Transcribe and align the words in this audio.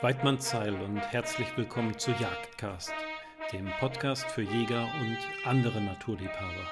Weidmanns 0.00 0.50
Zeil 0.50 0.80
und 0.80 0.98
herzlich 0.98 1.48
willkommen 1.56 1.98
zu 1.98 2.12
Jagdcast, 2.12 2.92
dem 3.52 3.68
Podcast 3.80 4.30
für 4.30 4.42
Jäger 4.42 4.86
und 5.00 5.18
andere 5.44 5.80
Naturliebhaber. 5.80 6.70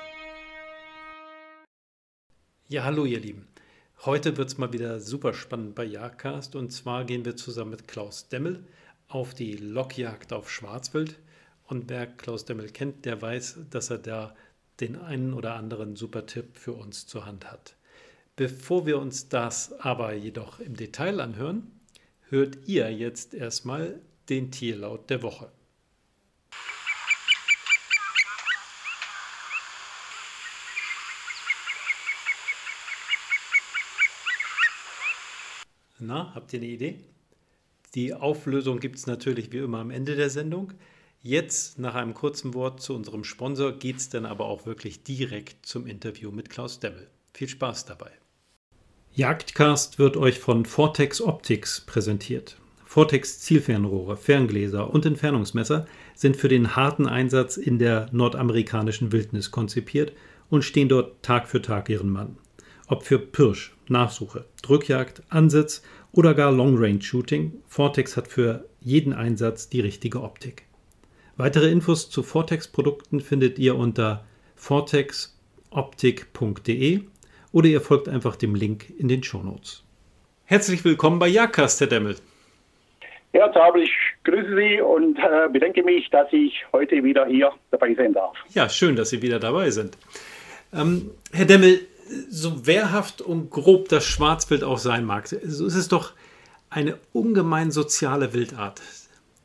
Ja, 2.68 2.84
hallo 2.84 3.04
ihr 3.04 3.18
Lieben. 3.18 3.48
Heute 4.04 4.36
wird 4.36 4.50
es 4.50 4.58
mal 4.58 4.72
wieder 4.72 5.00
super 5.00 5.34
spannend 5.34 5.74
bei 5.74 5.82
Jagdcast 5.82 6.54
und 6.54 6.70
zwar 6.70 7.04
gehen 7.04 7.24
wir 7.24 7.34
zusammen 7.34 7.72
mit 7.72 7.88
Klaus 7.88 8.28
Demmel 8.28 8.64
auf 9.08 9.34
die 9.34 9.56
Lockjagd 9.56 10.32
auf 10.32 10.48
Schwarzwild. 10.48 11.18
Und 11.66 11.90
wer 11.90 12.06
Klaus 12.06 12.44
Demmel 12.44 12.70
kennt, 12.70 13.06
der 13.06 13.20
weiß, 13.20 13.58
dass 13.70 13.90
er 13.90 13.98
da 13.98 14.36
den 14.78 14.94
einen 14.94 15.34
oder 15.34 15.56
anderen 15.56 15.96
super 15.96 16.26
Tipp 16.26 16.56
für 16.56 16.74
uns 16.74 17.08
zur 17.08 17.26
Hand 17.26 17.50
hat. 17.50 17.74
Bevor 18.36 18.86
wir 18.86 19.00
uns 19.00 19.28
das 19.28 19.72
aber 19.80 20.12
jedoch 20.12 20.60
im 20.60 20.76
Detail 20.76 21.18
anhören, 21.18 21.72
hört 22.28 22.58
ihr 22.66 22.90
jetzt 22.92 23.34
erstmal 23.34 24.00
den 24.28 24.50
Tierlaut 24.50 25.08
der 25.10 25.22
Woche. 25.22 25.50
Na, 35.98 36.34
habt 36.34 36.52
ihr 36.52 36.58
eine 36.58 36.68
Idee? 36.68 36.98
Die 37.94 38.12
Auflösung 38.12 38.80
gibt 38.80 38.96
es 38.96 39.06
natürlich 39.06 39.52
wie 39.52 39.58
immer 39.58 39.78
am 39.78 39.90
Ende 39.90 40.14
der 40.14 40.28
Sendung. 40.28 40.74
Jetzt, 41.22 41.78
nach 41.78 41.94
einem 41.94 42.12
kurzen 42.12 42.52
Wort 42.52 42.82
zu 42.82 42.94
unserem 42.94 43.24
Sponsor, 43.24 43.72
geht 43.72 43.96
es 43.96 44.10
dann 44.10 44.26
aber 44.26 44.44
auch 44.44 44.66
wirklich 44.66 45.02
direkt 45.02 45.64
zum 45.64 45.86
Interview 45.86 46.30
mit 46.30 46.50
Klaus 46.50 46.78
Demmel. 46.80 47.08
Viel 47.32 47.48
Spaß 47.48 47.86
dabei. 47.86 48.12
Jagdcast 49.16 49.98
wird 49.98 50.16
euch 50.18 50.38
von 50.38 50.66
Vortex 50.66 51.22
Optics 51.22 51.80
präsentiert. 51.80 52.58
Vortex 52.84 53.40
Zielfernrohre, 53.40 54.18
Ferngläser 54.18 54.92
und 54.92 55.06
Entfernungsmesser 55.06 55.86
sind 56.14 56.36
für 56.36 56.48
den 56.48 56.76
harten 56.76 57.08
Einsatz 57.08 57.56
in 57.56 57.78
der 57.78 58.10
nordamerikanischen 58.12 59.12
Wildnis 59.12 59.50
konzipiert 59.50 60.12
und 60.50 60.64
stehen 60.64 60.90
dort 60.90 61.22
Tag 61.22 61.48
für 61.48 61.62
Tag 61.62 61.88
ihren 61.88 62.10
Mann. 62.10 62.36
Ob 62.88 63.04
für 63.04 63.18
Pirsch, 63.18 63.74
Nachsuche, 63.88 64.44
Drückjagd, 64.60 65.22
Ansitz 65.30 65.80
oder 66.12 66.34
gar 66.34 66.52
Long 66.52 66.76
Range 66.76 67.00
Shooting, 67.00 67.54
Vortex 67.66 68.18
hat 68.18 68.28
für 68.28 68.66
jeden 68.82 69.14
Einsatz 69.14 69.70
die 69.70 69.80
richtige 69.80 70.20
Optik. 70.20 70.64
Weitere 71.38 71.70
Infos 71.70 72.10
zu 72.10 72.22
Vortex 72.22 72.68
Produkten 72.68 73.20
findet 73.20 73.58
ihr 73.58 73.76
unter 73.76 74.26
vortexoptik.de 74.56 77.00
oder 77.56 77.68
ihr 77.68 77.80
folgt 77.80 78.06
einfach 78.06 78.36
dem 78.36 78.54
Link 78.54 78.92
in 78.98 79.08
den 79.08 79.22
Shownotes. 79.22 79.82
Herzlich 80.44 80.84
willkommen 80.84 81.18
bei 81.18 81.26
Jagdcast, 81.28 81.80
Herr 81.80 81.86
Demmel. 81.86 82.16
Herr 83.32 83.50
Zabel, 83.54 83.84
ich 83.84 83.92
grüße 84.24 84.54
Sie 84.54 84.82
und 84.82 85.18
äh, 85.18 85.48
bedanke 85.50 85.82
mich, 85.82 86.10
dass 86.10 86.30
ich 86.32 86.52
heute 86.74 87.02
wieder 87.02 87.24
hier 87.24 87.50
dabei 87.70 87.94
sein 87.94 88.12
darf. 88.12 88.36
Ja, 88.50 88.68
schön, 88.68 88.94
dass 88.94 89.08
Sie 89.08 89.22
wieder 89.22 89.38
dabei 89.40 89.70
sind. 89.70 89.96
Ähm, 90.74 91.10
Herr 91.32 91.46
Demmel, 91.46 91.80
so 92.28 92.66
wehrhaft 92.66 93.22
und 93.22 93.48
grob 93.48 93.88
das 93.88 94.04
Schwarzwild 94.04 94.62
auch 94.62 94.76
sein 94.76 95.06
mag, 95.06 95.26
so 95.26 95.64
ist 95.64 95.76
es 95.76 95.88
doch 95.88 96.12
eine 96.68 96.98
ungemein 97.14 97.70
soziale 97.70 98.34
Wildart. 98.34 98.82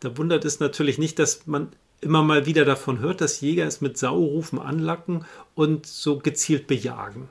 Da 0.02 0.18
wundert 0.18 0.44
es 0.44 0.60
natürlich 0.60 0.98
nicht, 0.98 1.18
dass 1.18 1.48
man 1.48 1.70
immer 2.02 2.24
mal 2.24 2.46
wieder 2.46 2.66
davon 2.66 3.00
hört, 3.00 3.22
dass 3.22 3.40
Jäger 3.40 3.68
es 3.68 3.80
mit 3.80 3.98
Saurufen 3.98 4.60
anlacken 4.60 5.24
und 5.56 5.86
so 5.86 6.20
gezielt 6.20 6.68
bejagen. 6.68 7.30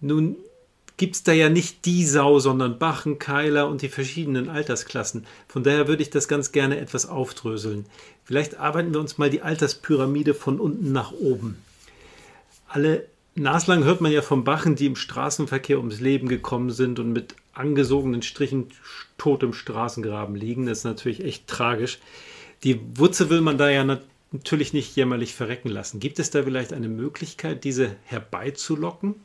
Nun 0.00 0.36
gibt 0.96 1.16
es 1.16 1.22
da 1.22 1.32
ja 1.32 1.48
nicht 1.48 1.86
die 1.86 2.04
Sau, 2.04 2.38
sondern 2.38 2.78
Bachen, 2.78 3.18
Keiler 3.18 3.68
und 3.68 3.82
die 3.82 3.88
verschiedenen 3.88 4.48
Altersklassen. 4.48 5.26
Von 5.48 5.64
daher 5.64 5.88
würde 5.88 6.02
ich 6.02 6.10
das 6.10 6.28
ganz 6.28 6.52
gerne 6.52 6.78
etwas 6.78 7.06
aufdröseln. 7.06 7.86
Vielleicht 8.24 8.58
arbeiten 8.58 8.92
wir 8.92 9.00
uns 9.00 9.18
mal 9.18 9.30
die 9.30 9.42
Alterspyramide 9.42 10.34
von 10.34 10.60
unten 10.60 10.92
nach 10.92 11.12
oben. 11.12 11.58
Alle 12.68 13.06
naslang 13.34 13.84
hört 13.84 14.00
man 14.00 14.12
ja 14.12 14.22
von 14.22 14.44
Bachen, 14.44 14.76
die 14.76 14.86
im 14.86 14.96
Straßenverkehr 14.96 15.78
ums 15.78 16.00
Leben 16.00 16.28
gekommen 16.28 16.70
sind 16.70 16.98
und 16.98 17.12
mit 17.12 17.34
angesogenen 17.52 18.22
Strichen 18.22 18.68
tot 19.18 19.42
im 19.42 19.52
Straßengraben 19.52 20.36
liegen. 20.36 20.66
Das 20.66 20.78
ist 20.78 20.84
natürlich 20.84 21.24
echt 21.24 21.46
tragisch. 21.46 21.98
Die 22.62 22.80
Wurzel 22.96 23.30
will 23.30 23.40
man 23.40 23.58
da 23.58 23.68
ja 23.68 23.84
natürlich 24.32 24.72
nicht 24.72 24.96
jämmerlich 24.96 25.34
verrecken 25.34 25.68
lassen. 25.68 26.00
Gibt 26.00 26.18
es 26.18 26.30
da 26.30 26.42
vielleicht 26.44 26.72
eine 26.72 26.88
Möglichkeit, 26.88 27.64
diese 27.64 27.96
herbeizulocken? 28.04 29.16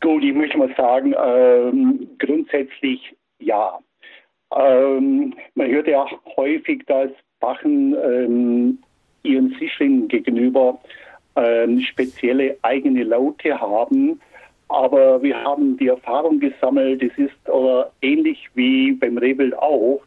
Gut, 0.00 0.24
ich 0.24 0.34
möchte 0.34 0.56
mal 0.56 0.74
sagen, 0.76 1.14
ähm, 1.22 2.08
grundsätzlich 2.18 3.14
ja. 3.38 3.78
Ähm, 4.56 5.34
man 5.54 5.70
hört 5.70 5.86
ja 5.88 6.06
häufig, 6.36 6.84
dass 6.86 7.10
Bachen 7.38 7.94
ähm, 7.94 8.78
ihren 9.22 9.50
Fischlingen 9.52 10.08
gegenüber 10.08 10.80
ähm, 11.36 11.80
spezielle 11.80 12.56
eigene 12.62 13.04
Laute 13.04 13.60
haben. 13.60 14.20
Aber 14.68 15.22
wir 15.22 15.36
haben 15.42 15.76
die 15.76 15.88
Erfahrung 15.88 16.40
gesammelt, 16.40 17.02
es 17.02 17.16
ist 17.18 17.48
oder 17.48 17.90
ähnlich 18.02 18.48
wie 18.54 18.92
beim 18.92 19.18
Rehwild 19.18 19.56
auch. 19.58 20.00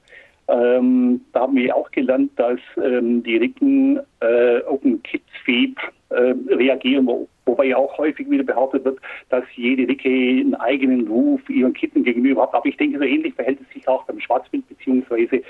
Ähm, 0.47 1.21
da 1.33 1.41
haben 1.41 1.55
wir 1.55 1.75
auch 1.75 1.89
gelernt, 1.91 2.31
dass 2.37 2.59
ähm, 2.77 3.23
die 3.23 3.37
Ricken 3.37 3.99
äh, 4.21 4.61
auf 4.63 4.83
ein 4.83 5.01
Kitzfieb 5.03 5.77
reagieren, 6.13 7.07
wo, 7.07 7.27
wobei 7.45 7.65
ja 7.65 7.77
auch 7.77 7.97
häufig 7.97 8.29
wieder 8.29 8.43
behauptet 8.43 8.85
wird, 8.85 8.99
dass 9.29 9.43
jede 9.55 9.87
Ricke 9.87 10.09
einen 10.09 10.55
eigenen 10.55 11.07
Ruf 11.07 11.41
ihren 11.49 11.73
Kitten 11.73 12.03
gegenüber 12.03 12.43
hat. 12.43 12.53
Aber 12.53 12.65
ich 12.65 12.77
denke, 12.77 12.99
so 12.99 13.03
ähnlich 13.03 13.33
verhält 13.33 13.59
es 13.61 13.73
sich 13.73 13.87
auch 13.87 14.03
beim 14.05 14.19
Schwarzwild 14.19 14.67
beziehungsweise 14.69 15.41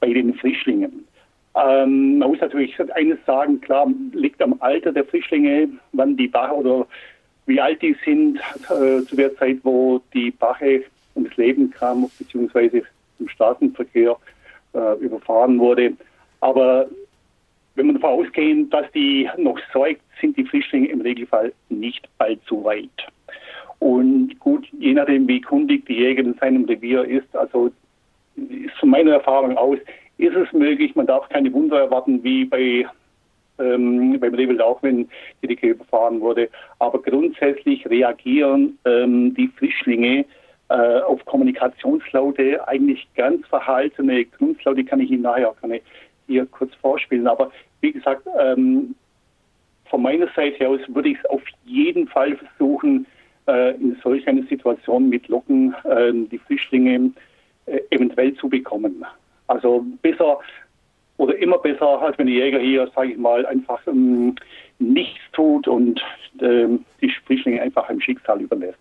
bei 0.00 0.12
den 0.12 0.34
Frischlingen. 0.34 1.04
Ähm, 1.56 2.18
man 2.18 2.30
muss 2.30 2.40
natürlich 2.40 2.76
eines 2.94 3.18
sagen, 3.26 3.60
klar, 3.60 3.90
liegt 4.12 4.40
am 4.42 4.56
Alter 4.60 4.92
der 4.92 5.04
Frischlinge, 5.04 5.68
wann 5.92 6.16
die 6.16 6.28
Bache 6.28 6.54
oder 6.54 6.86
wie 7.46 7.60
alt 7.60 7.80
die 7.82 7.96
sind, 8.04 8.38
äh, 8.70 9.02
zu 9.02 9.16
der 9.16 9.34
Zeit, 9.36 9.58
wo 9.62 10.00
die 10.12 10.30
Bache 10.30 10.84
ums 11.16 11.36
Leben 11.36 11.70
kam, 11.70 12.08
beziehungsweise 12.18 12.82
im 13.18 13.28
Straßenverkehr 13.28 14.16
äh, 14.74 14.98
überfahren 15.00 15.58
wurde. 15.58 15.94
Aber 16.40 16.86
wenn 17.78 17.86
man 17.86 17.94
davon 18.00 18.26
ausgehen, 18.26 18.68
dass 18.70 18.90
die 18.92 19.28
noch 19.38 19.58
säugt, 19.72 20.02
sind 20.20 20.36
die 20.36 20.44
Frischlinge 20.44 20.88
im 20.88 21.00
Regelfall 21.00 21.52
nicht 21.68 22.08
allzu 22.18 22.64
weit. 22.64 22.90
Und 23.78 24.38
gut, 24.40 24.66
je 24.78 24.92
nachdem, 24.94 25.28
wie 25.28 25.40
kundig 25.40 25.86
die 25.86 25.94
Jäger 25.94 26.24
in 26.24 26.34
seinem 26.34 26.64
Revier 26.64 27.04
ist, 27.04 27.34
also 27.36 27.70
ist 28.36 28.74
von 28.80 28.90
meiner 28.90 29.12
Erfahrung 29.12 29.56
aus, 29.56 29.78
ist 30.18 30.34
es 30.34 30.52
möglich, 30.52 30.96
man 30.96 31.06
darf 31.06 31.28
keine 31.28 31.52
Wunder 31.52 31.78
erwarten, 31.78 32.22
wie 32.24 32.44
bei 32.44 32.86
ähm, 33.60 34.18
beim 34.20 34.34
Rehwild 34.34 34.60
auch, 34.60 34.82
wenn 34.82 35.08
die 35.42 35.48
Dicke 35.48 35.68
überfahren 35.68 36.20
wurde. 36.20 36.48
Aber 36.78 37.00
grundsätzlich 37.00 37.88
reagieren 37.88 38.78
ähm, 38.84 39.34
die 39.34 39.48
Frischlinge 39.48 40.24
äh, 40.68 41.00
auf 41.00 41.24
Kommunikationslaute 41.24 42.66
eigentlich 42.68 43.08
ganz 43.16 43.46
verhaltene 43.46 44.24
Grundlaute 44.26 44.84
kann 44.84 45.00
ich 45.00 45.10
Ihnen 45.10 45.22
nachher 45.22 45.50
auch 45.50 45.60
gerne 45.60 45.80
hier 46.28 46.46
kurz 46.46 46.72
vorspielen. 46.76 47.26
Aber 47.26 47.50
wie 47.80 47.92
gesagt, 47.92 48.22
ähm, 48.38 48.94
von 49.86 50.02
meiner 50.02 50.28
Seite 50.36 50.68
aus 50.68 50.80
würde 50.88 51.08
ich 51.08 51.18
es 51.18 51.24
auf 51.26 51.42
jeden 51.64 52.06
Fall 52.06 52.36
versuchen, 52.36 53.06
äh, 53.48 53.74
in 53.76 53.96
solch 54.02 54.28
einer 54.28 54.44
Situation 54.44 55.08
mit 55.08 55.26
Locken 55.28 55.74
äh, 55.84 56.12
die 56.12 56.38
Flüchtlinge 56.38 57.10
äh, 57.66 57.80
eventuell 57.90 58.34
zu 58.34 58.48
bekommen. 58.48 59.04
Also 59.46 59.84
besser 60.02 60.38
oder 61.16 61.36
immer 61.38 61.58
besser, 61.58 62.00
als 62.00 62.16
wenn 62.18 62.26
der 62.26 62.36
Jäger 62.36 62.60
hier, 62.60 62.90
sage 62.94 63.12
ich 63.12 63.18
mal, 63.18 63.44
einfach 63.46 63.80
ähm, 63.86 64.36
nichts 64.78 65.20
tut 65.32 65.66
und 65.66 66.00
ähm, 66.40 66.84
die 67.00 67.10
Flüchtlinge 67.26 67.60
einfach 67.60 67.88
im 67.90 68.00
Schicksal 68.00 68.40
überlässt. 68.40 68.78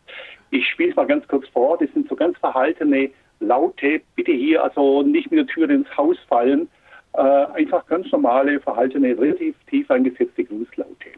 Ich 0.51 0.67
spiele 0.67 0.91
es 0.91 0.95
mal 0.95 1.07
ganz 1.07 1.27
kurz 1.27 1.47
vor. 1.49 1.77
Das 1.77 1.91
sind 1.93 2.07
so 2.07 2.15
ganz 2.15 2.37
verhaltene 2.37 3.09
Laute. 3.39 4.01
Bitte 4.15 4.31
hier 4.31 4.63
also 4.63 5.01
nicht 5.01 5.31
mit 5.31 5.39
der 5.39 5.47
Tür 5.47 5.69
ins 5.69 5.97
Haus 5.97 6.17
fallen. 6.27 6.69
Äh, 7.17 7.21
einfach 7.21 7.83
ganz 7.87 8.11
normale, 8.11 8.59
verhaltene, 8.59 9.17
relativ 9.17 9.55
tief 9.67 9.89
eingesetzte 9.89 10.43
Grußlaute. 10.43 11.09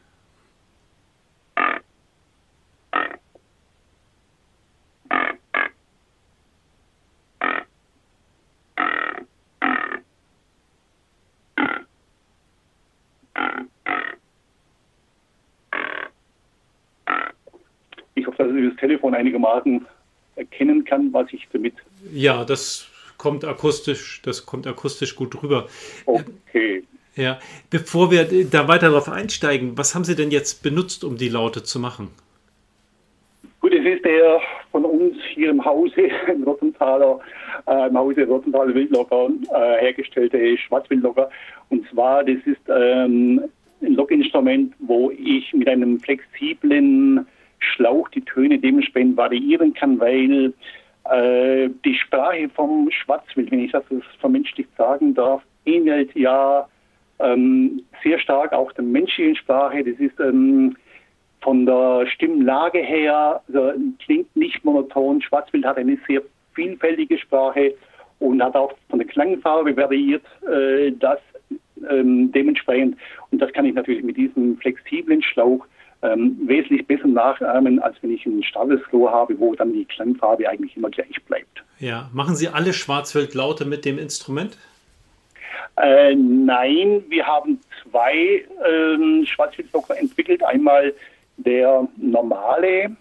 Ich 18.15 18.25
hoffe, 18.25 18.37
dass 18.37 18.55
ich 18.55 18.69
das 18.69 18.79
Telefon 18.79 19.15
einigermaßen 19.15 19.85
erkennen 20.37 20.85
kann, 20.85 21.11
was 21.11 21.27
ich 21.33 21.45
damit. 21.51 21.73
Ja, 22.13 22.45
das 22.45 22.89
kommt 23.19 23.45
akustisch, 23.45 24.21
das 24.23 24.47
kommt 24.47 24.65
akustisch 24.65 25.15
gut 25.15 25.43
rüber. 25.43 25.67
Okay. 26.07 26.83
Ja, 27.15 27.37
bevor 27.69 28.09
wir 28.11 28.27
da 28.49 28.67
weiter 28.67 28.89
darauf 28.89 29.09
einsteigen, 29.09 29.77
was 29.77 29.93
haben 29.93 30.05
Sie 30.05 30.15
denn 30.15 30.31
jetzt 30.31 30.63
benutzt, 30.63 31.03
um 31.03 31.17
die 31.17 31.29
Laute 31.29 31.61
zu 31.61 31.79
machen? 31.79 32.07
Gut, 33.59 33.73
es 33.73 33.85
ist 33.85 34.05
der 34.05 34.39
von 34.71 34.85
uns 34.85 35.17
hier 35.33 35.49
im 35.49 35.63
Hause, 35.63 36.09
im 36.33 36.43
Rottenthaler, 36.43 37.19
äh, 37.67 37.87
im 37.87 37.97
Hause 37.97 38.25
Rottenthaler 38.25 38.73
Wildlocker 38.73 39.29
äh, 39.53 39.81
hergestellte 39.81 40.57
Schwarzwildlocker. 40.57 41.29
Und 41.69 41.87
zwar, 41.89 42.23
das 42.23 42.37
ist 42.45 42.61
ähm, 42.69 43.41
ein 43.81 43.95
Lockinstrument, 43.95 44.73
wo 44.79 45.11
ich 45.11 45.53
mit 45.53 45.67
einem 45.67 45.99
flexiblen 45.99 47.27
Schlauch 47.59 48.07
die 48.09 48.21
Töne 48.21 48.59
dementsprechend 48.59 49.17
variieren 49.17 49.73
kann, 49.73 49.99
weil 49.99 50.53
äh, 51.11 51.69
die 51.83 51.95
Sprache 52.39 52.49
vom 52.49 52.89
Schwarzwild, 52.91 53.51
wenn 53.51 53.59
ich 53.59 53.71
das 53.71 53.83
vermenschlich 54.19 54.67
sagen 54.77 55.13
darf, 55.13 55.41
ähnelt 55.65 56.15
ja 56.15 56.67
ähm, 57.19 57.83
sehr 58.03 58.19
stark 58.19 58.53
auch 58.53 58.71
der 58.73 58.83
menschlichen 58.83 59.35
Sprache. 59.35 59.83
Das 59.83 59.99
ist 59.99 60.19
ähm, 60.19 60.75
von 61.41 61.65
der 61.65 62.05
Stimmlage 62.07 62.79
her, 62.79 63.41
also 63.47 63.73
klingt 64.03 64.33
nicht 64.35 64.63
monoton. 64.63 65.21
Schwarzwild 65.21 65.65
hat 65.65 65.77
eine 65.77 65.97
sehr 66.07 66.21
vielfältige 66.53 67.17
Sprache 67.17 67.73
und 68.19 68.41
hat 68.41 68.55
auch 68.55 68.73
von 68.89 68.99
der 68.99 69.07
Klangfarbe 69.07 69.75
variiert 69.75 70.25
äh, 70.47 70.91
das 70.91 71.19
ähm, 71.89 72.31
dementsprechend. 72.31 72.97
Und 73.31 73.41
das 73.41 73.51
kann 73.53 73.65
ich 73.65 73.73
natürlich 73.73 74.03
mit 74.03 74.17
diesem 74.17 74.57
flexiblen 74.57 75.21
Schlauch 75.21 75.65
ähm, 76.01 76.37
wesentlich 76.45 76.87
besser 76.87 77.07
nachahmen, 77.07 77.79
als 77.79 77.97
wenn 78.01 78.11
ich 78.11 78.25
ein 78.25 78.43
starres 78.43 78.81
Rohr 78.93 79.11
habe, 79.11 79.37
wo 79.39 79.53
dann 79.55 79.73
die 79.73 79.85
Klangfarbe 79.85 80.47
eigentlich 80.47 80.75
immer 80.77 80.89
gleich 80.89 81.21
bleibt. 81.27 81.63
Ja, 81.79 82.09
machen 82.13 82.35
Sie 82.35 82.47
alle 82.47 82.73
Schwarzwildlaute 82.73 83.65
mit 83.65 83.85
dem 83.85 83.97
Instrument? 83.97 84.57
Äh, 85.77 86.15
nein, 86.15 87.03
wir 87.09 87.25
haben 87.25 87.59
zwei 87.83 88.45
ähm, 88.65 89.25
Schwarzwildlocker 89.25 89.97
entwickelt. 89.97 90.43
Einmal 90.43 90.93
der 91.37 91.87
normale, 91.97 92.95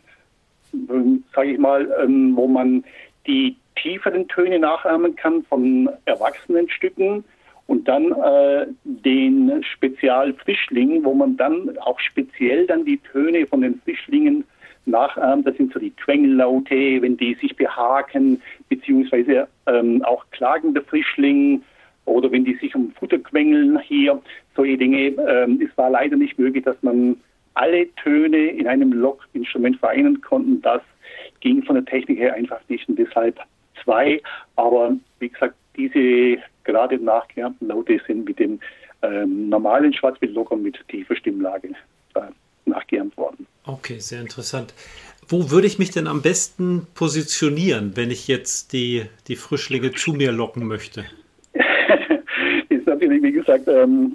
ähm, 0.73 1.25
sage 1.35 1.53
ich 1.53 1.59
mal, 1.59 1.89
ähm, 2.03 2.37
wo 2.37 2.47
man 2.47 2.85
die 3.27 3.57
tieferen 3.77 4.29
Töne 4.29 4.59
nachahmen 4.59 5.15
kann 5.17 5.43
von 5.45 5.89
erwachsenen 6.05 6.69
Stücken 6.69 7.25
und 7.69 7.87
dann 7.87 8.13
äh, 8.13 8.67
den 8.83 9.63
Spezialfrischling, 9.63 11.05
wo 11.05 11.13
man 11.15 11.37
dann 11.37 11.79
auch 11.79 12.01
speziell 12.01 12.67
dann 12.67 12.87
die 12.87 12.97
Töne 12.97 13.47
von 13.47 13.61
den 13.61 13.81
Frischlingen 13.85 14.45
nachahmt. 14.87 15.47
Das 15.47 15.55
sind 15.59 15.75
so 15.75 15.79
die 15.79 15.91
Quengellaute, 15.91 17.03
wenn 17.03 17.19
die 17.19 17.35
sich 17.35 17.55
behaken, 17.57 18.41
beziehungsweise 18.71 19.49
ähm, 19.67 20.03
auch 20.03 20.25
klagende 20.31 20.81
Frischling 20.81 21.63
oder 22.07 22.33
wenn 22.33 22.47
die 22.47 22.55
sich 22.55 22.75
um 22.75 22.91
Futter 22.93 23.19
quengeln 23.19 23.79
hier, 23.81 24.19
solche 24.57 24.79
Dinge. 24.79 25.09
Ähm, 25.29 25.61
es 25.63 25.77
war 25.77 25.91
leider 25.91 26.17
nicht 26.17 26.39
möglich, 26.39 26.65
dass 26.65 26.83
man 26.83 27.17
alle 27.53 27.87
Töne 27.97 28.47
in 28.47 28.67
einem 28.67 28.95
Lockinstrument 28.95 29.77
vereinen 29.77 30.23
konnten. 30.23 30.63
Das 30.63 30.81
ging 31.41 31.63
von 31.65 31.75
der 31.75 31.85
Technik 31.85 32.19
her 32.19 32.33
einfach 32.33 32.61
nicht 32.69 32.89
und 32.89 32.99
deshalb 32.99 33.39
zwei. 33.85 34.23
Aber 34.57 34.97
wie 35.19 35.29
gesagt, 35.29 35.55
diese 35.77 36.39
gerade 36.69 37.03
nachgeahmten 37.03 37.69
Laute 37.69 37.99
sind 38.07 38.27
mit 38.27 38.39
dem 38.39 38.61
ähm, 39.03 39.49
normalen 39.49 39.93
Schwarzwildlocker 39.93 40.57
mit 40.57 40.77
tiefer 40.89 41.17
Stimmlage 41.17 41.71
äh, 42.15 42.21
nachgeahmt 42.67 43.17
worden. 43.17 43.47
Okay, 43.67 43.99
sehr 43.99 44.21
interessant. 44.21 44.75
Wo 45.27 45.51
würde 45.51 45.67
ich 45.67 45.79
mich 45.79 45.91
denn 45.91 46.07
am 46.07 46.21
besten 46.21 46.87
positionieren, 46.95 47.97
wenn 47.97 48.11
ich 48.11 48.29
jetzt 48.29 48.73
die, 48.73 49.07
die 49.29 49.37
Frischlinge 49.37 49.93
zu 49.93 50.13
mir 50.13 50.31
locken 50.31 50.67
möchte? 50.67 51.05
ist 52.69 52.87
natürlich, 52.87 53.23
wie 53.23 53.33
gesagt, 53.33 53.67
ähm, 53.69 54.13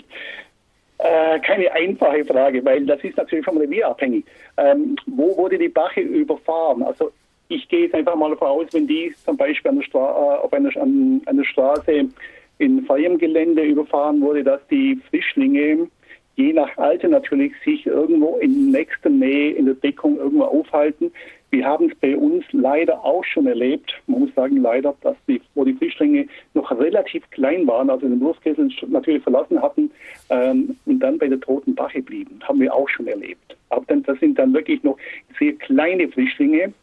äh, 1.00 1.40
keine 1.40 1.72
einfache 1.72 2.24
Frage, 2.26 2.64
weil 2.64 2.86
das 2.86 3.04
ist 3.04 3.18
natürlich 3.18 3.46
vom 3.46 3.58
Revier 3.58 3.88
abhängig. 3.88 4.26
Ähm, 4.58 4.96
wo 5.08 5.36
wurde 5.38 5.58
die 5.58 5.70
Bache 5.70 6.02
überfahren? 6.02 6.84
Also 6.84 7.12
ich 7.48 7.68
gehe 7.68 7.86
jetzt 7.86 7.96
einfach 7.96 8.16
mal 8.16 8.30
davon 8.30 8.48
aus, 8.48 8.68
wenn 8.74 8.88
die 8.88 9.14
zum 9.26 9.38
Beispiel 9.38 9.70
an 9.70 9.78
der, 9.78 9.84
Stra 9.84 10.00
äh, 10.00 10.38
auf 10.40 10.54
einer, 10.54 10.70
an, 10.78 11.22
an 11.26 11.38
der 11.38 11.46
Straße 11.46 12.10
in 12.58 12.86
freiem 12.86 13.18
Gelände 13.18 13.64
überfahren 13.64 14.22
wurde, 14.22 14.44
dass 14.44 14.62
die 14.68 15.00
Frischlinge 15.10 15.88
je 16.36 16.54
nach 16.54 16.76
Alter 16.78 17.10
natürlich 17.10 17.54
sich 17.64 17.86
irgendwo 17.86 18.38
in 18.38 18.72
nächster 18.72 19.10
Nähe 19.10 19.52
in 19.52 19.66
der 19.66 19.76
Deckung 19.76 20.18
irgendwo 20.18 20.46
aufhalten. 20.46 21.12
Wir 21.52 21.66
haben 21.66 21.90
es 21.92 21.96
bei 22.00 22.18
uns 22.18 22.44
leider 22.52 23.06
auch 23.06 23.24
schon 23.24 23.46
erlebt, 23.46 23.94
man 24.08 24.22
muss 24.22 24.34
sagen 24.34 24.58
leider, 24.58 24.96
dass 25.02 25.16
die, 25.28 25.40
wo 25.54 25.64
die 25.64 25.74
Frischlinge 25.74 26.26
noch 26.56 26.72
relativ 26.72 27.30
klein 27.30 27.68
waren, 27.68 27.92
also 27.92 28.08
den 28.08 28.20
Wurstkessel 28.20 28.72
natürlich 28.88 29.22
verlassen 29.22 29.62
hatten 29.62 29.92
ähm, 30.32 30.76
und 30.88 31.00
dann 31.00 31.20
bei 31.20 31.28
der 31.28 31.40
Toten 31.40 31.76
Bache 31.76 32.02
blieben, 32.02 32.40
haben 32.42 32.60
wir 32.60 32.74
auch 32.74 32.90
schon 32.90 33.06
erlebt. 33.06 33.56
Aber 33.70 33.86
dann, 33.88 34.02
das 34.02 34.20
sind 34.20 34.40
dann 34.40 34.54
wirklich 34.54 34.82
noch 34.82 34.98
sehr 35.38 35.54
kleine 35.54 36.10
Frischlinge, 36.10 36.74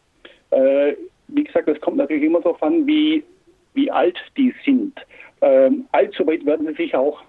äh, 0.51 0.93
wie 1.27 1.43
gesagt, 1.43 1.67
das 1.67 1.79
kommt 1.81 1.97
natürlich 1.97 2.23
immer 2.23 2.39
darauf 2.39 2.61
an, 2.63 2.85
wie, 2.87 3.23
wie 3.73 3.91
alt 3.91 4.17
die 4.37 4.53
sind. 4.63 4.93
Ähm, 5.41 5.85
allzu 5.91 6.25
weit 6.27 6.45
werden 6.45 6.67
sie 6.67 6.73
sich 6.73 6.95
auch 6.95 7.21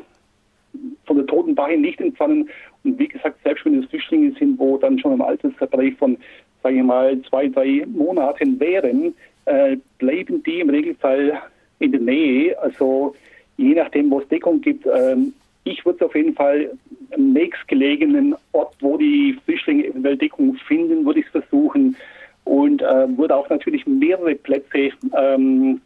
von 1.05 1.17
der 1.17 1.27
toten 1.27 1.55
Bache 1.55 1.77
nicht 1.77 2.01
entfernen. 2.01 2.49
Und 2.85 2.99
wie 2.99 3.09
gesagt, 3.09 3.43
selbst 3.45 3.65
wenn 3.65 3.83
es 3.83 3.91
Flüchtlinge 3.91 4.33
sind, 4.39 4.59
wo 4.59 4.79
dann 4.79 4.99
schon 4.99 5.15
im 5.15 5.23
Altersbereich 5.23 5.95
von, 5.97 6.17
sage 6.63 6.77
ich 6.77 6.83
mal, 6.83 7.21
zwei, 7.23 7.49
drei 7.49 7.85
Monaten 7.87 8.59
wären, 8.61 9.15
äh, 9.47 9.77
bleiben 9.99 10.43
die 10.43 10.61
im 10.61 10.71
Regelfall 10.71 11.41
in 11.79 11.93
der 11.93 12.01
Nähe. 12.01 12.59
Also 12.61 13.15
je 13.57 13.75
nachdem, 13.75 14.11
wo 14.11 14.21
es 14.21 14.29
Deckung 14.29 14.61
gibt. 14.61 14.87
Ähm, 14.87 15.35
ich 15.65 15.85
würde 15.87 16.05
auf 16.07 16.15
jeden 16.15 16.35
Fall 16.35 16.73
am 17.15 17.33
nächstgelegenen 17.33 18.35
Ort, 18.53 18.75
wo 18.81 18.97
die 18.97 19.39
Flüchtlinge 19.45 19.87
eventuell 19.87 20.17
Deckung 20.17 20.57
finden, 20.67 21.05
würde 21.05 21.21
ich 21.21 21.27
es 21.27 21.33
versuchen, 21.33 21.97
und 22.45 22.83
äh, 22.83 23.17
würde 23.17 23.37
auch 23.37 23.49
natürlich 23.49 23.87
mehrere 23.87 24.35
Plätze 24.35 24.91
ähm, 25.17 25.81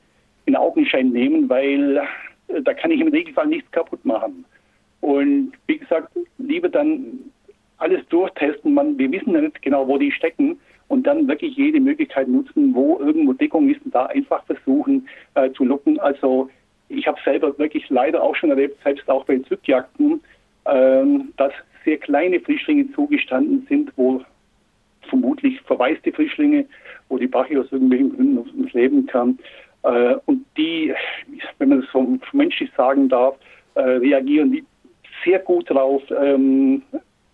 in 0.47 0.57
Augenschein 0.57 1.11
nehmen, 1.11 1.49
weil 1.49 1.99
äh, 2.49 2.63
da 2.63 2.75
kann 2.75 2.91
ich 2.91 3.01
im 3.01 3.09
Regelfall 3.09 3.47
nichts 3.47 3.71
kaputt 3.71 4.05
machen. 4.05 4.45
Und 5.01 5.53
wie 5.67 5.79
gesagt, 5.79 6.17
lieber 6.39 6.69
dann 6.69 7.21
alles 7.79 8.07
durchtesten. 8.09 8.75
Man, 8.75 8.99
wir 8.99 9.11
wissen 9.13 9.35
ja 9.35 9.43
nicht 9.43 9.61
genau, 9.63 9.87
wo 9.87 9.99
die 9.99 10.11
stecken 10.11 10.59
und 10.89 11.07
dann 11.07 11.29
wirklich 11.29 11.57
jede 11.57 11.81
Möglichkeit 11.81 12.29
nutzen, 12.29 12.75
wo 12.75 12.99
irgendwo 12.99 13.33
Deckung 13.33 13.69
ist 13.69 13.85
und 13.85 13.95
da 13.95 14.07
einfach 14.07 14.45
versuchen 14.45 15.09
äh, 15.35 15.51
zu 15.53 15.65
locken. 15.65 15.99
Also 16.01 16.49
ich 16.89 17.07
habe 17.07 17.19
selber 17.25 17.59
wirklich 17.59 17.89
leider 17.91 18.23
auch 18.23 18.37
schon 18.37 18.51
erlebt, 18.51 18.83
selbst 18.83 19.09
auch 19.11 19.25
bei 19.25 19.39
Zückjagden, 19.39 20.21
ähm, 20.67 21.33
dass 21.37 21.53
sehr 21.85 21.99
kleine 21.99 22.41
Frischlinge 22.41 22.91
zugestanden 22.93 23.67
sind, 23.69 23.93
wo 23.97 24.23
vermutlich 25.09 25.61
verwaiste 25.63 26.13
Frischlinge, 26.13 26.67
wo 27.09 27.19
die 27.19 27.29
Bache 27.29 27.61
aus 27.61 27.71
irgendwelchen 27.71 28.17
Gründen 28.17 28.39
ums 28.39 28.73
Leben 28.73 29.07
kam. 29.07 29.39
Äh, 29.87 30.17
und 30.27 30.45
die, 30.57 30.93
wenn 31.59 31.69
man 31.69 31.81
das 31.81 31.91
so 31.93 32.19
menschlich 32.33 32.71
sagen 32.77 33.09
darf, 33.09 33.37
äh, 33.75 33.81
reagieren 33.81 34.51
die 34.53 34.65
sehr 35.25 35.39
gut 35.39 35.71
drauf. 35.71 36.03
Ähm, 36.11 36.83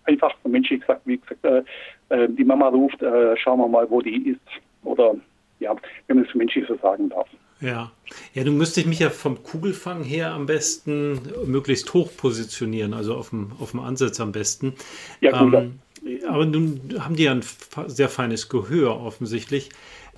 einfach 0.05 0.33
menschlich 0.43 0.81
gesagt, 0.81 1.01
wie 1.05 1.17
gesagt, 1.17 1.43
äh, 1.43 1.63
äh, 2.09 2.29
die 2.29 2.43
Mama 2.43 2.67
ruft, 2.67 3.01
äh, 3.01 3.35
schauen 3.37 3.59
wir 3.59 3.67
mal, 3.67 3.89
wo 3.89 4.01
die 4.01 4.29
ist. 4.29 4.39
Oder 4.83 5.15
ja, 5.59 5.75
wenn 6.07 6.17
man 6.17 6.25
das 6.25 6.35
menschlich 6.35 6.65
so 6.67 6.75
sagen 6.77 7.09
darf. 7.09 7.27
Ja. 7.59 7.91
Ja, 8.33 8.43
du 8.43 8.51
müsstest 8.51 8.85
mich 8.87 8.99
ja 8.99 9.09
vom 9.09 9.41
Kugelfang 9.41 10.03
her 10.03 10.31
am 10.33 10.45
besten 10.45 11.21
möglichst 11.45 11.93
hoch 11.93 12.11
positionieren, 12.15 12.93
also 12.93 13.15
auf 13.15 13.29
dem, 13.29 13.51
auf 13.59 13.71
dem 13.71 13.79
Ansatz 13.79 14.19
am 14.19 14.31
besten. 14.31 14.73
Ja, 15.21 15.41
gut. 15.41 15.53
Ähm, 15.53 15.79
aber 16.27 16.45
nun 16.45 16.81
haben 16.99 17.15
die 17.15 17.23
ja 17.23 17.31
ein 17.31 17.43
sehr 17.87 18.09
feines 18.09 18.49
Gehör 18.49 19.01
offensichtlich. 19.01 19.69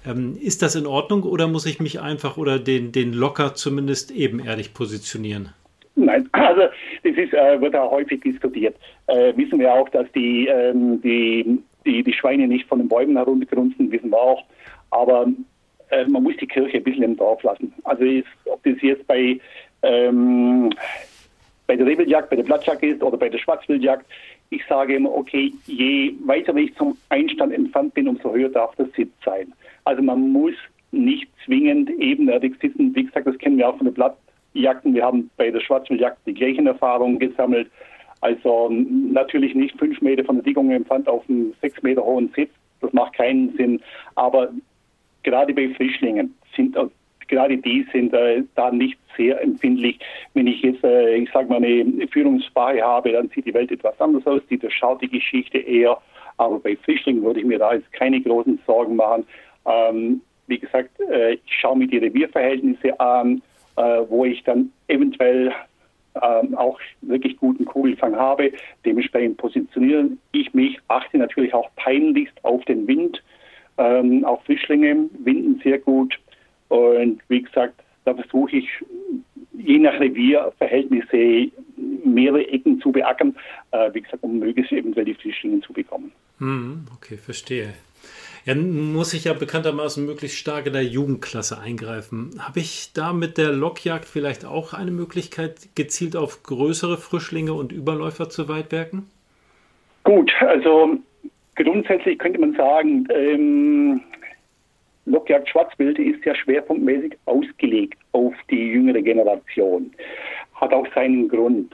Ähm, 0.06 0.38
ist 0.40 0.62
das 0.62 0.76
in 0.76 0.86
Ordnung 0.86 1.24
oder 1.24 1.48
muss 1.48 1.66
ich 1.66 1.80
mich 1.80 2.00
einfach 2.00 2.38
oder 2.38 2.60
den, 2.60 2.92
den 2.92 3.14
locker 3.14 3.56
zumindest 3.56 4.12
ebenerdig 4.12 4.74
positionieren? 4.74 5.50
Nein, 5.96 6.28
also 6.34 6.62
das 7.04 7.16
ist, 7.16 7.34
äh, 7.34 7.60
wird 7.62 7.76
auch 7.76 7.92
häufig 7.92 8.22
diskutiert. 8.22 8.76
Äh, 9.08 9.34
wissen 9.36 9.60
wir 9.60 9.74
auch, 9.74 9.90
dass 9.90 10.12
die, 10.14 10.48
ähm, 10.48 11.02
die, 11.02 11.60
die, 11.86 12.04
die 12.04 12.14
Schweine 12.14 12.48
nicht 12.48 12.68
von 12.68 12.80
den 12.80 12.88
Bäumen 12.88 13.16
heruntergrunzen, 13.16 13.92
wissen 13.92 14.10
wir 14.10 14.20
auch. 14.20 14.44
Aber 14.92 15.28
äh, 15.90 16.06
man 16.06 16.24
muss 16.24 16.38
die 16.38 16.48
Kirche 16.48 16.78
ein 16.78 16.84
bisschen 16.84 17.04
im 17.04 17.18
Dorf 17.18 17.44
lassen. 17.44 17.74
Also 17.84 18.04
ist, 18.04 18.28
ob 18.46 18.64
das 18.64 18.76
jetzt 18.82 19.08
bei, 19.08 19.40
ähm, 19.82 20.72
bei 21.68 21.76
der 21.76 21.86
Rebeljagd, 21.86 22.30
bei 22.30 22.36
der 22.36 22.44
Blattjagd 22.44 22.84
ist 22.84 23.02
oder 23.02 23.18
bei 23.18 23.30
der 23.30 23.40
Schwarzwildjagd, 23.40 24.06
ich 24.50 24.62
sage 24.68 24.96
immer, 24.96 25.12
okay, 25.12 25.52
je 25.66 26.14
weiter 26.26 26.56
ich 26.56 26.76
zum 26.76 26.98
Einstand 27.10 27.54
entfernt 27.54 27.94
bin, 27.94 28.08
umso 28.08 28.34
höher 28.34 28.50
darf 28.50 28.76
der 28.76 28.88
Sitz 28.96 29.12
sein. 29.24 29.52
Also 29.86 30.02
man 30.02 30.32
muss 30.32 30.54
nicht 30.92 31.28
zwingend 31.46 31.90
ebenerdig 31.90 32.56
sitzen. 32.62 32.96
Wie 32.96 33.06
gesagt, 33.06 33.28
das 33.28 33.38
kennen 33.38 33.58
wir 33.58 33.70
auch 33.70 33.78
von 33.78 33.86
den 33.86 33.94
Blattjagden. 33.94 34.94
Wir 34.94 35.04
haben 35.04 35.30
bei 35.38 35.52
der 35.52 35.62
Schwarzwildjagd 35.62 36.18
die 36.26 36.34
gleichen 36.34 36.68
Erfahrungen 36.68 37.20
gesammelt. 37.20 37.70
Also 38.22 38.70
natürlich 38.70 39.54
nicht 39.56 39.78
fünf 39.78 40.02
Meter 40.02 40.24
von 40.24 40.38
der 40.38 40.44
Dickung 40.44 40.72
entfernt 40.72 41.08
auf 41.08 41.28
einem 41.30 41.54
sechs 41.62 41.82
Meter 41.84 42.04
hohen 42.04 42.32
Sitz. 42.36 42.50
Das 42.82 42.92
macht 42.94 43.14
keinen 43.14 43.56
Sinn. 43.56 43.82
Aber 44.16 44.50
gerade 45.24 45.54
bei 45.54 45.70
Frischlingen 45.70 46.34
sind 46.56 46.78
gerade 47.28 47.58
die 47.58 47.86
sind 47.92 48.14
äh, 48.14 48.44
da 48.56 48.72
nicht 48.72 48.98
sehr 49.18 49.42
empfindlich. 49.42 50.00
Wenn 50.34 50.48
ich 50.48 50.62
jetzt, 50.62 50.84
äh, 50.84 51.16
ich 51.16 51.30
sage 51.32 51.50
mal, 51.50 51.58
eine 51.58 52.08
Führungssprache 52.08 52.82
habe, 52.82 53.12
dann 53.12 53.30
sieht 53.30 53.46
die 53.46 53.54
Welt 53.54 53.72
etwas 53.72 54.00
anders 54.00 54.26
aus. 54.28 54.42
Die 54.50 54.58
durchschaut 54.58 55.02
die 55.02 55.10
Geschichte 55.10 55.58
eher. 55.58 55.98
Aber 56.38 56.60
bei 56.60 56.76
Frischlingen 56.76 57.24
würde 57.24 57.40
ich 57.40 57.46
mir 57.46 57.60
da 57.60 57.74
jetzt 57.74 57.92
keine 57.94 58.22
großen 58.22 58.60
Sorgen 58.66 58.96
machen. 58.96 59.26
Ähm, 59.66 60.22
wie 60.48 60.60
gesagt, 60.60 61.00
äh, 61.00 61.34
ich 61.34 61.42
schaue 61.60 61.78
mir 61.78 61.88
die 61.88 61.98
Revierverhältnisse 61.98 63.00
an, 63.00 63.42
äh, 63.78 63.82
wo 64.08 64.26
ich 64.26 64.44
dann 64.44 64.72
eventuell 64.88 65.54
ähm, 66.22 66.56
auch 66.56 66.80
wirklich 67.02 67.38
guten 67.38 67.66
Kugelfang 67.66 68.16
habe. 68.16 68.52
Dementsprechend 68.86 69.38
positioniere 69.38 70.10
ich 70.32 70.54
mich, 70.54 70.80
achte 70.88 71.18
natürlich 71.18 71.54
auch 71.54 71.70
peinlichst 71.76 72.38
auf 72.44 72.64
den 72.66 72.88
Wind, 72.88 73.22
ähm, 73.78 74.24
auch 74.24 74.44
Frischlinge 74.44 75.10
winden 75.20 75.60
sehr 75.64 75.80
gut. 75.80 76.18
Und 76.70 77.22
wie 77.28 77.42
gesagt, 77.42 77.82
da 78.06 78.14
versuche 78.14 78.58
ich 78.58 78.70
je 79.58 79.80
nach 79.80 80.00
Revierverhältnisse 80.00 81.52
mehrere 82.06 82.48
Ecken 82.48 82.80
zu 82.80 82.92
beackern, 82.92 83.36
äh, 83.72 83.94
wie 83.94 84.02
gesagt, 84.02 84.24
um 84.24 84.40
möglichst 84.40 84.72
eventuell 84.72 85.06
die 85.06 85.16
Frischlinge 85.16 85.62
zu 85.62 85.74
bekommen. 85.74 86.12
Hm, 86.40 86.86
okay, 86.96 87.18
verstehe. 87.18 87.74
Ja, 88.46 88.54
muss 88.54 89.16
ich 89.16 89.24
ja 89.24 89.34
bekanntermaßen 89.34 90.06
möglichst 90.06 90.38
stark 90.38 90.68
in 90.68 90.74
der 90.74 90.84
Jugendklasse 90.84 91.60
eingreifen. 91.60 92.30
Habe 92.38 92.60
ich 92.60 92.92
da 92.94 93.12
mit 93.12 93.40
der 93.40 93.52
Lockjagd 93.52 94.06
vielleicht 94.06 94.46
auch 94.46 94.74
eine 94.74 94.92
Möglichkeit, 94.92 95.70
gezielt 95.74 96.16
auf 96.16 96.44
größere 96.44 96.98
Frischlinge 96.98 97.54
und 97.54 97.72
Überläufer 97.72 98.30
zu 98.30 98.48
weitwerken? 98.48 99.10
Gut, 100.04 100.32
also 100.42 100.96
grundsätzlich 101.56 102.20
könnte 102.20 102.40
man 102.40 102.54
sagen, 102.54 103.08
ähm, 103.10 104.02
Lockjagd 105.06 105.50
Schwarzwild 105.50 105.98
ist 105.98 106.24
ja 106.24 106.36
schwerpunktmäßig 106.36 107.18
ausgelegt 107.26 107.98
auf 108.12 108.36
die 108.52 108.74
jüngere 108.74 109.02
Generation. 109.02 109.90
Hat 110.54 110.72
auch 110.72 110.86
seinen 110.94 111.28
Grund. 111.30 111.74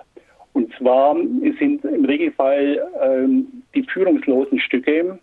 Und 0.54 0.74
zwar 0.78 1.16
sind 1.60 1.84
im 1.84 2.06
Regelfall 2.06 2.82
ähm, 3.04 3.48
die 3.76 3.84
führungslosen 3.84 4.58
Stücke 4.62 5.20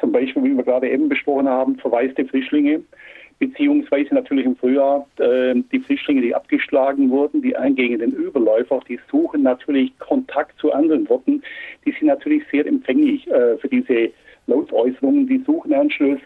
zum 0.00 0.12
Beispiel, 0.12 0.44
wie 0.44 0.56
wir 0.56 0.64
gerade 0.64 0.90
eben 0.90 1.08
besprochen 1.08 1.48
haben, 1.48 1.76
verwaiste 1.76 2.24
Frischlinge, 2.26 2.82
beziehungsweise 3.38 4.14
natürlich 4.14 4.46
im 4.46 4.56
Frühjahr 4.56 5.06
äh, 5.18 5.54
die 5.72 5.80
Frischlinge, 5.80 6.22
die 6.22 6.34
abgeschlagen 6.34 7.10
wurden, 7.10 7.42
die 7.42 7.56
eingehenden 7.56 8.12
Überläufer, 8.12 8.80
die 8.88 8.98
suchen 9.10 9.42
natürlich 9.42 9.98
Kontakt 9.98 10.58
zu 10.58 10.72
anderen 10.72 11.08
Worten. 11.08 11.42
Die 11.84 11.92
sind 11.92 12.08
natürlich 12.08 12.42
sehr 12.50 12.66
empfänglich 12.66 13.26
äh, 13.30 13.56
für 13.58 13.68
diese 13.68 14.10
Lautäußerungen, 14.46 15.26
die 15.26 15.42
suchen 15.46 15.74
Anschluss. 15.74 16.20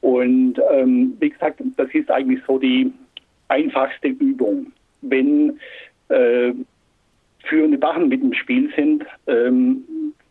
Und 0.00 0.60
ähm, 0.70 1.16
wie 1.20 1.30
gesagt, 1.30 1.62
das 1.76 1.88
ist 1.92 2.10
eigentlich 2.10 2.40
so 2.46 2.58
die 2.58 2.92
einfachste 3.48 4.08
Übung. 4.08 4.72
Wenn 5.02 5.58
äh, 6.08 6.52
führende 7.44 7.78
Bachen 7.78 8.08
mit 8.08 8.22
im 8.22 8.32
Spiel 8.32 8.70
sind, 8.74 9.04
ähm, 9.26 9.84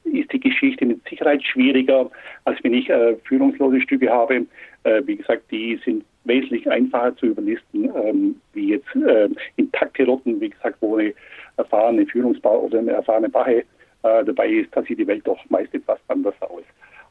ist 0.06 0.32
die 0.32 0.40
Geschichte 0.40 0.86
mit 0.86 1.08
Sicherheit 1.08 1.44
schwieriger, 1.44 2.10
als 2.46 2.62
wenn 2.64 2.74
ich 2.74 2.90
äh, 2.90 3.16
führungslose 3.24 3.82
Stücke 3.82 4.10
habe. 4.10 4.46
Äh, 4.84 5.02
wie 5.06 5.16
gesagt, 5.16 5.44
die 5.52 5.80
sind 5.84 6.04
wesentlich 6.26 6.70
einfacher 6.70 7.16
zu 7.18 7.28
überlisten, 7.28 7.92
ähm, 7.96 8.36
wie 8.54 8.70
jetzt 8.70 8.96
äh, 8.96 9.30
intakte 9.56 10.06
Rotten, 10.06 10.40
wie 10.40 10.50
gesagt, 10.50 10.78
wo 10.82 10.98
eine 10.98 11.14
erfahrene 11.58 12.06
Führungsbau 12.06 12.62
oder 12.62 12.80
eine 12.80 12.92
erfahrene 12.92 13.30
Bache 13.30 13.64
äh, 14.04 14.24
dabei 14.24 14.50
ist, 14.50 14.76
da 14.76 14.84
sieht 14.84 15.00
die 15.00 15.08
Welt 15.08 15.26
doch 15.26 15.40
meist 15.50 15.74
etwas 15.74 16.00
anders 16.08 16.36
aus. 16.42 16.64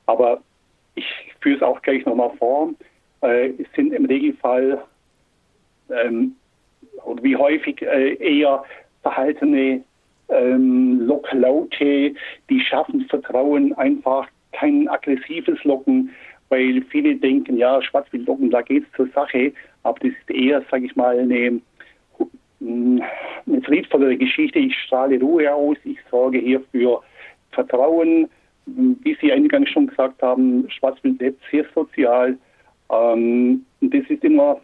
Aber 0.06 0.40
ich 0.94 1.06
führe 1.40 1.56
es 1.56 1.62
auch 1.62 1.80
gleich 1.82 2.04
nochmal 2.04 2.32
vor. 2.38 2.70
Äh, 3.22 3.50
es 3.58 3.66
sind 3.74 3.92
im 3.92 4.04
Regelfall 4.04 4.82
ähm, 5.90 6.36
und 7.04 7.22
wie 7.22 7.36
häufig 7.36 7.82
äh, 7.82 8.14
eher 8.14 8.64
verhaltene 9.02 9.82
ähm, 10.28 11.00
Locklaute, 11.06 12.14
die 12.48 12.60
schaffen 12.60 13.06
Vertrauen 13.08 13.72
einfach 13.74 14.28
kein 14.52 14.88
aggressives 14.88 15.62
Locken, 15.64 16.10
weil 16.48 16.82
viele 16.90 17.16
denken, 17.16 17.56
ja, 17.56 17.80
Schwarzwildlocken, 17.82 18.50
da 18.50 18.62
geht 18.62 18.84
es 18.84 18.96
zur 18.96 19.08
Sache, 19.14 19.52
aber 19.82 19.98
das 20.00 20.10
ist 20.10 20.30
eher, 20.30 20.62
sage 20.70 20.86
ich 20.86 20.96
mal, 20.96 21.18
eine, 21.18 21.60
eine 22.60 23.62
friedvollere 23.62 24.16
Geschichte. 24.16 24.58
Ich 24.58 24.78
strahle 24.78 25.18
Ruhe 25.18 25.52
aus, 25.52 25.76
ich 25.84 25.98
sorge 26.10 26.38
hier 26.38 26.62
für 26.70 27.02
Vertrauen. 27.52 28.28
Wie 28.66 29.16
Sie 29.20 29.32
eingangs 29.32 29.70
schon 29.70 29.88
gesagt 29.88 30.22
haben, 30.22 30.68
Schwarzwild 30.70 31.20
lebt 31.20 31.42
sehr 31.50 31.64
sozial. 31.74 32.38
Ähm, 32.90 33.64
das 33.80 34.04
ist 34.08 34.22
immer 34.22 34.60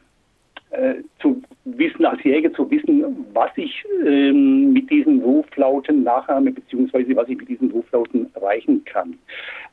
äh, 0.71 0.97
zu 1.21 1.43
wissen, 1.65 2.05
als 2.05 2.23
Jäger 2.23 2.53
zu 2.53 2.71
wissen, 2.71 3.27
was 3.33 3.51
ich 3.57 3.85
ähm, 4.05 4.73
mit 4.73 4.91
diesen 4.91 5.21
Ruflauten 5.23 6.03
nachahme, 6.03 6.51
beziehungsweise 6.51 7.15
was 7.17 7.29
ich 7.29 7.39
mit 7.39 7.49
diesen 7.49 7.71
Ruflauten 7.71 8.31
erreichen 8.35 8.85
kann. 8.85 9.19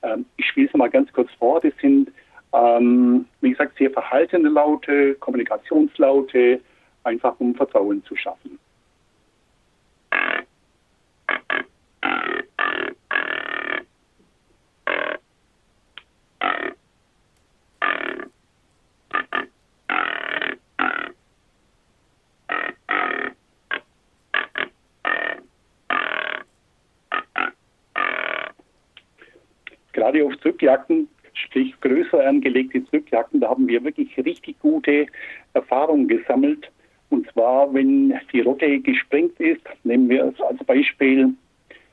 Ähm, 0.04 0.26
ich 0.38 0.46
spiele 0.46 0.68
es 0.68 0.74
mal 0.74 0.90
ganz 0.90 1.12
kurz 1.12 1.30
vor. 1.38 1.60
Das 1.62 1.74
sind, 1.82 2.12
ähm, 2.54 3.26
wie 3.42 3.52
gesagt, 3.52 3.78
sehr 3.78 3.92
verhaltene 3.92 4.50
Laute, 4.50 5.16
Kommunikationslaute, 5.16 6.62
einfach 7.04 7.40
um 7.40 7.56
Vertrauen 7.56 8.04
zu 8.06 8.16
schaffen. 8.16 8.58
Gerade 30.06 30.24
auf 30.24 30.38
Zurückjagden, 30.42 31.08
sprich 31.34 31.74
größer 31.82 32.24
angelegte 32.26 32.84
Zurückjagden, 32.86 33.40
da 33.40 33.50
haben 33.50 33.68
wir 33.68 33.84
wirklich 33.84 34.16
richtig 34.18 34.60
gute 34.60 35.08
Erfahrungen 35.54 36.08
gesammelt. 36.08 36.70
Und 37.10 37.28
zwar, 37.32 37.74
wenn 37.74 38.14
die 38.32 38.42
Rotte 38.42 38.80
gesprengt 38.80 39.40
ist, 39.40 39.62
nehmen 39.84 40.08
wir 40.10 40.26
es 40.26 40.40
als 40.42 40.64
Beispiel, 40.64 41.34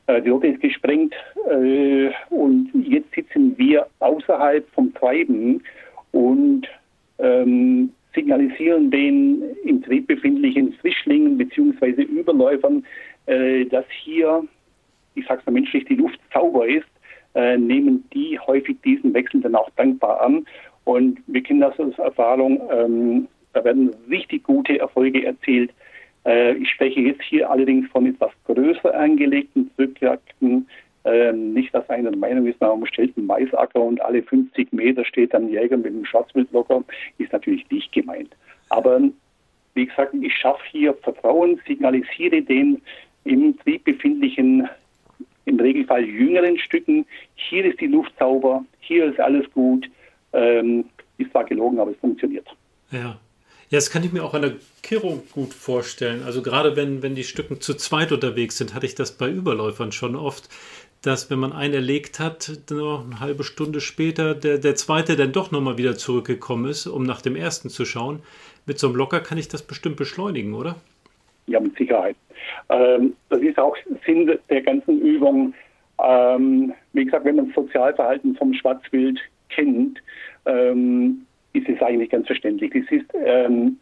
äh, 0.09 0.21
die 0.21 0.29
Rotte 0.29 0.49
ist 0.49 0.61
gesprengt 0.61 1.15
äh, 1.51 2.11
und 2.29 2.71
jetzt 2.87 3.15
sitzen 3.15 3.57
wir 3.57 3.87
außerhalb 4.01 4.69
vom 4.75 4.93
Treiben 4.95 5.63
und 6.13 6.69
ähm, 7.19 7.91
signalisieren 8.15 8.91
den 8.91 9.43
im 9.65 9.83
Trieb 9.83 10.07
befindlichen 10.07 10.75
Frischlingen 10.75 11.39
bzw. 11.39 12.03
Überläufern, 12.03 12.85
äh, 13.25 13.65
dass 13.65 13.87
hier, 14.05 14.45
ich 15.15 15.25
sag's 15.27 15.47
mal 15.47 15.53
menschlich, 15.53 15.87
die 15.87 15.95
Luft 15.95 16.21
sauber 16.33 16.67
ist 16.67 16.92
äh, 17.35 17.57
nehmen 17.57 18.09
die 18.13 18.39
häufig 18.39 18.77
diesen 18.83 19.15
Wechsel 19.15 19.41
dann 19.41 19.55
auch 19.55 19.71
dankbar 19.77 20.21
an. 20.21 20.47
Und 20.85 21.21
wir 21.27 21.43
kennen 21.43 21.61
das 21.61 21.79
aus 21.79 21.99
Erfahrung, 21.99 22.61
ähm, 22.71 23.29
da 23.53 23.65
werden 23.65 23.91
richtig 24.11 24.45
gute 24.45 24.79
Erfolge 24.79 25.25
erzielt. 25.25 25.71
Äh, 26.25 26.55
ich 26.55 26.71
spreche 26.71 27.01
jetzt 27.01 27.23
hier 27.23 27.51
allerdings 27.51 27.89
von 27.91 28.07
etwas 28.07 28.31
größer 28.47 28.95
angelegten 28.95 29.71
Zurückjagden. 29.77 30.69
Äh, 31.05 31.33
nicht, 31.33 31.75
dass 31.75 31.89
einer 31.91 32.11
der 32.11 32.19
Meinung 32.19 32.47
ist, 32.47 32.61
man 32.61 32.87
stellt 32.87 33.17
einen 33.17 33.27
Maisacker 33.27 33.81
und 33.81 34.01
alle 34.01 34.23
50 34.23 34.73
Meter 34.73 35.05
steht 35.05 35.35
dann 35.35 35.47
ein 35.47 35.49
Jäger 35.49 35.77
mit 35.77 35.89
einem 35.89 36.05
Schwarzwildlocker, 36.05 36.85
ist 37.19 37.33
natürlich 37.33 37.69
nicht 37.71 37.93
gemeint. 37.93 38.35
Aber 38.69 39.01
wie 39.75 39.87
gesagt, 39.87 40.15
ich 40.21 40.35
schaffe 40.35 40.63
hier 40.71 40.95
Vertrauen, 40.95 41.61
signalisiere 41.67 42.43
den 42.43 42.81
im 43.25 43.59
Trieb 43.59 43.85
befindlichen 43.85 44.69
im 45.45 45.59
Regelfall 45.59 46.05
jüngeren 46.05 46.59
Stücken. 46.59 47.07
Hier 47.35 47.65
ist 47.65 47.81
die 47.81 47.87
Luft 47.87 48.13
sauber, 48.19 48.65
hier 48.81 49.07
ist 49.07 49.21
alles 49.21 49.51
gut. 49.53 49.89
Ähm, 50.33 50.85
ist 51.19 51.31
zwar 51.31 51.45
gelogen, 51.45 51.79
aber 51.79 51.91
es 51.91 51.97
funktioniert. 51.99 52.47
Ja. 52.91 53.19
Ja, 53.73 53.79
das 53.79 53.91
kann 53.91 54.05
ich 54.05 54.13
mir 54.13 54.23
auch 54.23 54.35
an 54.35 54.43
der 54.43 54.53
Kirrung 54.83 55.23
gut 55.33 55.55
vorstellen. 55.55 56.25
Also 56.25 56.43
gerade 56.43 56.77
wenn, 56.77 57.03
wenn 57.03 57.15
die 57.15 57.25
Stücken 57.25 57.59
zu 57.63 57.73
zweit 57.73 58.13
unterwegs 58.13 58.59
sind, 58.59 58.75
hatte 58.75 58.85
ich 58.85 58.95
das 58.95 59.13
bei 59.13 59.31
Überläufern 59.31 59.93
schon 59.93 60.15
oft, 60.15 60.51
dass 61.01 61.31
wenn 61.31 61.39
man 61.39 61.55
einen 61.55 61.73
erlegt 61.73 62.19
hat, 62.19 62.53
noch 62.71 63.07
eine 63.07 63.19
halbe 63.19 63.45
Stunde 63.45 63.81
später 63.81 64.35
der, 64.35 64.59
der 64.59 64.75
zweite 64.75 65.17
dann 65.17 65.33
doch 65.33 65.53
nochmal 65.53 65.79
wieder 65.79 65.97
zurückgekommen 65.97 66.67
ist, 66.67 66.87
um 66.87 67.05
nach 67.05 67.23
dem 67.23 67.35
ersten 67.35 67.71
zu 67.71 67.87
schauen. 67.87 68.21
Mit 68.67 68.79
so 68.79 68.89
einem 68.89 68.97
Locker 68.97 69.21
kann 69.21 69.39
ich 69.39 69.49
das 69.49 69.63
bestimmt 69.63 69.97
beschleunigen, 69.97 70.53
oder? 70.53 70.77
Ja, 71.47 71.61
mit 71.61 71.77
Sicherheit. 71.77 72.17
Ähm, 72.69 73.15
das 73.29 73.41
ist 73.41 73.59
auch 73.59 73.77
Sinn 74.07 74.39
der 74.49 74.63
ganzen 74.63 75.01
Übung. 75.01 75.55
Ähm, 76.03 76.73
wie 76.93 77.05
gesagt, 77.05 77.25
wenn 77.25 77.37
man 77.37 77.47
das 77.47 77.55
Sozialverhalten 77.55 78.37
vom 78.37 78.55
Schwarzwild 78.55 79.21
kennt, 79.49 80.01
ähm, 80.47 81.27
ist 81.53 81.69
es 81.69 81.81
eigentlich 81.83 82.11
ganz 82.11 82.27
verständlich. 82.27 82.73
Das 82.73 82.91
ist 82.91 83.07
ähm, 83.15 83.77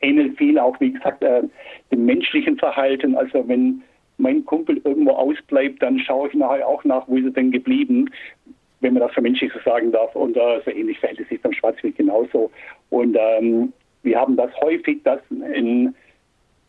ähnelt 0.00 0.36
viel 0.38 0.58
auch, 0.58 0.78
wie 0.80 0.92
gesagt, 0.92 1.22
äh, 1.22 1.42
dem 1.90 2.04
menschlichen 2.06 2.56
Verhalten. 2.58 3.14
Also 3.14 3.46
wenn 3.46 3.82
mein 4.18 4.44
Kumpel 4.44 4.80
irgendwo 4.84 5.12
ausbleibt, 5.12 5.82
dann 5.82 5.98
schaue 5.98 6.28
ich 6.28 6.34
nachher 6.34 6.66
auch 6.66 6.84
nach, 6.84 7.08
wo 7.08 7.16
ist 7.16 7.24
er 7.24 7.30
denn 7.30 7.50
geblieben, 7.50 8.10
wenn 8.80 8.94
man 8.94 9.02
das 9.02 9.12
für 9.12 9.20
menschlich 9.20 9.52
so 9.52 9.60
sagen 9.64 9.92
darf. 9.92 10.14
Und 10.14 10.36
äh, 10.36 10.60
so 10.64 10.70
ähnlich 10.70 10.98
verhält 10.98 11.20
es 11.20 11.28
sich 11.28 11.40
beim 11.40 11.52
Schwarzwild 11.52 11.96
genauso. 11.96 12.50
Und 12.90 13.16
ähm, 13.18 13.72
wir 14.02 14.18
haben 14.18 14.36
das 14.36 14.50
häufig, 14.60 15.02
dass 15.02 15.20
in 15.30 15.94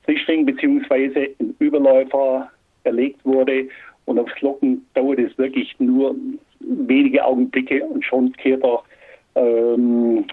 Frischling 0.03 0.45
bzw. 0.45 1.29
ein 1.39 1.55
Überläufer 1.59 2.49
erlegt 2.83 3.23
wurde. 3.25 3.67
Und 4.05 4.19
aufs 4.19 4.39
Locken 4.41 4.85
dauert 4.93 5.19
es 5.19 5.37
wirklich 5.37 5.75
nur 5.79 6.15
wenige 6.59 7.23
Augenblicke 7.23 7.83
und 7.83 8.03
schon 8.03 8.33
kehrt 8.33 8.63
er, 8.63 8.83
ähm, 9.35 10.25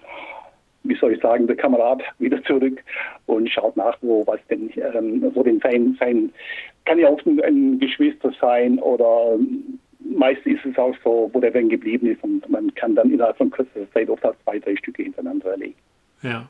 wie 0.85 0.95
soll 0.97 1.13
ich 1.13 1.21
sagen, 1.21 1.47
der 1.47 1.57
Kamerad 1.57 2.03
wieder 2.19 2.43
zurück 2.45 2.83
und 3.27 3.49
schaut 3.51 3.77
nach, 3.77 3.97
wo 4.01 4.27
was 4.27 4.41
denn, 4.49 4.71
ähm, 4.95 5.31
wo 5.35 5.43
denn 5.43 5.61
sein, 5.61 5.97
sein, 6.01 6.33
kann 6.87 6.99
ja 6.99 7.09
auch 7.09 7.25
ein, 7.27 7.41
ein 7.43 7.79
Geschwister 7.79 8.33
sein 8.41 8.79
oder 8.79 9.39
meist 10.01 10.45
ist 10.47 10.65
es 10.65 10.79
auch 10.79 10.95
so, 11.05 11.31
wo 11.33 11.41
der 11.41 11.51
dann 11.51 11.69
geblieben 11.69 12.07
ist 12.07 12.23
und 12.23 12.49
man 12.49 12.75
kann 12.75 12.95
dann 12.95 13.13
innerhalb 13.13 13.37
von 13.37 13.51
kürzester 13.51 13.91
Zeit 13.93 14.09
oft 14.09 14.25
auch 14.25 14.35
zwei, 14.45 14.59
drei 14.59 14.77
Stücke 14.77 15.03
hintereinander 15.03 15.51
erlegen. 15.51 15.77
Ja. 16.23 16.49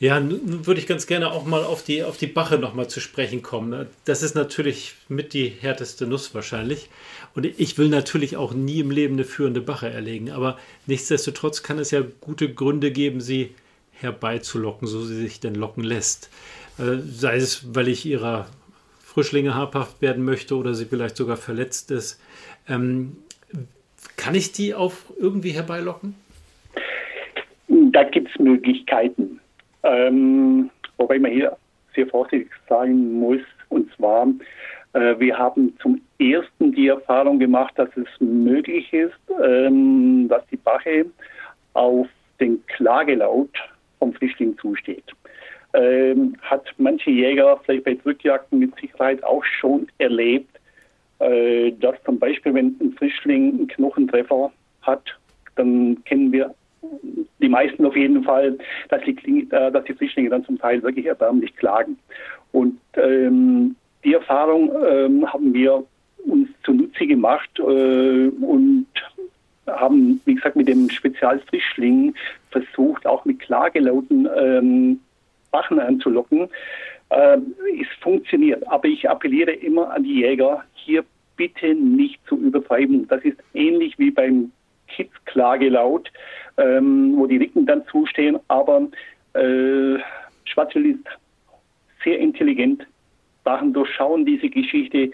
Ja, 0.00 0.18
nun 0.18 0.66
würde 0.66 0.80
ich 0.80 0.86
ganz 0.86 1.06
gerne 1.06 1.30
auch 1.30 1.44
mal 1.44 1.62
auf 1.62 1.84
die, 1.84 2.02
auf 2.02 2.16
die 2.16 2.26
Bache 2.26 2.58
nochmal 2.58 2.88
zu 2.88 3.00
sprechen 3.00 3.42
kommen. 3.42 3.68
Ne? 3.68 3.86
Das 4.06 4.22
ist 4.22 4.34
natürlich 4.34 4.94
mit 5.10 5.34
die 5.34 5.48
härteste 5.48 6.06
Nuss 6.06 6.34
wahrscheinlich. 6.34 6.88
Und 7.34 7.44
ich 7.44 7.76
will 7.76 7.90
natürlich 7.90 8.38
auch 8.38 8.54
nie 8.54 8.80
im 8.80 8.90
Leben 8.90 9.14
eine 9.14 9.24
führende 9.24 9.60
Bache 9.60 9.90
erlegen. 9.90 10.30
Aber 10.30 10.56
nichtsdestotrotz 10.86 11.62
kann 11.62 11.78
es 11.78 11.90
ja 11.90 12.02
gute 12.22 12.50
Gründe 12.52 12.92
geben, 12.92 13.20
sie 13.20 13.54
herbeizulocken, 13.92 14.88
so 14.88 15.02
sie 15.04 15.16
sich 15.16 15.38
denn 15.38 15.54
locken 15.54 15.84
lässt. 15.84 16.30
Äh, 16.78 16.96
sei 17.04 17.36
es, 17.36 17.74
weil 17.74 17.88
ich 17.88 18.06
ihrer 18.06 18.46
Frischlinge 19.04 19.54
habhaft 19.54 20.00
werden 20.00 20.24
möchte 20.24 20.56
oder 20.56 20.72
sie 20.74 20.86
vielleicht 20.86 21.18
sogar 21.18 21.36
verletzt 21.36 21.90
ist. 21.90 22.18
Ähm, 22.66 23.18
kann 24.16 24.34
ich 24.34 24.52
die 24.52 24.74
auch 24.74 24.94
irgendwie 25.18 25.50
herbeilocken? 25.50 26.14
Da 27.68 28.04
gibt 28.04 28.30
es 28.30 28.38
Möglichkeiten. 28.40 29.40
Ähm, 29.82 30.70
wobei 30.98 31.18
man 31.18 31.32
hier 31.32 31.56
sehr 31.94 32.06
vorsichtig 32.06 32.50
sein 32.68 33.12
muss. 33.12 33.40
Und 33.68 33.92
zwar, 33.94 34.26
äh, 34.92 35.18
wir 35.18 35.36
haben 35.36 35.76
zum 35.80 36.00
ersten 36.18 36.72
die 36.72 36.88
Erfahrung 36.88 37.38
gemacht, 37.38 37.72
dass 37.76 37.88
es 37.96 38.08
möglich 38.20 38.92
ist, 38.92 39.18
ähm, 39.42 40.28
dass 40.28 40.46
die 40.46 40.56
Bache 40.56 41.06
auf 41.74 42.08
den 42.40 42.64
Klagelaut 42.66 43.50
vom 43.98 44.12
Frischling 44.12 44.56
zusteht. 44.58 45.04
Ähm, 45.72 46.36
hat 46.42 46.64
manche 46.78 47.10
Jäger 47.10 47.60
vielleicht 47.64 47.84
bei 47.84 47.94
Drückjagden 47.94 48.58
mit 48.58 48.74
Sicherheit 48.80 49.22
auch 49.22 49.44
schon 49.44 49.86
erlebt, 49.98 50.58
äh, 51.20 51.70
dass 51.72 52.02
zum 52.04 52.18
Beispiel, 52.18 52.54
wenn 52.54 52.76
ein 52.80 52.92
Frischling 52.98 53.50
einen 53.50 53.68
Knochentreffer 53.68 54.50
hat, 54.82 55.04
dann 55.54 56.02
kennen 56.04 56.32
wir 56.32 56.54
die 57.40 57.48
meisten 57.48 57.84
auf 57.84 57.96
jeden 57.96 58.22
Fall, 58.22 58.58
dass 58.88 59.02
die, 59.02 59.48
äh, 59.50 59.70
dass 59.70 59.84
die 59.84 59.94
Frischlinge 59.94 60.30
dann 60.30 60.44
zum 60.44 60.58
Teil 60.58 60.82
wirklich 60.82 61.06
erbärmlich 61.06 61.54
klagen. 61.56 61.98
Und 62.52 62.78
ähm, 62.96 63.76
die 64.04 64.14
Erfahrung 64.14 64.72
ähm, 64.86 65.32
haben 65.32 65.52
wir 65.54 65.84
uns 66.26 66.48
zunutze 66.64 67.06
gemacht 67.06 67.50
äh, 67.58 68.28
und 68.28 68.86
haben, 69.66 70.20
wie 70.24 70.34
gesagt, 70.34 70.56
mit 70.56 70.68
dem 70.68 70.90
Spezialfrischling 70.90 72.14
versucht, 72.50 73.06
auch 73.06 73.24
mit 73.24 73.40
Klagelauten 73.40 74.28
ähm, 74.36 75.00
Wachen 75.50 75.78
anzulocken. 75.78 76.48
Äh, 77.10 77.38
es 77.80 77.88
funktioniert, 78.00 78.66
aber 78.68 78.88
ich 78.88 79.08
appelliere 79.08 79.52
immer 79.52 79.92
an 79.92 80.04
die 80.04 80.20
Jäger, 80.20 80.64
hier 80.74 81.04
bitte 81.36 81.74
nicht 81.74 82.20
zu 82.26 82.36
übertreiben. 82.36 83.06
Das 83.08 83.22
ist 83.22 83.38
ähnlich 83.54 83.98
wie 83.98 84.10
beim 84.10 84.52
Kids-Klagelaut 84.88 86.10
ähm, 86.60 87.14
wo 87.16 87.26
die 87.26 87.38
Ricken 87.38 87.66
dann 87.66 87.84
zustehen. 87.86 88.38
Aber 88.48 88.88
äh, 89.34 89.98
Schwarzwild 90.44 90.96
ist 90.96 92.04
sehr 92.04 92.18
intelligent, 92.18 92.86
Sachen 93.44 93.72
durchschauen 93.72 94.24
diese 94.24 94.48
Geschichte 94.48 95.10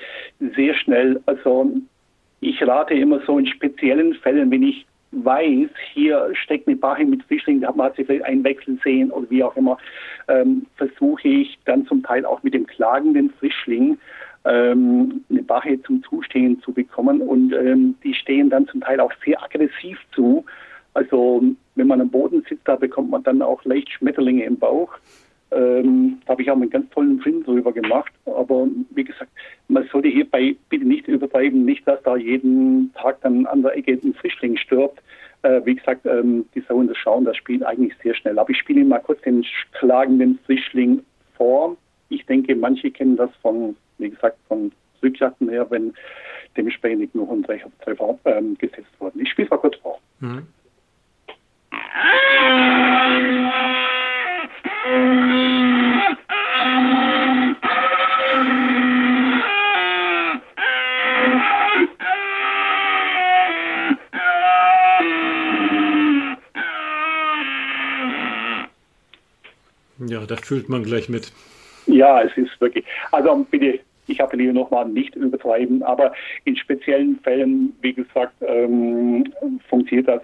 sehr 0.57 0.75
schnell. 0.75 1.21
Also 1.26 1.71
ich 2.41 2.62
rate 2.62 2.95
immer 2.95 3.21
so 3.26 3.38
in 3.38 3.47
speziellen 3.47 4.15
Fällen, 4.15 4.50
wenn 4.50 4.62
ich 4.62 4.87
weiß, 5.12 5.71
hier 5.95 6.31
steckt 6.35 6.67
eine 6.67 6.76
Bache 6.76 7.05
mit 7.05 7.23
Fischling, 7.25 7.61
da 7.61 7.75
hat 7.76 7.97
sie 7.97 8.05
vielleicht 8.05 8.25
einen 8.25 8.45
Wechsel 8.45 8.79
sehen 8.83 9.11
oder 9.11 9.31
wie 9.31 9.43
auch 9.43 9.57
immer, 9.57 9.79
ähm, 10.29 10.67
versuche 10.76 11.29
ich 11.29 11.59
dann 11.65 11.87
zum 11.87 12.03
Teil 12.03 12.26
auch 12.26 12.43
mit 12.43 12.55
dem 12.55 12.67
klagenden 12.67 13.31
Frischling 13.38 13.99
ähm, 14.45 15.25
eine 15.30 15.43
Bache 15.43 15.80
zum 15.82 16.02
Zustehen 16.02 16.61
zu 16.61 16.73
bekommen 16.73 17.21
und 17.21 17.52
ähm, 17.54 17.95
die 18.02 18.15
stehen 18.15 18.50
dann 18.50 18.67
zum 18.67 18.80
Teil 18.80 19.00
auch 19.00 19.13
sehr 19.25 19.43
aggressiv 19.43 19.99
zu 20.13 20.45
also 20.97 21.43
wenn 21.75 21.87
man 21.87 22.00
am 22.00 22.09
Boden 22.09 22.43
sitzt, 22.49 22.67
da 22.67 22.75
bekommt 22.75 23.11
man 23.11 23.23
dann 23.23 23.43
auch 23.43 23.63
leicht 23.67 23.91
Schmetterlinge 23.91 24.45
im 24.45 24.59
Bauch. 24.59 24.91
Ähm, 25.50 26.21
da 26.25 26.32
habe 26.32 26.41
ich 26.41 26.50
auch 26.50 26.56
einen 26.56 26.71
ganz 26.71 26.89
tollen 26.91 27.21
Film 27.21 27.45
drüber 27.45 27.71
gemacht. 27.71 28.13
Aber 28.25 28.67
wie 28.91 29.04
gesagt, 29.04 29.30
man 29.69 29.87
sollte 29.93 30.09
hierbei 30.09 30.56
bitte 30.71 30.87
nicht 30.87 31.06
übertreiben, 31.06 31.67
nicht, 31.67 31.87
dass 31.87 32.02
da 32.02 32.17
jeden 32.17 32.95
Tag 32.95 33.21
dann 33.21 33.45
an 33.45 33.61
der 33.61 33.76
Ecke 33.76 33.93
ein 33.93 34.15
Frischling 34.15 34.56
stirbt. 34.56 35.02
Äh, 35.43 35.61
wie 35.67 35.75
gesagt, 35.75 36.06
ähm, 36.06 36.47
die 36.54 36.61
sollen 36.61 36.89
das 36.89 36.97
schauen, 36.97 37.26
das 37.26 37.37
spielt 37.37 37.63
eigentlich 37.63 37.93
sehr 38.02 38.15
schnell. 38.15 38.39
Aber 38.39 38.49
ich 38.49 38.56
spiele 38.56 38.80
Ihnen 38.80 38.89
mal 38.89 39.00
kurz 39.00 39.21
den 39.21 39.45
klagenden 39.73 40.39
Frischling 40.47 41.02
vor. 41.37 41.76
Ich 42.09 42.25
denke, 42.25 42.56
manche 42.56 42.91
kennen 42.91 43.17
das 43.17 43.30
von, 43.43 43.76
wie 43.99 44.09
gesagt, 44.09 44.39
von 44.49 44.73
Rückjagden 45.02 45.50
her, 45.50 45.67
wenn 45.69 45.93
dementsprechend 46.56 47.15
noch 47.15 47.30
ein 47.30 47.43
Treffer 47.43 48.19
ähm, 48.25 48.56
gesetzt 48.56 48.89
wurden. 48.99 49.21
Ich 49.21 49.28
spiele 49.28 49.45
es 49.45 49.50
mal 49.50 49.59
kurz 49.59 49.76
vor. 49.76 50.00
Mhm. 50.21 50.47
Ja, 70.08 70.25
da 70.25 70.36
fühlt 70.36 70.69
man 70.69 70.84
gleich 70.84 71.08
mit. 71.08 71.32
Ja, 71.86 72.23
es 72.23 72.36
ist 72.36 72.60
wirklich. 72.60 72.84
Also 73.12 73.47
bitte, 73.50 73.80
ich 74.06 74.23
appelliere 74.23 74.52
nochmal, 74.52 74.88
nicht 74.88 75.14
übertreiben, 75.16 75.82
aber 75.82 76.12
in 76.45 76.56
speziellen 76.56 77.19
Fällen, 77.21 77.75
wie 77.80 77.92
gesagt, 77.92 78.34
ähm, 78.40 79.32
funktioniert 79.69 80.08
das 80.08 80.23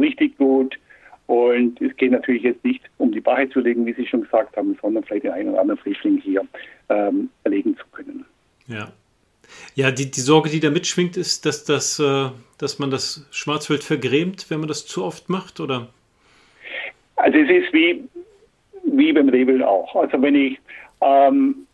richtig 0.00 0.36
gut. 0.38 0.78
Und 1.26 1.80
es 1.80 1.96
geht 1.96 2.10
natürlich 2.10 2.42
jetzt 2.42 2.64
nicht 2.64 2.82
um 2.98 3.12
die 3.12 3.20
Bache 3.20 3.48
zu 3.50 3.60
legen, 3.60 3.86
wie 3.86 3.92
Sie 3.92 4.06
schon 4.06 4.22
gesagt 4.22 4.56
haben, 4.56 4.76
sondern 4.82 5.04
vielleicht 5.04 5.24
den 5.24 5.32
einen 5.32 5.50
oder 5.50 5.60
anderen 5.60 5.80
Frischling 5.80 6.18
hier 6.18 6.42
ähm, 6.88 7.30
erlegen 7.44 7.76
zu 7.76 7.84
können. 7.92 8.24
Ja. 8.66 8.90
Ja, 9.74 9.90
die, 9.90 10.10
die 10.10 10.20
Sorge, 10.20 10.48
die 10.48 10.60
da 10.60 10.70
mitschwingt, 10.70 11.16
ist, 11.16 11.46
dass, 11.46 11.64
das, 11.64 11.98
äh, 11.98 12.30
dass 12.58 12.78
man 12.78 12.90
das 12.90 13.26
Schwarzwild 13.30 13.84
vergrämt, 13.84 14.46
wenn 14.48 14.60
man 14.60 14.68
das 14.68 14.86
zu 14.86 15.04
oft 15.04 15.28
macht, 15.28 15.60
oder? 15.60 15.88
Also 17.16 17.38
es 17.38 17.50
ist 17.50 17.72
wie, 17.72 18.04
wie 18.84 19.12
beim 19.12 19.28
Rehwild 19.28 19.62
auch. 19.62 19.94
Also 19.94 20.20
wenn 20.22 20.34
ich 20.34 20.58
ähm, 21.00 21.66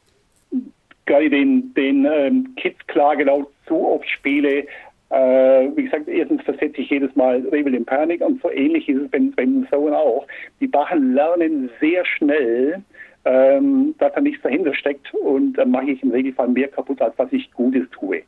gerade 1.06 1.30
den, 1.30 1.72
den 1.74 2.04
ähm, 2.04 2.54
Kids-Klagelaut 2.56 3.48
zu 3.66 3.74
oft 3.74 4.08
spiele, 4.08 4.66
äh, 5.10 5.68
wie 5.76 5.84
gesagt, 5.84 6.08
erstens 6.08 6.42
versetze 6.42 6.80
ich 6.80 6.90
jedes 6.90 7.14
Mal 7.14 7.46
Rebel 7.52 7.74
in 7.74 7.84
Panik 7.84 8.20
und 8.20 8.42
so 8.42 8.50
ähnlich 8.50 8.88
ist 8.88 9.02
es 9.02 9.10
beim, 9.10 9.30
beim 9.32 9.66
Sohn 9.70 9.94
auch. 9.94 10.26
Die 10.60 10.66
Bachen 10.66 11.14
lernen 11.14 11.70
sehr 11.80 12.04
schnell, 12.04 12.82
ähm, 13.24 13.94
dass 13.98 14.12
da 14.14 14.20
nichts 14.20 14.42
dahinter 14.42 14.74
steckt 14.74 15.14
und 15.14 15.54
dann 15.54 15.70
mache 15.70 15.90
ich 15.90 16.02
im 16.02 16.10
Regelfall 16.10 16.48
mehr 16.48 16.68
kaputt, 16.68 17.00
als 17.00 17.16
was 17.18 17.32
ich 17.32 17.50
Gutes 17.52 17.88
tue. 17.90 18.22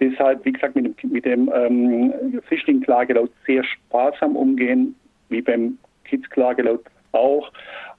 Deshalb, 0.00 0.44
wie 0.44 0.52
gesagt, 0.52 0.74
mit 0.74 0.86
dem, 0.86 1.10
mit 1.10 1.24
dem 1.26 1.50
ähm, 1.54 2.14
Fischling-Klagelaut 2.48 3.30
sehr 3.46 3.62
sparsam 3.64 4.36
umgehen, 4.36 4.94
wie 5.28 5.42
beim 5.42 5.76
Kids-Klagelaut 6.04 6.84
auch. 7.12 7.52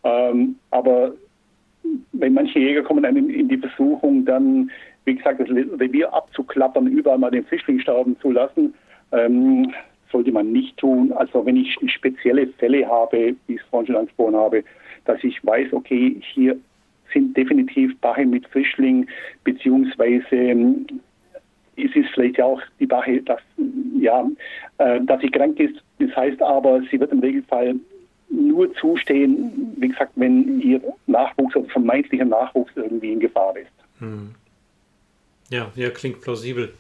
Ähm, 0.04 0.56
aber 0.72 1.14
wenn 2.14 2.34
manche 2.34 2.60
Jäger 2.60 2.84
kommen 2.84 3.06
einem 3.06 3.30
in 3.30 3.50
die 3.50 3.58
Versuchung, 3.58 4.26
dann 4.26 4.70
wie 5.06 5.16
gesagt, 5.16 5.40
das 5.40 5.50
Revier 5.50 6.14
abzuklappern, 6.14 6.88
überall 6.88 7.18
mal 7.18 7.32
den 7.32 7.46
Fischling 7.46 7.80
stauben 7.80 8.18
zu 8.20 8.32
lassen, 8.32 8.74
ähm, 9.12 9.74
sollte 10.12 10.32
man 10.32 10.52
nicht 10.52 10.78
tun. 10.78 11.12
Also 11.12 11.46
wenn 11.46 11.58
ich 11.58 11.78
spezielle 11.88 12.48
Fälle 12.48 12.88
habe, 12.88 13.36
wie 13.48 13.56
ich 13.56 13.62
es 13.62 13.68
vorhin 13.68 13.88
schon 13.88 13.96
angesprochen 13.98 14.36
habe, 14.36 14.64
dass 15.06 15.24
ich 15.24 15.44
weiß, 15.46 15.74
okay, 15.74 16.18
hier 16.34 16.58
sind 17.12 17.36
definitiv 17.36 17.98
Bache 18.00 18.26
mit 18.26 18.48
Fischling, 18.48 19.08
beziehungsweise 19.44 20.36
ähm, 20.36 20.88
es 21.76 21.96
ist 21.96 22.10
vielleicht 22.14 22.38
ja 22.38 22.46
auch 22.46 22.62
die 22.80 22.86
Bache, 22.86 23.22
dass, 23.24 23.42
ja, 24.00 24.26
äh, 24.78 25.02
dass 25.02 25.22
sie 25.22 25.30
krank 25.30 25.60
ist. 25.60 25.84
Das 26.00 26.16
heißt 26.16 26.42
aber, 26.42 26.82
sie 26.90 27.00
wird 27.00 27.12
im 27.12 27.20
Regelfall 27.20 27.76
nur 28.34 28.74
zustehen, 28.76 29.76
wie 29.78 29.90
gesagt, 29.90 30.14
wenn 30.16 30.60
ihr 30.60 30.82
Nachwuchs 31.08 31.56
oder 31.56 31.70
vermeintlicher 31.70 32.26
Nachwuchs 32.26 32.72
irgendwie 32.76 33.14
in 33.14 33.20
Gefahr 33.20 33.56
ist. 33.58 33.72
Hm. 34.00 34.36
Ja, 35.50 35.72
ja, 35.76 35.90
klingt 35.90 36.22
plausibel. 36.22 36.74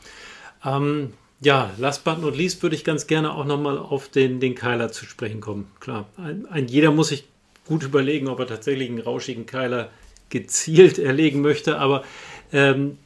Ähm, 0.65 1.13
ja, 1.41 1.71
last 1.77 2.03
but 2.03 2.21
not 2.21 2.35
least 2.35 2.63
würde 2.63 2.75
ich 2.75 2.83
ganz 2.83 3.05
gerne 3.07 3.33
auch 3.33 3.45
nochmal 3.45 3.77
auf 3.77 4.09
den, 4.09 4.39
den 4.39 4.55
Keiler 4.55 4.91
zu 4.91 5.05
sprechen 5.05 5.41
kommen. 5.41 5.69
Klar, 5.79 6.05
ein, 6.17 6.45
ein, 6.49 6.67
jeder 6.67 6.91
muss 6.91 7.09
sich 7.09 7.25
gut 7.67 7.83
überlegen, 7.83 8.27
ob 8.27 8.39
er 8.39 8.47
tatsächlich 8.47 8.89
einen 8.89 8.99
rauschigen 8.99 9.45
Keiler 9.45 9.89
gezielt 10.29 10.97
erlegen 10.99 11.41
möchte, 11.41 11.77
aber 11.77 12.03
ähm, 12.51 12.97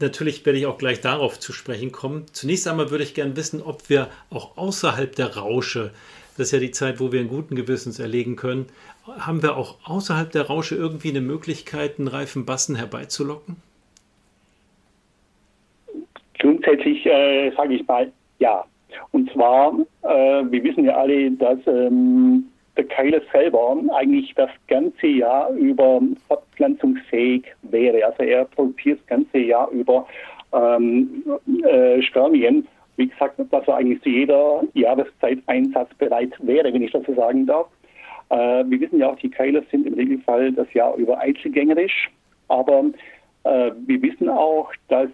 natürlich 0.00 0.46
werde 0.46 0.58
ich 0.58 0.66
auch 0.66 0.78
gleich 0.78 1.00
darauf 1.00 1.40
zu 1.40 1.52
sprechen 1.52 1.92
kommen. 1.92 2.26
Zunächst 2.32 2.68
einmal 2.68 2.90
würde 2.90 3.04
ich 3.04 3.14
gerne 3.14 3.36
wissen, 3.36 3.62
ob 3.62 3.88
wir 3.88 4.08
auch 4.30 4.56
außerhalb 4.56 5.14
der 5.14 5.36
Rausche, 5.36 5.92
das 6.36 6.46
ist 6.46 6.52
ja 6.52 6.58
die 6.58 6.70
Zeit, 6.70 7.00
wo 7.00 7.12
wir 7.12 7.20
einen 7.20 7.28
guten 7.28 7.54
Gewissens 7.54 7.98
erlegen 7.98 8.36
können, 8.36 8.66
haben 9.18 9.42
wir 9.42 9.56
auch 9.56 9.76
außerhalb 9.84 10.30
der 10.30 10.46
Rausche 10.46 10.76
irgendwie 10.76 11.10
eine 11.10 11.20
Möglichkeit, 11.20 11.98
einen 11.98 12.08
reifen 12.08 12.46
Bassen 12.46 12.76
herbeizulocken? 12.76 13.56
Grundsätzlich 16.38 17.04
äh, 17.06 17.52
sage 17.56 17.74
ich 17.74 17.86
mal 17.86 18.10
ja. 18.38 18.64
Und 19.12 19.30
zwar, 19.32 19.74
äh, 20.02 20.44
wir 20.50 20.64
wissen 20.64 20.84
ja 20.84 20.96
alle, 20.96 21.30
dass 21.32 21.58
ähm, 21.66 22.44
der 22.76 22.84
Keiler 22.84 23.20
selber 23.30 23.76
eigentlich 23.94 24.34
das 24.34 24.50
ganze 24.68 25.06
Jahr 25.06 25.50
über 25.50 26.00
fortpflanzungsfähig 26.28 27.44
wäre. 27.62 28.04
Also 28.04 28.22
er 28.22 28.44
produziert 28.46 28.98
das 29.00 29.06
ganze 29.06 29.38
Jahr 29.38 29.70
über 29.70 30.06
ähm, 30.52 31.22
äh, 31.64 32.02
Spermien. 32.02 32.66
Wie 32.96 33.08
gesagt, 33.08 33.38
dass 33.38 33.68
er 33.68 33.76
eigentlich 33.76 34.02
zu 34.02 34.10
jeder 34.10 34.62
Jahreszeit 34.74 35.38
einsatzbereit 35.46 36.32
wäre, 36.40 36.72
wenn 36.72 36.82
ich 36.82 36.92
das 36.92 37.04
so 37.06 37.14
sagen 37.14 37.46
darf. 37.46 37.66
Äh, 38.28 38.64
wir 38.66 38.80
wissen 38.80 38.98
ja 38.98 39.10
auch, 39.10 39.16
die 39.16 39.30
Keiler 39.30 39.62
sind 39.70 39.86
im 39.86 39.94
Regelfall 39.94 40.52
das 40.52 40.72
Jahr 40.74 40.94
über 40.96 41.18
einzelgängerisch. 41.18 42.10
Aber 42.48 42.84
äh, 43.44 43.70
wir 43.86 44.02
wissen 44.02 44.28
auch, 44.28 44.70
dass 44.88 45.08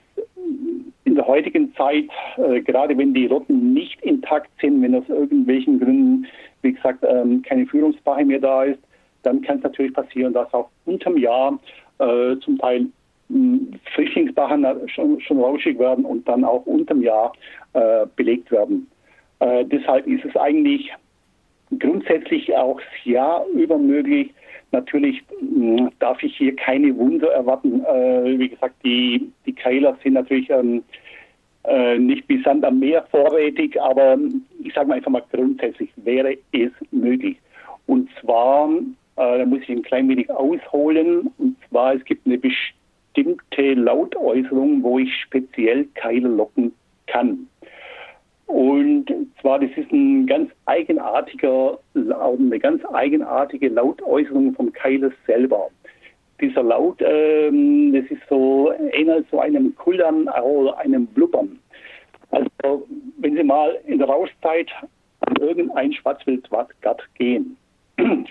in 1.05 1.15
der 1.15 1.27
heutigen 1.27 1.75
Zeit, 1.75 2.09
äh, 2.37 2.61
gerade 2.61 2.97
wenn 2.99 3.15
die 3.15 3.27
Rotten 3.27 3.73
nicht 3.73 4.01
intakt 4.03 4.51
sind, 4.61 4.83
wenn 4.83 4.95
aus 4.95 5.09
irgendwelchen 5.09 5.81
Gründen, 5.81 6.27
wie 6.63 6.73
gesagt, 6.73 7.05
ähm, 7.09 7.43
keine 7.43 7.67
Führungsbache 7.67 8.25
mehr 8.25 8.41
da 8.41 8.65
ist, 8.65 8.81
dann 9.23 9.41
kann 9.43 9.59
es 9.59 9.63
natürlich 9.63 9.95
passieren, 9.95 10.33
dass 10.33 10.53
auch 10.53 10.69
unterm 10.85 11.17
Jahr 11.17 11.59
äh, 11.99 12.37
zum 12.41 12.59
Teil 12.59 12.87
Frischlingsbachen 13.95 14.67
schon, 14.89 15.21
schon 15.21 15.41
rauschig 15.41 15.79
werden 15.79 16.05
und 16.05 16.27
dann 16.29 16.45
auch 16.45 16.65
unterm 16.67 17.03
Jahr 17.03 17.33
äh, 17.75 18.07
belegt 18.17 18.51
werden. 18.51 18.87
Äh, 19.41 19.65
deshalb 19.67 20.07
ist 20.07 20.25
es 20.25 20.37
eigentlich 20.37 20.91
grundsätzlich 21.79 22.57
auch 22.57 22.81
das 22.81 23.05
Jahr 23.05 23.45
über 23.55 23.79
möglich, 23.79 24.33
Natürlich 24.71 25.23
mh, 25.41 25.79
hm, 25.79 25.91
darf 25.99 26.23
ich 26.23 26.37
hier 26.37 26.55
keine 26.55 26.95
Wunder 26.97 27.29
erwarten. 27.29 27.85
Äh, 27.85 28.39
wie 28.39 28.49
gesagt, 28.49 28.75
die, 28.85 29.31
die 29.47 29.55
Keiler 29.55 29.97
sind 30.03 30.13
natürlich 30.13 30.51
ähm, 30.51 30.83
äh, 31.65 31.99
nicht 31.99 32.29
wie 32.29 32.43
Sand 32.43 32.65
am 32.65 32.79
Meer 32.79 33.07
vorrätig, 33.11 33.81
aber 33.81 34.19
ich 34.63 34.75
sage 34.75 34.89
mal 34.89 34.97
einfach 34.97 35.11
mal 35.11 35.25
grundsätzlich 35.33 35.91
wäre 35.97 36.37
es 36.53 36.71
möglich. 36.91 37.39
Und 37.87 38.11
zwar, 38.21 38.69
äh, 39.17 39.39
da 39.39 39.47
muss 39.47 39.61
ich 39.63 39.71
ein 39.71 39.83
klein 39.83 40.09
wenig 40.09 40.31
ausholen, 40.31 41.31
und 41.39 41.57
zwar 41.69 41.95
es 41.95 42.05
gibt 42.05 42.27
eine 42.27 42.37
bestimmte 42.37 42.78
Lautäußerung, 43.57 44.83
wo 44.83 44.99
ich 44.99 45.15
speziell 45.23 45.87
Keiler 45.95 46.29
locken 46.29 46.73
kann. 47.07 47.49
Und 48.47 49.07
zwar, 49.41 49.59
das 49.59 49.71
ist 49.77 49.93
ein 49.93 50.27
ganz 50.27 50.51
eigenartiger, 50.65 51.79
eine 51.95 52.59
ganz 52.59 52.83
eigenartige 52.93 53.69
Lautäußerung 53.69 54.55
vom 54.55 54.73
Keiles 54.73 55.13
selber. 55.27 55.69
Dieser 56.41 56.63
Laut, 56.63 56.97
ähm, 57.01 57.93
das 57.93 58.11
ist 58.11 58.23
so 58.29 58.73
ähnelt 58.93 59.27
so 59.31 59.41
einem 59.41 59.75
Kullern 59.77 60.29
oder 60.29 60.79
einem 60.79 61.07
Blubbern. 61.09 61.59
Also, 62.31 62.87
wenn 63.19 63.37
Sie 63.37 63.43
mal 63.43 63.79
in 63.87 63.99
der 63.99 64.09
Rauschzeit 64.09 64.71
an 65.21 65.37
irgendein 65.37 65.93
Schwarzwildgatt 65.93 67.03
gehen, 67.15 67.57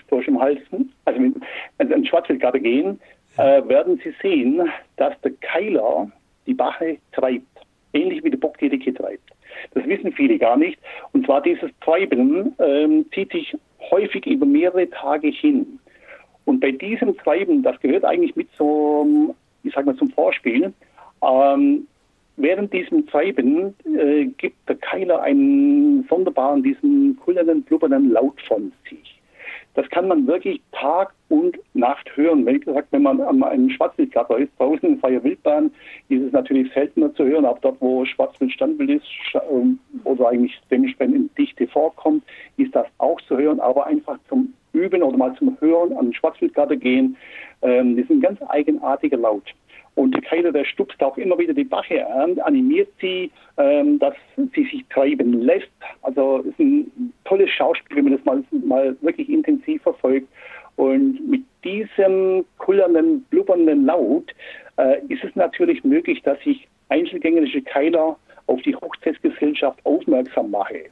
durch 0.08 0.26
im 0.26 0.40
Halsen, 0.40 0.92
also 1.04 1.20
wenn, 1.20 1.34
wenn 1.76 1.88
Sie 1.88 1.94
an 1.94 2.06
Schwarzwildgatter 2.06 2.58
gehen, 2.58 2.98
äh, 3.38 3.66
werden 3.68 4.00
Sie 4.04 4.12
sehen, 4.20 4.68
dass 4.96 5.18
der 5.22 5.32
Keiler 5.40 6.10
die 6.46 6.54
Bache 6.54 6.98
treibt, 7.12 7.46
ähnlich 7.92 8.22
wie 8.24 8.30
der 8.30 8.38
Bock 8.38 8.58
die 8.58 8.68
Dicke 8.68 8.92
treibt. 8.92 9.30
Das 9.74 9.84
wissen 9.86 10.12
viele 10.12 10.38
gar 10.38 10.56
nicht. 10.56 10.78
Und 11.12 11.24
zwar 11.26 11.40
dieses 11.40 11.70
Treiben 11.80 12.54
ähm, 12.58 13.06
zieht 13.12 13.32
sich 13.32 13.56
häufig 13.90 14.26
über 14.26 14.46
mehrere 14.46 14.88
Tage 14.90 15.28
hin. 15.28 15.78
Und 16.44 16.60
bei 16.60 16.72
diesem 16.72 17.16
Treiben, 17.16 17.62
das 17.62 17.78
gehört 17.80 18.04
eigentlich 18.04 18.34
mit 18.34 18.48
zum, 18.56 19.34
ich 19.62 19.74
sag 19.74 19.86
mal, 19.86 19.96
zum 19.96 20.10
Vorspiel, 20.10 20.72
ähm, 21.22 21.86
während 22.36 22.72
diesem 22.72 23.06
Treiben 23.06 23.74
äh, 23.84 24.26
gibt 24.26 24.68
der 24.68 24.76
Keiler 24.76 25.22
einen 25.22 26.04
sonderbaren, 26.08 26.62
diesen 26.62 27.18
kullernden, 27.24 27.62
blubbernden 27.62 28.10
Laut 28.10 28.40
von 28.42 28.72
sich. 28.88 29.17
Das 29.78 29.88
kann 29.90 30.08
man 30.08 30.26
wirklich 30.26 30.60
Tag 30.72 31.14
und 31.28 31.56
Nacht 31.72 32.10
hören. 32.16 32.44
Wie 32.44 32.58
gesagt, 32.58 32.88
wenn 32.90 33.02
man 33.02 33.20
an 33.20 33.44
einem 33.44 33.70
Schwarzwildgatter 33.70 34.36
ist, 34.36 34.50
draußen 34.58 34.88
in 34.88 34.98
freier 34.98 35.22
Wildbahn, 35.22 35.70
ist 36.08 36.20
es 36.20 36.32
natürlich 36.32 36.72
seltener 36.72 37.14
zu 37.14 37.24
hören, 37.24 37.44
aber 37.44 37.60
dort, 37.60 37.80
wo 37.80 38.04
Schwarzwild 38.04 38.50
Standbild 38.50 38.90
ist, 38.90 39.06
ähm, 39.52 39.78
oder 40.02 40.30
eigentlich 40.30 40.60
dementsprechend 40.68 41.14
in 41.14 41.30
Dichte 41.38 41.68
vorkommt, 41.68 42.24
ist 42.56 42.74
das 42.74 42.88
auch 42.98 43.20
zu 43.20 43.38
hören, 43.38 43.60
aber 43.60 43.86
einfach 43.86 44.18
zum 44.28 44.52
Üben 44.72 45.00
oder 45.00 45.16
mal 45.16 45.36
zum 45.36 45.56
Hören 45.60 45.96
an 45.96 46.06
den 46.06 46.14
Schwarzwildgatter 46.14 46.74
gehen, 46.74 47.16
ähm, 47.62 47.94
das 47.94 48.06
ist 48.06 48.10
ein 48.10 48.20
ganz 48.20 48.40
eigenartiger 48.48 49.16
Laut. 49.16 49.44
Und 49.98 50.14
der 50.14 50.22
Keiler, 50.22 50.52
der 50.52 50.64
stupst 50.64 51.02
auch 51.02 51.18
immer 51.18 51.36
wieder 51.38 51.52
die 51.52 51.64
Bache 51.64 52.06
an, 52.06 52.38
animiert 52.38 52.88
sie, 53.00 53.32
ähm, 53.56 53.98
dass 53.98 54.14
sie 54.36 54.62
sich 54.62 54.84
treiben 54.90 55.40
lässt. 55.40 55.72
Also 56.02 56.38
ist 56.38 56.60
ein 56.60 57.12
tolles 57.24 57.50
Schauspiel, 57.50 57.96
wenn 57.96 58.04
man 58.04 58.12
das 58.12 58.24
mal, 58.24 58.44
mal 58.64 58.96
wirklich 59.00 59.28
intensiv 59.28 59.82
verfolgt. 59.82 60.28
Und 60.76 61.28
mit 61.28 61.42
diesem 61.64 62.44
kullernden, 62.58 63.22
blubbernden 63.30 63.86
Laut 63.86 64.32
äh, 64.76 65.00
ist 65.08 65.24
es 65.24 65.34
natürlich 65.34 65.82
möglich, 65.82 66.22
dass 66.22 66.38
ich 66.44 66.68
einzelgängerische 66.90 67.62
Keiler 67.62 68.16
auf 68.46 68.62
die 68.62 68.76
Hochzeitsgesellschaft 68.76 69.84
aufmerksam 69.84 70.52
mache 70.52 70.84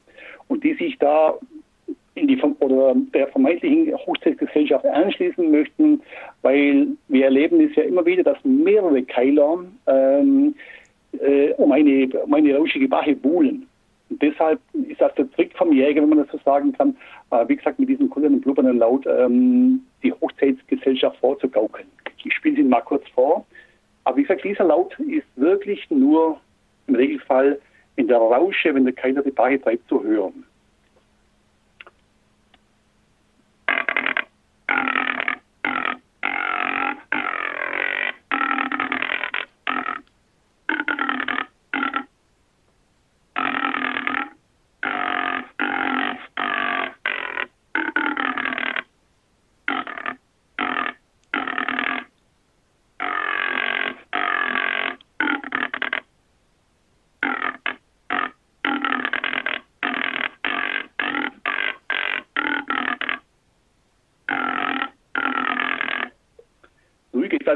und 0.49 0.65
die 0.65 0.75
sich 0.75 0.99
da 0.99 1.39
in 2.17 2.29
die 2.29 2.43
oder 2.43 2.95
der 3.15 3.29
vermeintlichen 3.29 3.95
Hochzeitsgesellschaft 3.95 4.87
anschließen 4.87 5.51
möchten, 5.51 6.01
weil 6.43 6.89
wir 7.09 7.27
erleben 7.27 7.61
es 7.61 7.77
ja 7.77 7.83
immer 7.83 8.05
wieder, 8.07 8.23
dass 8.23 8.39
mehrere 8.43 9.03
Keiler 9.03 9.65
ähm, 9.87 10.55
äh, 11.21 11.53
um, 11.53 11.71
eine, 11.73 12.09
um 12.25 12.35
eine 12.35 12.57
rauschige 12.57 12.89
Bache 12.89 13.15
buhlen. 13.15 13.67
Und 14.09 14.23
deshalb 14.23 14.61
ist 14.89 15.01
das 15.01 15.15
der 15.15 15.31
Trick 15.33 15.57
vom 15.57 15.73
Jäger, 15.73 16.01
wenn 16.01 16.09
man 16.09 16.19
das 16.19 16.29
so 16.31 16.39
sagen 16.45 16.73
kann, 16.73 16.97
äh, 17.31 17.47
wie 17.49 17.57
gesagt, 17.57 17.79
mit 17.79 17.89
diesem 17.89 18.09
kullernden, 18.09 18.41
blubbernden 18.41 18.79
Laut 18.79 19.05
ähm, 19.07 19.83
die 20.03 20.13
Hochzeitsgesellschaft 20.13 21.19
vorzugaukeln. 21.19 21.87
Ich 22.25 22.35
spiele 22.35 22.61
ihn 22.61 22.71
mal 22.71 22.81
kurz 22.81 23.07
vor. 23.15 23.45
Aber 24.05 24.17
wie 24.17 24.23
gesagt, 24.23 24.45
dieser 24.45 24.65
Laut 24.65 24.99
ist 25.01 25.27
wirklich 25.37 25.85
nur 25.91 26.41
im 26.87 26.95
Regelfall 26.95 27.61
in 27.97 28.09
der 28.09 28.19
Rausche, 28.19 28.75
wenn 28.75 28.85
der 28.85 28.95
Keiler 28.95 29.23
die 29.23 29.31
Bache 29.31 29.61
treibt, 29.61 29.87
zu 29.89 30.03
hören. 30.03 30.45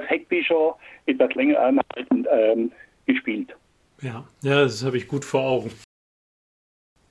Heckbischer 0.03 0.77
etwas 1.07 1.35
länger 1.35 1.61
anhaltend 1.61 2.27
ähm, 2.33 2.73
gespielt. 3.07 3.55
Ja, 4.03 4.25
ja, 4.43 4.63
das 4.63 4.85
habe 4.85 4.97
ich 4.97 5.09
gut 5.09 5.25
vor 5.25 5.43
Augen. 5.43 5.71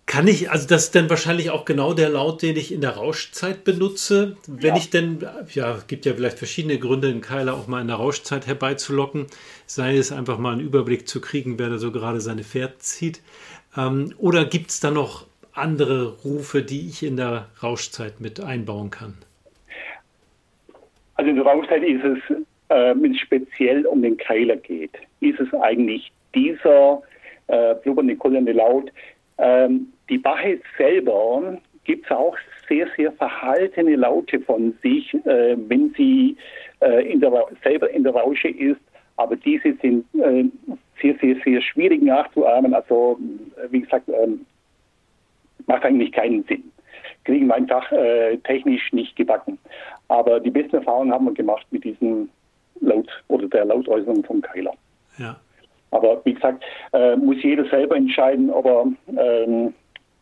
Kann 0.09 0.27
ich, 0.27 0.49
also 0.49 0.67
das 0.67 0.85
ist 0.85 0.95
dann 0.95 1.07
wahrscheinlich 1.07 1.51
auch 1.51 1.65
genau 1.65 1.93
der 1.93 2.09
Laut, 2.09 2.41
den 2.41 2.57
ich 2.57 2.73
in 2.73 2.81
der 2.81 2.95
Rauschzeit 2.95 3.63
benutze. 3.63 4.37
Wenn 4.47 4.73
ja. 4.73 4.77
ich 4.77 4.89
denn, 4.89 5.23
ja, 5.53 5.77
gibt 5.87 6.07
ja 6.07 6.15
vielleicht 6.15 6.39
verschiedene 6.39 6.79
Gründe, 6.79 7.09
den 7.09 7.21
Keiler 7.21 7.53
auch 7.53 7.67
mal 7.67 7.79
in 7.79 7.87
der 7.87 7.97
Rauschzeit 7.97 8.47
herbeizulocken. 8.47 9.27
Sei 9.67 9.97
es 9.97 10.11
einfach 10.11 10.39
mal 10.39 10.53
einen 10.53 10.61
Überblick 10.61 11.07
zu 11.07 11.21
kriegen, 11.21 11.59
wer 11.59 11.69
da 11.69 11.77
so 11.77 11.91
gerade 11.91 12.21
seine 12.21 12.43
Pferd 12.43 12.81
zieht. 12.81 13.21
Ähm, 13.77 14.15
oder 14.17 14.45
gibt 14.45 14.71
es 14.71 14.79
da 14.79 14.89
noch 14.89 15.27
andere 15.53 16.17
Rufe, 16.23 16.63
die 16.63 16.89
ich 16.89 17.03
in 17.03 17.15
der 17.15 17.49
Rauschzeit 17.61 18.19
mit 18.19 18.39
einbauen 18.39 18.89
kann? 18.89 19.13
Also 21.13 21.29
in 21.29 21.35
der 21.35 21.45
Rauschzeit 21.45 21.83
ist 21.83 22.03
es 22.03 22.37
wenn 22.69 23.13
es 23.13 23.19
speziell 23.19 23.85
um 23.85 24.01
den 24.01 24.17
Keiler 24.17 24.55
geht, 24.55 24.91
ist 25.21 25.39
es 25.39 25.53
eigentlich 25.55 26.11
dieser 26.35 27.01
äh, 27.47 27.75
blubbernde, 27.83 28.15
kullernde 28.15 28.51
Laut. 28.51 28.91
Ähm, 29.37 29.91
die 30.09 30.17
Bache 30.17 30.59
selber 30.77 31.57
gibt 31.83 32.11
auch 32.11 32.37
sehr, 32.67 32.87
sehr 32.95 33.11
verhaltene 33.13 33.95
Laute 33.95 34.39
von 34.39 34.77
sich, 34.83 35.13
äh, 35.25 35.55
wenn 35.57 35.93
sie 35.97 36.37
äh, 36.81 37.11
in 37.11 37.19
der, 37.19 37.31
selber 37.63 37.89
in 37.89 38.03
der 38.03 38.13
Rausche 38.13 38.49
ist. 38.49 38.79
aber 39.17 39.35
diese 39.35 39.73
sind 39.81 40.05
äh, 40.15 40.45
sehr, 41.01 41.15
sehr, 41.19 41.35
sehr 41.43 41.61
schwierig 41.61 42.01
nachzuahmen. 42.01 42.73
Also, 42.73 43.19
äh, 43.57 43.71
wie 43.71 43.81
gesagt, 43.81 44.07
ähm, 44.09 44.45
macht 45.67 45.83
eigentlich 45.83 46.11
keinen 46.11 46.43
Sinn. 46.43 46.71
Kriegen 47.25 47.47
wir 47.47 47.55
einfach 47.55 47.91
äh, 47.91 48.37
technisch 48.37 48.93
nicht 48.93 49.15
gebacken. 49.15 49.57
Aber 50.07 50.39
die 50.39 50.51
besten 50.51 50.77
Erfahrungen 50.77 51.11
haben 51.11 51.25
wir 51.25 51.33
gemacht 51.33 51.65
mit 51.71 51.83
diesem 51.83 52.29
Laut 52.81 53.09
oder 53.27 53.47
der 53.47 53.65
Lautäußerung 53.65 54.23
von 54.23 54.41
Keiler. 54.41 54.73
Ja. 55.17 55.39
Aber 55.91 56.21
wie 56.23 56.33
gesagt, 56.33 56.63
äh, 56.93 57.15
muss 57.15 57.41
jeder 57.41 57.67
selber 57.69 57.95
entscheiden, 57.95 58.49
ob 58.49 58.65
er, 58.65 58.85
ähm, 59.17 59.73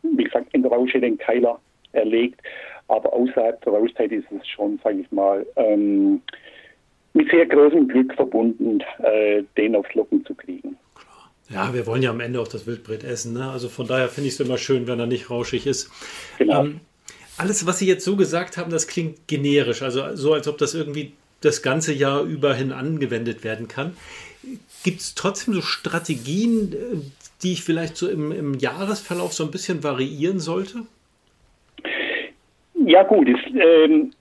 wie 0.02 0.24
gesagt, 0.24 0.48
in 0.54 0.62
der 0.62 0.72
Rausche 0.72 1.00
den 1.00 1.18
Keiler 1.18 1.60
erlegt. 1.92 2.42
Aber 2.88 3.12
außerhalb 3.12 3.62
der 3.64 3.74
Rauszeit 3.74 4.12
ist 4.12 4.28
es 4.32 4.48
schon, 4.48 4.80
sage 4.84 5.02
ich 5.02 5.12
mal, 5.12 5.46
ähm, 5.58 6.22
mit 7.14 7.30
sehr 7.32 7.46
großem 7.46 7.88
Glück 7.88 8.14
verbunden, 8.14 8.80
äh, 9.00 9.44
den 9.58 9.76
aufs 9.76 9.94
Locken 9.94 10.24
zu 10.26 10.36
kriegen. 10.36 10.78
Ja, 11.50 11.74
wir 11.74 11.86
wollen 11.88 12.04
ja 12.04 12.10
am 12.12 12.20
Ende 12.20 12.42
auch 12.42 12.48
das 12.48 12.68
Wildbret 12.68 13.04
essen. 13.04 13.34
Ne? 13.34 13.50
Also 13.50 13.70
von 13.70 13.88
daher 13.88 14.10
finde 14.10 14.28
ich 14.28 14.34
es 14.34 14.40
immer 14.40 14.58
schön, 14.58 14.88
wenn 14.88 15.00
er 15.00 15.06
nicht 15.06 15.30
rauschig 15.30 15.66
ist. 15.66 15.90
Genau. 16.38 16.66
Ähm, 16.66 16.82
alles, 17.38 17.66
was 17.66 17.80
Sie 17.80 17.88
jetzt 17.88 18.04
so 18.04 18.16
gesagt 18.16 18.58
haben, 18.58 18.72
das 18.72 18.88
klingt 18.88 19.28
generisch. 19.28 19.82
Also 19.82 20.16
so, 20.16 20.34
als 20.34 20.48
ob 20.48 20.58
das 20.58 20.74
irgendwie 20.74 21.14
das 21.42 21.62
ganze 21.62 21.94
Jahr 21.94 22.24
über 22.24 22.54
hin 22.54 22.72
angewendet 22.72 23.44
werden 23.44 23.68
kann. 23.68 23.96
Gibt 24.84 25.02
es 25.02 25.16
trotzdem 25.16 25.54
so 25.54 25.62
Strategien, 25.62 26.74
äh, 26.74 26.98
die 27.44 27.54
ich 27.54 27.64
vielleicht 27.64 27.98
so 27.98 28.10
im, 28.10 28.32
im, 28.32 28.54
Jahresverlauf 28.56 29.34
so 29.34 29.44
ein 29.44 29.52
bisschen 29.52 29.84
variieren 29.84 30.40
sollte? 30.40 30.84
Ja 32.86 33.04
gut, 33.04 33.28
es, 33.28 33.40
ähm, 33.54 34.12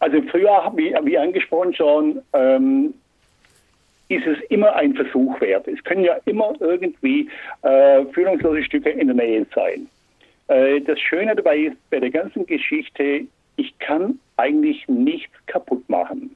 also 0.00 0.20
früher, 0.30 0.72
wie, 0.74 0.94
wie 1.04 1.16
angesprochen 1.16 1.74
schon, 1.74 2.22
ähm, 2.32 2.94
ist 4.08 4.26
es 4.26 4.38
immer 4.50 4.74
ein 4.74 4.94
Versuch 4.94 5.40
wert. 5.40 5.68
Es 5.68 5.82
können 5.84 6.04
ja 6.04 6.18
immer 6.26 6.52
irgendwie 6.60 7.30
äh, 7.62 8.04
führungslose 8.06 8.62
Stücke 8.64 8.90
in 8.90 9.06
der 9.06 9.16
Nähe 9.16 9.46
sein. 9.54 9.88
Äh, 10.48 10.80
das 10.80 11.00
Schöne 11.00 11.34
dabei 11.34 11.58
ist 11.58 11.76
bei 11.90 12.00
der 12.00 12.10
ganzen 12.10 12.44
Geschichte, 12.46 13.26
ich 13.56 13.78
kann 13.78 14.18
eigentlich 14.36 14.86
nichts 14.88 15.34
kaputt 15.46 15.88
machen. 15.88 16.34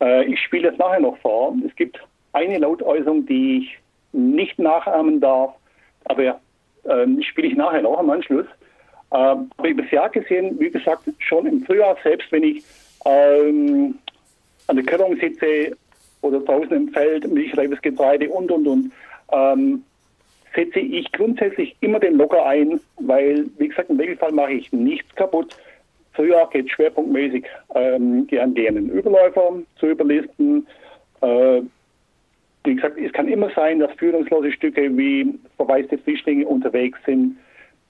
Äh, 0.00 0.24
ich 0.24 0.40
spiele 0.40 0.70
das 0.70 0.78
nachher 0.78 1.00
noch 1.00 1.18
vor. 1.18 1.56
Es 1.66 1.74
gibt 1.76 1.98
eine 2.32 2.58
Lautäußerung, 2.58 3.26
die 3.26 3.58
ich 3.58 3.78
nicht 4.12 4.58
nachahmen 4.58 5.20
darf, 5.20 5.54
aber 6.04 6.40
ähm, 6.88 7.22
spiele 7.22 7.48
ich 7.48 7.56
nachher 7.56 7.82
noch 7.82 7.98
am 7.98 8.10
Anschluss. 8.10 8.46
Ähm, 9.12 9.50
aber 9.56 9.68
über 9.68 9.82
das 9.82 9.90
Jahr 9.90 10.10
gesehen, 10.10 10.58
wie 10.58 10.70
gesagt, 10.70 11.04
schon 11.18 11.46
im 11.46 11.64
Frühjahr, 11.64 11.96
selbst 12.02 12.30
wenn 12.32 12.42
ich 12.42 12.64
ähm, 13.04 13.98
an 14.66 14.76
der 14.76 14.84
Körnung 14.84 15.16
sitze 15.16 15.76
oder 16.22 16.40
draußen 16.40 16.72
im 16.72 16.88
Feld, 16.88 17.30
milchreifes 17.30 17.80
Getreide 17.82 18.28
und, 18.28 18.50
und, 18.50 18.66
und, 18.66 18.92
ähm, 19.30 19.84
setze 20.54 20.78
ich 20.78 21.10
grundsätzlich 21.12 21.76
immer 21.80 21.98
den 21.98 22.16
Locker 22.16 22.46
ein, 22.46 22.80
weil, 22.98 23.46
wie 23.58 23.68
gesagt, 23.68 23.90
im 23.90 23.98
Regelfall 23.98 24.32
mache 24.32 24.52
ich 24.52 24.72
nichts 24.72 25.14
kaputt. 25.16 25.56
Früher 26.14 26.48
geht 26.52 26.70
schwerpunktmäßig 26.70 27.44
ähm, 27.74 28.26
an 28.40 28.54
deren 28.54 28.88
Überläufer 28.90 29.54
zu 29.76 29.86
überlisten. 29.86 30.66
Äh, 31.20 31.62
wie 32.64 32.74
gesagt, 32.76 32.98
es 32.98 33.12
kann 33.12 33.28
immer 33.28 33.50
sein, 33.54 33.80
dass 33.80 33.92
führungslose 33.92 34.52
Stücke 34.52 34.96
wie 34.96 35.38
verwaiste 35.56 35.98
Frischlinge 35.98 36.46
unterwegs 36.46 36.98
sind. 37.04 37.36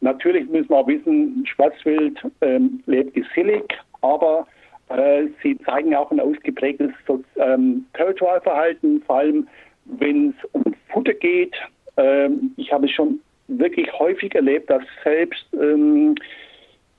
Natürlich 0.00 0.48
müssen 0.48 0.70
wir 0.70 0.78
auch 0.78 0.88
wissen, 0.88 1.46
Schwarzwild 1.46 2.18
ähm, 2.40 2.82
lebt 2.86 3.14
gesellig, 3.14 3.64
aber 4.00 4.46
äh, 4.88 5.26
sie 5.42 5.56
zeigen 5.58 5.94
auch 5.94 6.10
ein 6.10 6.20
ausgeprägtes 6.20 6.90
ähm, 7.36 7.86
Territorialverhalten, 7.94 9.02
vor 9.02 9.16
allem 9.16 9.48
wenn 9.84 10.30
es 10.30 10.50
um 10.52 10.74
Futter 10.88 11.14
geht. 11.14 11.54
Ähm, 11.96 12.52
ich 12.56 12.72
habe 12.72 12.86
es 12.86 12.92
schon 12.92 13.20
wirklich 13.48 13.92
häufig 13.98 14.34
erlebt, 14.34 14.70
dass 14.70 14.82
selbst 15.02 15.46
ähm, 15.54 16.16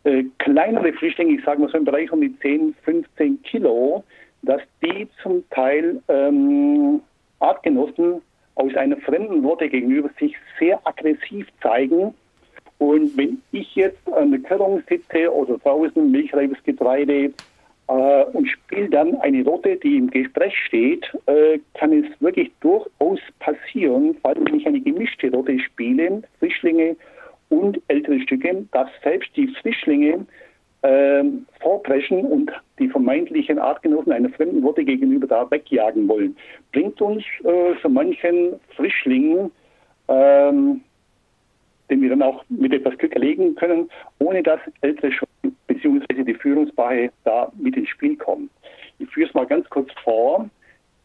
äh, 0.05 0.23
kleinere 0.39 0.93
Flüchtlinge, 0.93 1.33
ich 1.33 1.43
sage 1.43 1.61
mal 1.61 1.69
so 1.69 1.77
im 1.77 1.85
Bereich 1.85 2.11
um 2.11 2.21
die 2.21 2.37
10, 2.39 2.75
15 2.83 3.41
Kilo, 3.43 4.03
dass 4.43 4.61
die 4.83 5.07
zum 5.21 5.47
Teil 5.49 6.01
ähm, 6.07 7.01
Artgenossen 7.39 8.21
aus 8.55 8.75
einer 8.75 8.97
fremden 8.97 9.43
Worte 9.43 9.67
gegenüber 9.67 10.09
sich 10.19 10.35
sehr 10.59 10.79
aggressiv 10.85 11.47
zeigen. 11.61 12.13
Und 12.77 13.17
wenn 13.17 13.41
ich 13.51 13.75
jetzt 13.75 14.07
an 14.13 14.31
der 14.31 14.41
Körnung 14.41 14.83
sitze 14.87 15.33
oder 15.33 15.57
draußen 15.57 16.11
milchreifes 16.11 16.61
Getreide 16.63 17.33
äh, 17.87 18.23
und 18.33 18.47
spiele 18.47 18.89
dann 18.89 19.15
eine 19.21 19.43
Rotte, 19.43 19.77
die 19.77 19.97
im 19.97 20.09
Gespräch 20.09 20.53
steht, 20.67 21.05
äh, 21.25 21.59
kann 21.73 21.91
es 21.93 22.05
wirklich 22.21 22.51
durchaus 22.59 23.19
passieren, 23.39 24.15
vor 24.21 24.31
allem 24.31 24.45
wenn 24.45 24.59
ich 24.59 24.67
eine 24.67 24.81
gemischte 24.81 25.31
Rotte 25.31 25.57
spiele, 25.59 26.21
Frischlinge 26.39 26.95
und 27.49 27.81
ältere 27.87 28.19
Stücke, 28.21 28.65
dass 28.71 28.89
selbst 29.03 29.29
die 29.35 29.47
Frischlinge 29.61 30.25
äh, 30.81 31.23
vorpreschen 31.61 32.25
und 32.25 32.51
die 32.79 32.87
vermeintlichen 32.87 33.59
Artgenossen 33.59 34.11
einer 34.11 34.29
fremden 34.29 34.63
Rotte 34.63 34.83
gegenüber 34.83 35.27
da 35.27 35.49
wegjagen 35.49 36.07
wollen. 36.07 36.35
Bringt 36.71 37.01
uns 37.01 37.23
äh, 37.43 37.73
so 37.81 37.89
manchen 37.89 38.59
Frischling, 38.75 39.51
ähm, 40.07 40.81
den 41.89 42.01
wir 42.01 42.09
dann 42.09 42.21
auch 42.21 42.43
mit 42.49 42.73
etwas 42.73 42.97
Glück 42.97 43.13
erlegen 43.13 43.55
können, 43.55 43.89
ohne 44.19 44.43
dass 44.43 44.59
ältere 44.81 45.11
schon 45.11 45.27
beziehungsweise 45.67 46.23
die 46.23 46.33
Führungspaare 46.33 47.11
da 47.23 47.51
mit 47.57 47.75
ins 47.75 47.89
Spiel 47.89 48.15
kommen. 48.15 48.49
Ich 48.99 49.09
führe 49.09 49.27
es 49.27 49.33
mal 49.33 49.45
ganz 49.45 49.69
kurz 49.69 49.89
vor. 50.03 50.49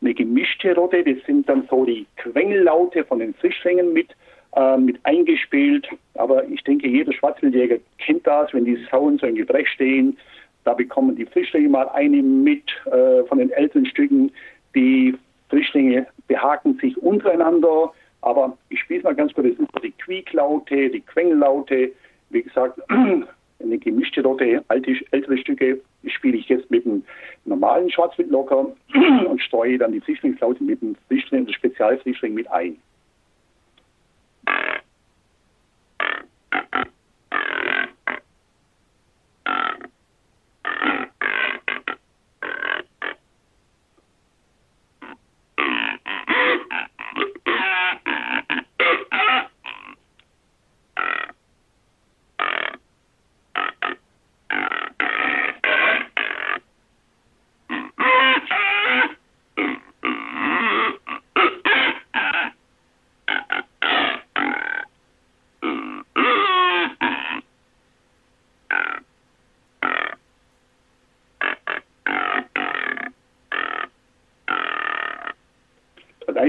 Eine 0.00 0.14
gemischte 0.14 0.74
Rotte, 0.74 1.04
das 1.04 1.24
sind 1.26 1.48
dann 1.48 1.66
so 1.70 1.84
die 1.84 2.06
Quengellaute 2.16 3.04
von 3.04 3.18
den 3.18 3.34
Frischlingen 3.34 3.92
mit, 3.92 4.08
äh, 4.56 4.76
mit 4.76 4.98
eingespielt. 5.04 5.88
Aber 6.14 6.44
ich 6.48 6.62
denke, 6.64 6.88
jeder 6.88 7.12
Schwarzwildjäger 7.12 7.76
kennt 7.98 8.26
das, 8.26 8.52
wenn 8.52 8.64
die 8.64 8.78
Sauen 8.90 9.18
so 9.18 9.26
im 9.26 9.36
Gebrech 9.36 9.68
stehen. 9.68 10.16
Da 10.64 10.74
bekommen 10.74 11.16
die 11.16 11.26
Frischlinge 11.26 11.68
mal 11.68 11.88
eine 11.90 12.22
mit 12.22 12.64
äh, 12.86 13.24
von 13.24 13.38
den 13.38 13.50
älteren 13.50 13.86
Stücken. 13.86 14.30
Die 14.74 15.14
Frischlinge 15.48 16.06
behaken 16.28 16.78
sich 16.78 16.96
untereinander. 16.98 17.92
Aber 18.22 18.56
ich 18.68 18.80
spiele 18.80 19.00
es 19.00 19.04
mal 19.04 19.14
ganz 19.14 19.32
kurz. 19.32 19.48
Das 19.48 19.56
sind 19.56 19.70
die 19.82 19.92
Quieklaute, 19.92 20.90
die 20.90 21.00
Quengellaute. 21.00 21.92
Wie 22.30 22.42
gesagt, 22.42 22.80
eine 22.90 23.78
gemischte 23.78 24.22
Rotte, 24.22 24.62
alte, 24.68 24.94
ältere 25.10 25.38
Stücke 25.38 25.80
spiele 26.06 26.36
ich 26.36 26.48
jetzt 26.48 26.70
mit 26.70 26.84
dem 26.84 27.02
normalen 27.44 27.90
Schwarzwildlocker 27.90 28.66
und 29.28 29.42
streue 29.42 29.78
dann 29.78 29.92
die 29.92 30.00
Frischlingslaute 30.00 30.62
mit 30.62 30.80
dem 30.82 30.96
Frischling, 31.08 31.40
also 31.40 31.52
Spezialfrischling 31.52 32.34
mit 32.34 32.50
ein. 32.50 32.76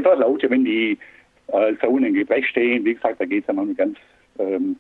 Einfach 0.02 0.20
Laute, 0.20 0.50
wenn 0.50 0.66
die 0.66 0.98
äh, 1.48 1.74
Sauen 1.82 2.04
im 2.04 2.14
Gebrech 2.14 2.48
stehen. 2.48 2.84
Wie 2.86 2.96
gesagt, 2.96 3.20
da 3.20 3.26
geht 3.26 3.44
es 3.44 3.48
ja 3.48 3.54
manchmal 3.54 3.76
ganz 3.76 3.98
ähm, 4.40 4.76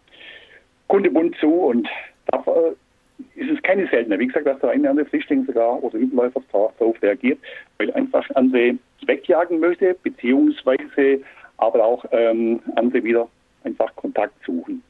kundebunt 0.87 1.35
zu 1.39 1.51
und 1.51 1.87
da 2.27 2.43
äh, 2.47 3.39
ist 3.39 3.51
es 3.51 3.61
keine 3.61 3.87
seltene. 3.87 4.17
Wie 4.19 4.27
gesagt, 4.27 4.47
dass 4.47 4.59
der 4.59 4.71
eine 4.71 4.89
andere 4.89 5.05
Flüchtling 5.05 5.45
sogar 5.45 5.81
oder 5.83 5.97
Überläufer 5.97 6.41
darauf 6.51 7.01
reagiert, 7.01 7.39
weil 7.77 7.91
einfach 7.93 8.27
andere 8.35 8.75
wegjagen 9.05 9.59
möchte, 9.59 9.95
beziehungsweise 10.01 11.21
aber 11.57 11.83
auch 11.83 12.03
ähm, 12.11 12.59
andere 12.75 13.03
wieder 13.03 13.27
einfach 13.63 13.95
Kontakt 13.95 14.33
suchen. 14.45 14.81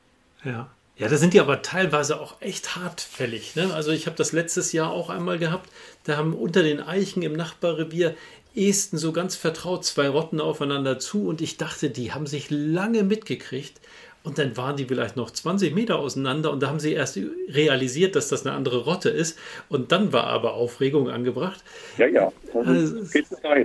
Ja. 0.44 0.70
Ja, 0.98 1.08
da 1.08 1.16
sind 1.16 1.34
die 1.34 1.40
aber 1.40 1.64
teilweise 1.64 2.22
auch 2.22 2.40
echt 2.42 2.76
hartfällig. 2.76 3.56
Ne? 3.56 3.74
Also 3.74 3.92
ich 3.92 4.06
habe 4.06 4.16
das 4.18 4.34
letztes 4.34 4.72
Jahr 4.72 4.92
auch 4.92 5.10
einmal 5.10 5.40
gehabt. 5.40 5.68
Da 6.06 6.16
haben 6.16 6.36
unter 6.36 6.62
den 6.62 6.80
Eichen 6.80 7.24
im 7.24 7.34
Nachbarrevier 7.34 8.14
esten 8.56 8.98
so 8.98 9.12
ganz 9.12 9.36
vertraut 9.36 9.86
zwei 9.86 10.10
Rotten 10.10 10.42
aufeinander 10.42 11.00
zu 11.00 11.28
und 11.28 11.42
ich 11.42 11.58
dachte, 11.58 11.90
die 11.90 12.12
haben 12.12 12.28
sich 12.28 12.50
lange 12.50 13.04
mitgekriegt 13.04 13.80
Und 14.24 14.38
dann 14.38 14.56
waren 14.56 14.78
die 14.78 14.86
vielleicht 14.86 15.16
noch 15.16 15.32
20 15.32 15.74
Meter 15.74 15.98
auseinander 15.98 16.52
und 16.52 16.62
da 16.62 16.68
haben 16.68 16.80
sie 16.80 16.94
erst 16.94 17.18
realisiert, 17.50 18.16
dass 18.16 18.30
das 18.30 18.46
eine 18.46 18.56
andere 18.56 18.84
Rotte 18.84 19.10
ist. 19.10 19.38
Und 19.68 19.92
dann 19.92 20.14
war 20.14 20.28
aber 20.28 20.54
Aufregung 20.54 21.10
angebracht. 21.10 21.64
Ja, 21.98 22.06
ja. 22.06 22.32
Also, 22.54 22.98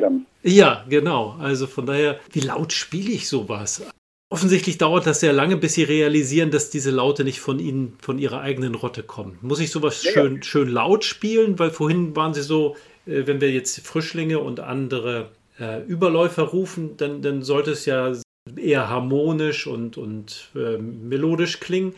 dann. 0.01 0.27
Ja, 0.43 0.85
genau. 0.89 1.37
Also 1.39 1.67
von 1.67 1.85
daher, 1.85 2.19
wie 2.33 2.41
laut 2.41 2.73
spiele 2.73 3.11
ich 3.11 3.29
sowas? 3.29 3.83
Offensichtlich 4.31 4.79
dauert 4.79 5.07
das 5.07 5.21
sehr 5.21 5.33
lange, 5.33 5.57
bis 5.57 5.75
sie 5.75 5.85
realisieren, 5.85 6.51
dass 6.51 6.71
diese 6.71 6.91
Laute 6.91 7.23
nicht 7.23 7.41
von 7.41 7.59
ihnen, 7.59 7.97
von 8.01 8.19
ihrer 8.19 8.41
eigenen 8.41 8.75
Rotte 8.75 9.03
kommen. 9.03 9.39
Muss 9.43 9.61
ich 9.61 9.71
sowas 9.71 10.03
ja, 10.05 10.13
schön, 10.13 10.37
ja. 10.37 10.43
schön 10.43 10.69
laut 10.69 11.05
spielen? 11.05 11.59
Weil 11.59 11.71
vorhin 11.71 12.17
waren 12.17 12.33
sie 12.33 12.43
so, 12.43 12.77
wenn 13.07 13.41
wir 13.41 13.51
jetzt 13.51 13.87
Frischlinge 13.87 14.41
und 14.41 14.61
andere 14.61 15.31
äh, 15.59 15.83
Überläufer 15.83 16.43
rufen, 16.43 16.97
dann, 16.97 17.23
dann 17.23 17.43
sollte 17.43 17.71
es 17.71 17.87
ja 17.87 18.13
eher 18.57 18.89
harmonisch 18.89 19.67
und, 19.67 19.97
und 19.97 20.51
äh, 20.55 20.79
melodisch 20.79 21.61
klingen. 21.61 21.95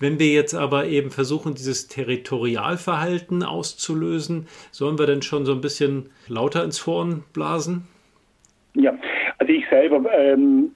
Wenn 0.00 0.18
wir 0.18 0.28
jetzt 0.28 0.54
aber 0.54 0.86
eben 0.86 1.10
versuchen, 1.10 1.54
dieses 1.54 1.86
Territorialverhalten 1.86 3.42
auszulösen, 3.42 4.48
sollen 4.70 4.98
wir 4.98 5.06
denn 5.06 5.22
schon 5.22 5.46
so 5.46 5.52
ein 5.52 5.60
bisschen 5.60 6.10
lauter 6.26 6.64
ins 6.64 6.86
Horn 6.86 7.22
blasen? 7.32 7.86
Ja, 8.74 8.92
also 9.38 9.52
ich 9.52 9.64
selber, 9.70 10.04
ähm, 10.12 10.72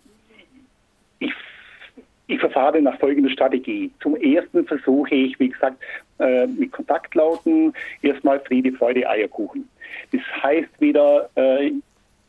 ich 2.28 2.38
verfahre 2.38 2.80
nach 2.80 2.98
folgender 2.98 3.30
Strategie. 3.30 3.90
Zum 4.00 4.14
ersten 4.16 4.66
versuche 4.66 5.14
ich, 5.14 5.40
wie 5.40 5.48
gesagt, 5.48 5.78
äh, 6.18 6.46
mit 6.46 6.70
Kontaktlauten 6.72 7.72
erstmal 8.02 8.38
Friede, 8.40 8.70
Freude, 8.72 9.08
Eierkuchen. 9.08 9.66
Das 10.12 10.20
heißt 10.42 10.68
wieder 10.78 11.30
äh, 11.36 11.72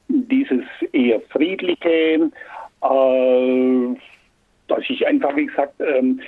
dieses 0.07 0.63
eher 0.93 1.19
friedliche, 1.29 2.31
äh, 2.81 3.95
dass 4.69 4.79
ich 4.87 5.05
einfach, 5.05 5.35
wie 5.35 5.47
gesagt, 5.47 5.73
ähm, 5.81 6.21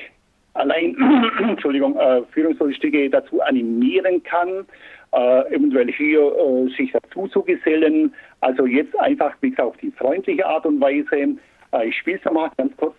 allein 0.53 0.97
Entschuldigung, 1.49 1.97
äh, 1.97 2.23
Führungsstücke 2.33 3.09
dazu 3.09 3.41
animieren 3.41 4.21
kann, 4.23 4.65
eventuell 5.13 5.91
hier 5.91 6.31
sich 6.77 6.93
dazu 6.93 7.27
zu 7.27 7.43
gesellen. 7.43 8.13
Also 8.39 8.65
jetzt 8.65 8.97
einfach, 8.97 9.35
wie 9.41 9.49
gesagt, 9.49 9.67
auf 9.67 9.75
die 9.75 9.91
freundliche 9.91 10.45
Art 10.45 10.65
und 10.65 10.79
Weise. 10.79 11.35
Ich 11.83 11.97
spiele 11.97 12.17
es 12.23 12.31
mal 12.31 12.49
ganz 12.55 12.71
kurz. 12.77 12.95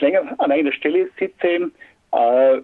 Ich 0.00 0.12
länger 0.12 0.34
an 0.38 0.50
einer 0.50 0.72
Stelle 0.72 1.08
sitze, 1.18 1.70
äh, 2.12 2.58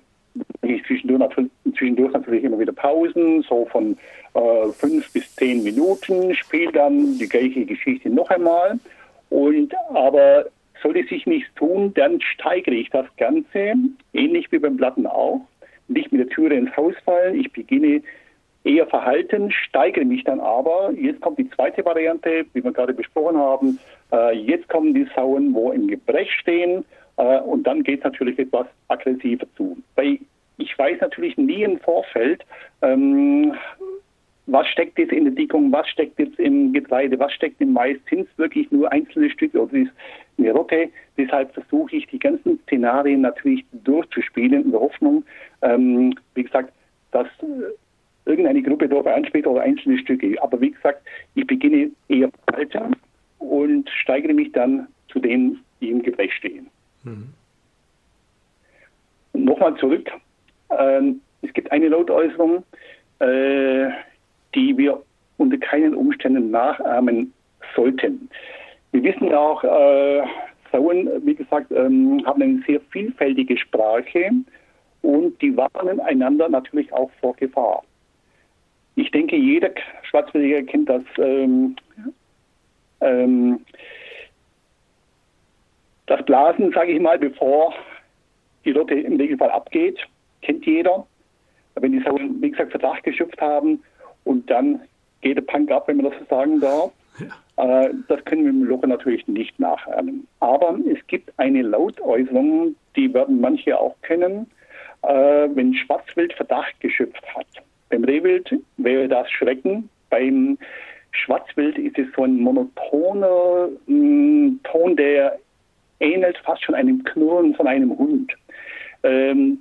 ich 0.62 0.84
zwischendurch, 0.86 1.34
zwischendurch, 1.76 2.12
natürlich 2.12 2.44
immer 2.44 2.58
wieder 2.58 2.72
Pausen, 2.72 3.42
so 3.42 3.66
von 3.66 3.96
äh, 4.34 4.72
fünf 4.72 5.12
bis 5.12 5.34
zehn 5.36 5.62
Minuten, 5.62 6.34
spiele 6.34 6.72
dann 6.72 7.18
die 7.18 7.28
gleiche 7.28 7.64
Geschichte 7.64 8.10
noch 8.10 8.30
einmal. 8.30 8.78
Und 9.30 9.74
aber 9.90 10.46
sollte 10.86 11.08
sich 11.08 11.26
nichts 11.26 11.52
tun, 11.54 11.92
dann 11.94 12.20
steigere 12.20 12.74
ich 12.74 12.90
das 12.90 13.06
Ganze, 13.16 13.74
ähnlich 14.12 14.50
wie 14.52 14.58
beim 14.58 14.76
Platten 14.76 15.06
auch. 15.06 15.40
Nicht 15.88 16.12
mit 16.12 16.20
der 16.20 16.28
Türe 16.28 16.54
ins 16.54 16.76
Haus 16.76 16.94
fallen. 17.04 17.38
Ich 17.40 17.52
beginne 17.52 18.02
eher 18.64 18.86
verhalten, 18.86 19.50
steigere 19.50 20.04
mich 20.04 20.24
dann 20.24 20.40
aber. 20.40 20.92
Jetzt 20.92 21.20
kommt 21.20 21.38
die 21.38 21.50
zweite 21.50 21.84
Variante, 21.84 22.46
wie 22.52 22.62
wir 22.62 22.72
gerade 22.72 22.94
besprochen 22.94 23.36
haben. 23.36 23.78
Äh, 24.12 24.36
jetzt 24.38 24.68
kommen 24.68 24.94
die 24.94 25.06
Sauen, 25.14 25.54
wo 25.54 25.72
im 25.72 25.88
Gebrech 25.88 26.30
stehen 26.40 26.84
äh, 27.16 27.40
und 27.40 27.64
dann 27.64 27.82
geht 27.82 28.00
es 28.00 28.04
natürlich 28.04 28.38
etwas 28.38 28.66
aggressiver 28.88 29.46
zu. 29.56 29.76
Weil 29.94 30.18
ich 30.58 30.76
weiß 30.78 31.00
natürlich 31.00 31.36
nie 31.36 31.62
im 31.62 31.78
Vorfeld, 31.78 32.44
ähm, 32.82 33.54
was 34.46 34.66
steckt 34.68 34.98
jetzt 34.98 35.12
in 35.12 35.24
der 35.24 35.34
Dickung, 35.34 35.72
was 35.72 35.88
steckt 35.88 36.18
jetzt 36.18 36.38
im 36.38 36.72
Getreide, 36.72 37.18
was 37.18 37.32
steckt 37.32 37.60
im 37.60 37.72
Mais, 37.72 37.96
sind 38.08 38.28
es 38.28 38.38
wirklich 38.38 38.70
nur 38.70 38.90
einzelne 38.92 39.28
Stücke 39.30 39.60
oder 39.60 39.74
ist 39.74 39.90
eine 40.38 40.52
Rotte. 40.52 40.88
Deshalb 41.18 41.52
versuche 41.52 41.96
ich 41.96 42.06
die 42.06 42.18
ganzen 42.18 42.60
Szenarien 42.60 43.22
natürlich 43.22 43.64
durchzuspielen 43.72 44.64
in 44.64 44.70
der 44.70 44.80
Hoffnung, 44.80 45.24
ähm, 45.62 46.14
wie 46.34 46.44
gesagt, 46.44 46.72
dass 47.10 47.26
äh, 47.42 48.30
irgendeine 48.30 48.62
Gruppe 48.62 48.88
darauf 48.88 49.06
anspielt 49.06 49.46
oder 49.46 49.62
einzelne 49.62 49.98
Stücke. 49.98 50.40
Aber 50.42 50.60
wie 50.60 50.70
gesagt, 50.70 51.02
ich 51.34 51.46
beginne 51.46 51.90
eher 52.08 52.30
weiter 52.52 52.90
und 53.38 53.90
steigere 53.90 54.34
mich 54.34 54.52
dann 54.52 54.86
zu 55.08 55.18
denen, 55.18 55.60
die 55.80 55.90
im 55.90 56.02
Gebrech 56.02 56.32
stehen. 56.34 56.68
Mhm. 57.04 57.28
Nochmal 59.32 59.76
zurück. 59.76 60.10
Ähm, 60.70 61.20
es 61.42 61.52
gibt 61.52 61.70
eine 61.70 61.88
Lautäußerung, 61.88 62.64
äh, 63.20 63.88
die 64.54 64.76
wir 64.76 65.02
unter 65.36 65.58
keinen 65.58 65.94
Umständen 65.94 66.50
nachahmen 66.50 67.32
sollten. 67.74 68.28
Wir 68.92 69.02
wissen 69.02 69.28
ja 69.28 69.38
auch, 69.38 69.62
äh, 69.64 70.22
Sauen, 70.72 71.08
wie 71.24 71.34
gesagt, 71.34 71.70
ähm, 71.70 72.22
haben 72.26 72.42
eine 72.42 72.62
sehr 72.66 72.80
vielfältige 72.90 73.56
Sprache 73.56 74.30
und 75.02 75.40
die 75.40 75.56
warnen 75.56 76.00
einander 76.00 76.48
natürlich 76.48 76.92
auch 76.92 77.10
vor 77.20 77.34
Gefahr. 77.36 77.84
Ich 78.96 79.10
denke, 79.10 79.36
jeder 79.36 79.70
Schwarzwäldiger 80.02 80.62
kennt 80.62 80.88
das 80.88 81.02
ähm, 81.18 81.76
ähm, 83.00 83.60
das 86.06 86.24
Blasen, 86.24 86.72
sage 86.72 86.92
ich 86.92 87.00
mal, 87.00 87.18
bevor 87.18 87.74
die 88.64 88.72
Lotte 88.72 88.94
im 88.94 89.16
Regelfall 89.16 89.50
abgeht, 89.50 89.98
kennt 90.42 90.64
jeder. 90.64 91.06
Wenn 91.74 91.92
die 91.92 92.00
Sauen, 92.00 92.40
wie 92.40 92.50
gesagt, 92.50 92.70
Verdacht 92.70 93.02
geschöpft 93.02 93.40
haben 93.40 93.82
und 94.26 94.50
dann 94.50 94.80
geht 95.22 95.36
der 95.36 95.42
Punk 95.42 95.70
ab, 95.70 95.88
wenn 95.88 95.96
man 95.98 96.10
das 96.10 96.18
so 96.18 96.26
sagen 96.26 96.60
darf. 96.60 96.92
Ja. 97.18 97.84
Äh, 97.86 97.90
das 98.08 98.24
können 98.24 98.44
wir 98.44 98.50
im 98.50 98.64
Loche 98.64 98.86
natürlich 98.86 99.26
nicht 99.28 99.58
nachahmen. 99.58 100.26
Aber 100.40 100.78
es 100.92 101.04
gibt 101.06 101.32
eine 101.38 101.62
Lautäußerung, 101.62 102.74
die 102.94 103.12
werden 103.14 103.40
manche 103.40 103.78
auch 103.78 103.94
kennen, 104.02 104.50
äh, 105.02 105.48
wenn 105.54 105.74
Schwarzwild 105.74 106.32
Verdacht 106.34 106.78
geschöpft 106.80 107.24
hat. 107.34 107.46
Beim 107.88 108.04
Rehwild 108.04 108.54
wäre 108.76 109.08
das 109.08 109.30
Schrecken. 109.30 109.88
Beim 110.10 110.58
Schwarzwild 111.12 111.78
ist 111.78 111.98
es 111.98 112.06
so 112.14 112.24
ein 112.24 112.38
monotoner 112.40 113.68
mh, 113.86 113.94
mm, 113.96 114.60
Ton, 114.64 114.96
der 114.96 115.38
ähnelt 116.00 116.36
fast 116.38 116.62
schon 116.64 116.74
einem 116.74 117.02
Knurren 117.04 117.54
von 117.54 117.66
einem 117.66 117.96
Hund. 117.96 118.32
Ähm, 119.02 119.58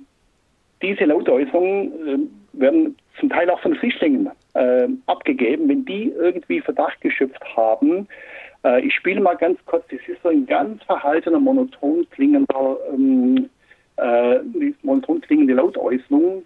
diese 0.82 1.04
Lautäußerungen 1.04 1.92
äh, 2.06 2.60
werden 2.60 2.96
zum 3.18 3.30
Teil 3.30 3.48
auch 3.48 3.60
von 3.60 3.74
Frischlingen 3.76 4.28
äh, 4.56 4.88
abgegeben, 5.06 5.68
wenn 5.68 5.84
die 5.84 6.10
irgendwie 6.10 6.60
Verdacht 6.60 7.00
geschöpft 7.00 7.42
haben. 7.56 8.08
Äh, 8.64 8.86
ich 8.86 8.94
spiele 8.94 9.20
mal 9.20 9.36
ganz 9.36 9.58
kurz, 9.66 9.84
das 9.90 10.00
ist 10.06 10.22
so 10.22 10.30
ein 10.30 10.46
ganz 10.46 10.82
verhaltener, 10.84 11.38
monoton 11.38 12.06
klingender, 12.10 12.76
ähm, 12.92 13.48
äh, 13.96 14.38
monoton 14.82 15.20
klingende 15.20 15.54
Lautäußerung, 15.54 16.42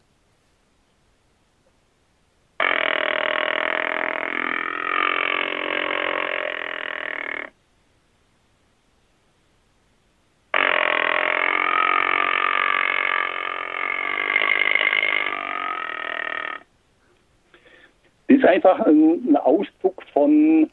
einfach 18.51 18.81
ein, 18.81 19.37
Ausdruck 19.37 20.03
von, 20.13 20.69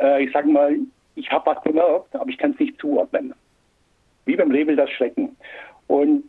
äh, 0.00 0.24
ich 0.24 0.32
sage 0.32 0.48
mal, 0.48 0.76
ich 1.14 1.30
habe 1.30 1.46
was 1.46 1.62
gemerkt, 1.62 2.14
aber 2.14 2.28
ich 2.28 2.38
kann 2.38 2.52
es 2.52 2.58
nicht 2.58 2.78
zuordnen. 2.80 3.34
Wie 4.24 4.36
beim 4.36 4.50
Label 4.50 4.76
das 4.76 4.90
Schrecken. 4.90 5.36
Und 5.86 6.24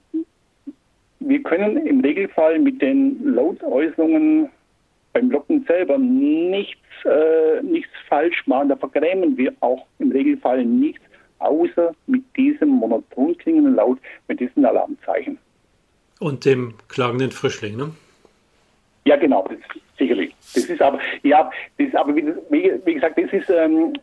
wir 1.19 1.41
können 1.43 1.85
im 1.85 2.01
Regelfall 2.01 2.59
mit 2.59 2.81
den 2.81 3.33
Lautäußerungen 3.33 4.49
beim 5.13 5.29
Locken 5.29 5.63
selber 5.67 5.97
nichts, 5.97 6.81
äh, 7.05 7.61
nichts 7.61 7.91
falsch 8.07 8.45
machen. 8.47 8.69
Da 8.69 8.75
vergrämen 8.75 9.37
wir 9.37 9.53
auch 9.61 9.85
im 9.99 10.11
Regelfall 10.11 10.65
nichts, 10.65 11.01
außer 11.39 11.93
mit 12.07 12.23
diesem 12.35 12.69
monoton 12.69 13.37
klingenden 13.37 13.75
Laut, 13.75 13.99
mit 14.27 14.39
diesen 14.39 14.65
Alarmzeichen. 14.65 15.37
Und 16.19 16.45
dem 16.45 16.73
klagenden 16.87 17.31
Frischling, 17.31 17.77
ne? 17.77 17.91
Ja, 19.05 19.17
genau, 19.17 19.47
sicherlich. 19.97 20.32
Das 20.53 20.65
ist 20.65 20.81
aber, 20.81 20.99
ja, 21.23 21.49
das 21.77 21.87
ist 21.87 21.95
aber, 21.95 22.15
wie, 22.15 22.93
gesagt, 22.93 23.17
das 23.17 23.31
ist 23.33 23.49
ähm, 23.49 23.93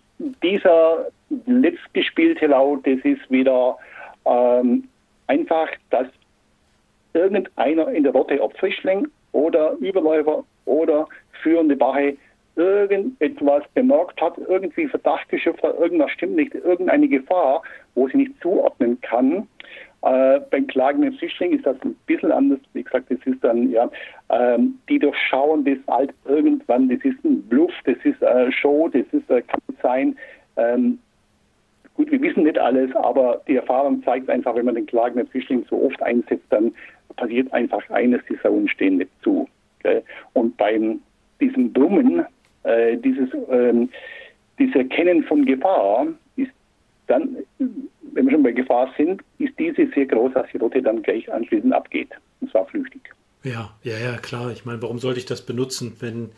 dieser 0.43 1.07
letztgespielte 1.47 2.47
Laut, 2.47 2.87
das 2.87 2.99
ist 3.05 3.31
wieder 3.31 3.79
ähm, 4.25 4.89
einfach, 5.27 5.69
dass 5.91 6.09
irgendeiner 7.13 7.89
in 7.89 8.03
der 8.05 8.13
Rotte, 8.13 8.41
ob 8.43 8.57
Frischling 8.59 9.07
oder 9.33 9.73
Überläufer 9.81 10.45
oder 10.65 11.07
führende 11.43 11.79
Wache, 11.79 12.17
irgendetwas 12.57 13.63
bemerkt 13.75 14.21
hat, 14.21 14.37
irgendwie 14.49 14.87
Verdacht 14.87 15.29
geschöpft 15.29 15.63
hat, 15.63 15.79
irgendwas 15.79 16.11
stimmt 16.11 16.37
nicht, 16.37 16.55
irgendeine 16.55 17.09
Gefahr, 17.09 17.63
wo 17.95 18.09
sie 18.09 18.19
nicht 18.19 18.33
zuordnen 18.43 19.01
kann. 19.01 19.49
Äh, 20.03 20.41
beim 20.51 20.67
klagenden 20.67 21.13
Flüchtling 21.15 21.53
ist 21.53 21.67
das 21.67 21.77
ein 21.83 21.95
bisschen 22.07 22.33
anders. 22.33 22.59
Wie 22.73 22.83
gesagt, 22.83 23.11
das 23.11 23.19
ist 23.27 23.43
dann, 23.45 23.71
ja, 23.71 23.91
ähm, 24.31 24.79
die 24.89 24.99
durchschauen 24.99 25.65
das 25.65 25.79
halt 25.89 26.15
irgendwann, 26.25 26.89
das 26.89 27.01
ist 27.05 27.23
ein 27.25 27.43
Bluff, 27.43 27.73
das 27.85 27.97
ist 28.05 28.23
äh, 28.23 28.51
Show, 28.51 28.89
das 28.89 29.05
ist, 29.13 29.29
äh, 29.31 29.43
kann 29.43 29.61
sein. 29.83 30.17
Ähm, 30.57 30.99
gut, 31.95 32.11
wir 32.11 32.21
wissen 32.23 32.45
nicht 32.45 32.59
alles, 32.59 32.95
aber 32.97 33.43
die 33.47 33.57
Erfahrung 33.57 34.03
zeigt 34.03 34.31
einfach, 34.31 34.55
wenn 34.55 34.65
man 34.65 34.75
den 34.75 34.87
klagenden 34.87 35.27
Flüchtling 35.27 35.67
so 35.69 35.85
oft 35.85 36.03
einsetzt, 36.03 36.47
dann 36.49 36.73
passiert 37.17 37.53
einfach 37.53 37.89
eines, 37.91 38.23
die 38.31 38.39
Sauen 38.43 38.69
stehen 38.69 38.97
nicht 38.97 39.11
zu. 39.23 39.47
Okay? 39.79 40.03
Und 40.33 40.57
beim 40.57 41.01
diesem 41.41 41.73
Brummen, 41.73 42.25
äh, 42.63 42.97
dieses, 42.97 43.29
ähm, 43.51 43.91
dieses 44.59 44.77
Erkennen 44.77 45.25
von 45.25 45.45
Gefahr 45.45 46.07
ist 46.37 46.53
dann, 47.07 47.37
wenn 48.13 48.27
wir 48.27 48.33
schon 48.33 48.43
bei 48.43 48.53
Gefahr 48.53 48.93
sind, 48.97 49.23
ist 49.39 49.59
diese 49.59 49.87
sehr 49.95 50.07
groß, 50.07 50.33
dass 50.35 50.47
die 50.53 50.59
Rote 50.59 50.83
dann 50.83 51.03
gleich 51.03 51.31
anschließend 51.33 51.73
abgeht. 51.73 52.11
Und 52.41 52.51
zwar 52.51 52.67
flüchtig. 52.67 53.03
Ja, 53.43 53.71
ja, 53.83 53.99
ja, 53.99 54.17
klar. 54.19 54.51
Ich 54.51 54.65
meine, 54.65 54.83
warum 54.83 54.99
sollte 54.99 55.19
ich 55.19 55.27
das 55.27 55.45
benutzen, 55.45 55.97
wenn 56.01 56.31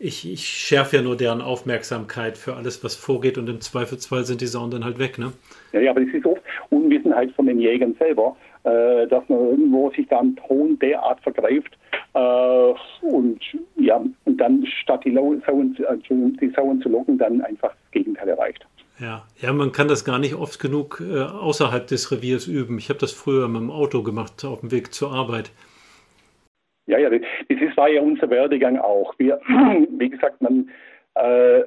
ich, 0.00 0.30
ich 0.30 0.46
schärfe 0.46 0.96
ja 0.96 1.02
nur 1.02 1.16
deren 1.16 1.40
Aufmerksamkeit 1.40 2.38
für 2.38 2.54
alles, 2.54 2.84
was 2.84 2.94
vorgeht 2.94 3.36
und 3.36 3.48
im 3.48 3.60
Zweifelsfall 3.60 4.24
sind 4.24 4.40
die 4.40 4.46
Sauen 4.46 4.70
dann 4.70 4.84
halt 4.84 4.98
weg, 4.98 5.18
ne? 5.18 5.32
Ja, 5.72 5.80
ja, 5.80 5.90
aber 5.90 6.00
das 6.00 6.14
ist 6.14 6.24
oft 6.24 6.42
Unwissenheit 6.70 7.32
von 7.32 7.46
den 7.46 7.58
Jägern 7.58 7.94
selber, 7.98 8.36
äh, 8.62 9.06
dass 9.08 9.28
man 9.28 9.38
irgendwo 9.40 9.90
sich 9.90 10.06
da 10.08 10.18
am 10.18 10.36
Ton 10.36 10.78
derart 10.78 11.20
vergreift, 11.20 11.76
äh, 12.14 12.74
und 13.02 13.40
ja, 13.76 14.02
und 14.24 14.40
dann 14.40 14.66
statt 14.66 15.02
die, 15.04 15.14
Sauen, 15.14 15.42
äh, 15.76 15.96
die 16.40 16.50
Sauen 16.50 16.80
zu 16.80 16.88
locken, 16.88 17.18
dann 17.18 17.40
einfach 17.42 17.70
das 17.70 17.90
Gegenteil 17.92 18.28
erreicht. 18.28 18.66
Ja, 19.00 19.24
ja, 19.40 19.52
man 19.52 19.70
kann 19.70 19.86
das 19.86 20.04
gar 20.04 20.18
nicht 20.18 20.34
oft 20.34 20.58
genug 20.58 21.00
äh, 21.00 21.22
außerhalb 21.22 21.86
des 21.86 22.10
Reviers 22.10 22.48
üben. 22.48 22.78
Ich 22.78 22.88
habe 22.88 22.98
das 22.98 23.12
früher 23.12 23.46
mit 23.46 23.60
dem 23.60 23.70
Auto 23.70 24.02
gemacht, 24.02 24.44
auf 24.44 24.60
dem 24.60 24.72
Weg 24.72 24.92
zur 24.92 25.12
Arbeit. 25.12 25.52
Ja, 26.86 26.98
ja, 26.98 27.10
das 27.10 27.20
ist, 27.48 27.76
war 27.76 27.88
ja 27.88 28.00
unser 28.02 28.28
Werdegang 28.30 28.78
auch. 28.78 29.14
Wir, 29.18 29.40
wie 29.98 30.08
gesagt, 30.08 30.42
man, 30.42 30.68
äh, 31.14 31.60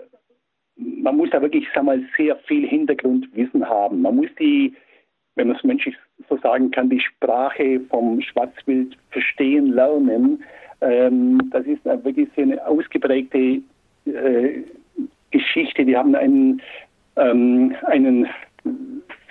man 0.76 1.16
muss 1.16 1.30
da 1.30 1.42
wirklich, 1.42 1.66
sag 1.74 1.84
mal, 1.84 2.04
sehr 2.18 2.36
viel 2.48 2.68
Hintergrundwissen 2.68 3.68
haben. 3.68 4.02
Man 4.02 4.18
muss 4.18 4.30
die, 4.38 4.74
wenn 5.36 5.48
man 5.48 5.56
es 5.56 5.64
menschlich 5.64 5.96
so 6.28 6.38
sagen 6.38 6.72
kann, 6.72 6.90
die 6.90 7.00
Sprache 7.00 7.80
vom 7.90 8.22
Schwarzwild 8.22 8.98
verstehen 9.12 9.68
lernen. 9.74 10.44
Ähm, 10.82 11.50
das 11.52 11.66
ist 11.66 11.86
wirklich 11.86 12.28
sehr 12.36 12.46
eine 12.46 12.66
ausgeprägte 12.66 13.62
äh, 14.06 14.64
Geschichte. 15.30 15.86
Die 15.86 15.96
haben 15.96 16.16
einen, 16.16 16.62
ähm, 17.22 17.76
einen 17.88 18.28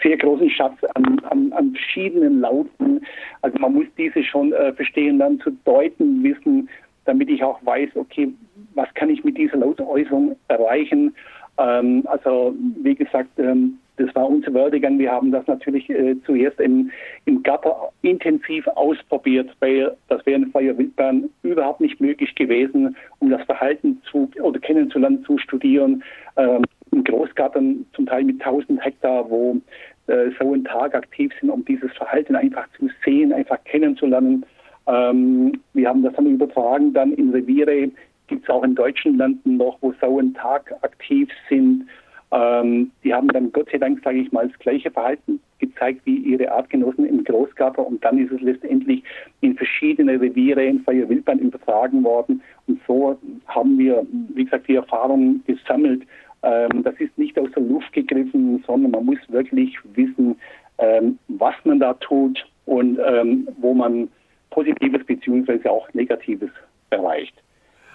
sehr 0.03 0.17
großen 0.17 0.51
Schatz 0.51 0.79
an, 0.95 1.19
an, 1.31 1.53
an, 1.53 1.73
verschiedenen 1.73 2.41
Lauten. 2.41 3.05
Also 3.43 3.59
man 3.59 3.75
muss 3.75 3.87
diese 3.99 4.23
schon 4.25 4.53
äh, 4.53 4.73
verstehen, 4.73 5.19
dann 5.19 5.41
zu 5.41 5.51
deuten 5.65 6.23
wissen, 6.23 6.69
damit 7.05 7.29
ich 7.29 7.43
auch 7.43 7.59
weiß, 7.65 7.91
okay, 7.97 8.33
was 8.75 8.93
kann 8.95 9.11
ich 9.11 9.25
mit 9.25 9.37
dieser 9.37 9.59
Lautäußerung 9.59 10.37
erreichen. 10.49 11.15
Ähm, 11.59 12.05
also 12.07 12.55
wie 12.83 12.95
gesagt, 12.95 13.39
ähm, 13.39 13.79
das 13.97 14.15
war 14.15 14.27
unser 14.27 14.55
Werdegang. 14.55 14.99
Wir 14.99 15.13
haben 15.13 15.31
das 15.31 15.47
natürlich 15.47 15.91
äh, 15.91 16.17
zuerst 16.25 16.59
im, 16.61 16.91
im 17.27 17.43
Gatter 17.43 17.91
intensiv 18.03 18.67
ausprobiert, 18.69 19.51
weil 19.61 19.95
das 20.09 20.25
wäre 20.25 20.41
in 20.41 20.51
Freier 20.51 20.79
Wildbahn 20.79 21.29
überhaupt 21.43 21.81
nicht 21.81 22.01
möglich 22.01 22.35
gewesen, 22.35 22.97
um 23.19 23.29
das 23.29 23.43
Verhalten 23.43 24.01
zu 24.11 24.31
oder 24.41 24.59
kennenzulernen, 24.59 25.23
zu 25.25 25.37
studieren. 25.37 26.03
Ähm, 26.37 26.65
in 26.93 27.05
Großgattern 27.05 27.87
zum 27.95 28.07
Teil 28.07 28.25
mit 28.25 28.41
1000 28.41 28.85
Hektar, 28.85 29.29
wo 29.31 29.61
äh, 30.07 30.31
so 30.39 30.53
ein 30.53 30.65
Tag 30.65 30.95
aktiv 30.95 31.33
sind, 31.41 31.51
um 31.51 31.65
dieses 31.65 31.93
Verhalten 31.93 32.37
einfach 32.37 32.67
zu 32.79 32.89
sehen, 33.05 33.33
einfach 33.33 33.63
kennenzulernen. 33.65 34.45
Ähm, 34.87 35.61
wir 35.73 35.89
haben 35.89 36.03
das 36.03 36.15
dann 36.15 36.27
übertragen 36.27 36.93
dann 36.93 37.13
in 37.13 37.31
Reviere, 37.31 37.91
gibt 38.27 38.45
es 38.45 38.51
auch 38.51 38.65
in 38.65 38.75
deutschen 38.75 39.19
Landen 39.19 39.57
noch, 39.57 39.79
wo 39.81 39.93
Sauen 40.01 40.35
Tag 40.35 40.73
aktiv 40.83 41.29
sind. 41.49 41.87
Ähm, 42.33 42.93
die 43.03 43.13
haben 43.13 43.29
dann 43.29 43.53
Gott 43.53 43.69
sei 43.71 43.79
Dank, 43.79 44.01
sage 44.05 44.19
ich 44.19 44.31
mal, 44.31 44.49
das 44.49 44.59
gleiche 44.61 44.91
Verhalten 44.91 45.41
gezeigt 45.59 46.03
wie 46.05 46.17
ihre 46.17 46.51
Artgenossen 46.51 47.05
im 47.05 47.25
Großgarten 47.25 47.85
und 47.85 48.05
dann 48.05 48.19
ist 48.19 48.31
es 48.33 48.41
letztendlich 48.41 49.03
in 49.41 49.57
verschiedene 49.57 50.21
Reviere 50.21 50.65
in 50.65 50.81
Freier 50.81 51.09
Wildbahn 51.09 51.41
übertragen 51.41 52.05
worden 52.05 52.41
und 52.67 52.81
so 52.87 53.19
haben 53.47 53.79
wir, 53.79 54.07
wie 54.35 54.45
gesagt, 54.45 54.69
die 54.69 54.77
Erfahrung 54.77 55.41
gesammelt. 55.47 56.03
Ähm, 56.43 56.83
das 56.83 56.95
ist 56.99 57.17
nicht 57.19 57.39
aus 57.39 57.51
der 57.55 57.63
Luft 57.63 57.93
gegriffen, 57.93 58.63
sondern 58.67 58.93
man 58.93 59.05
muss 59.05 59.19
wirklich 59.29 59.77
wissen, 59.95 60.37
ähm, 60.79 61.19
was 61.29 61.55
man 61.65 61.81
da 61.81 61.95
tut 61.95 62.45
und 62.67 62.99
ähm, 63.05 63.49
wo 63.59 63.75
man 63.75 64.09
Positives 64.51 65.05
beziehungsweise 65.05 65.71
auch 65.71 65.93
Negatives 65.95 66.51
erreicht. 66.91 67.35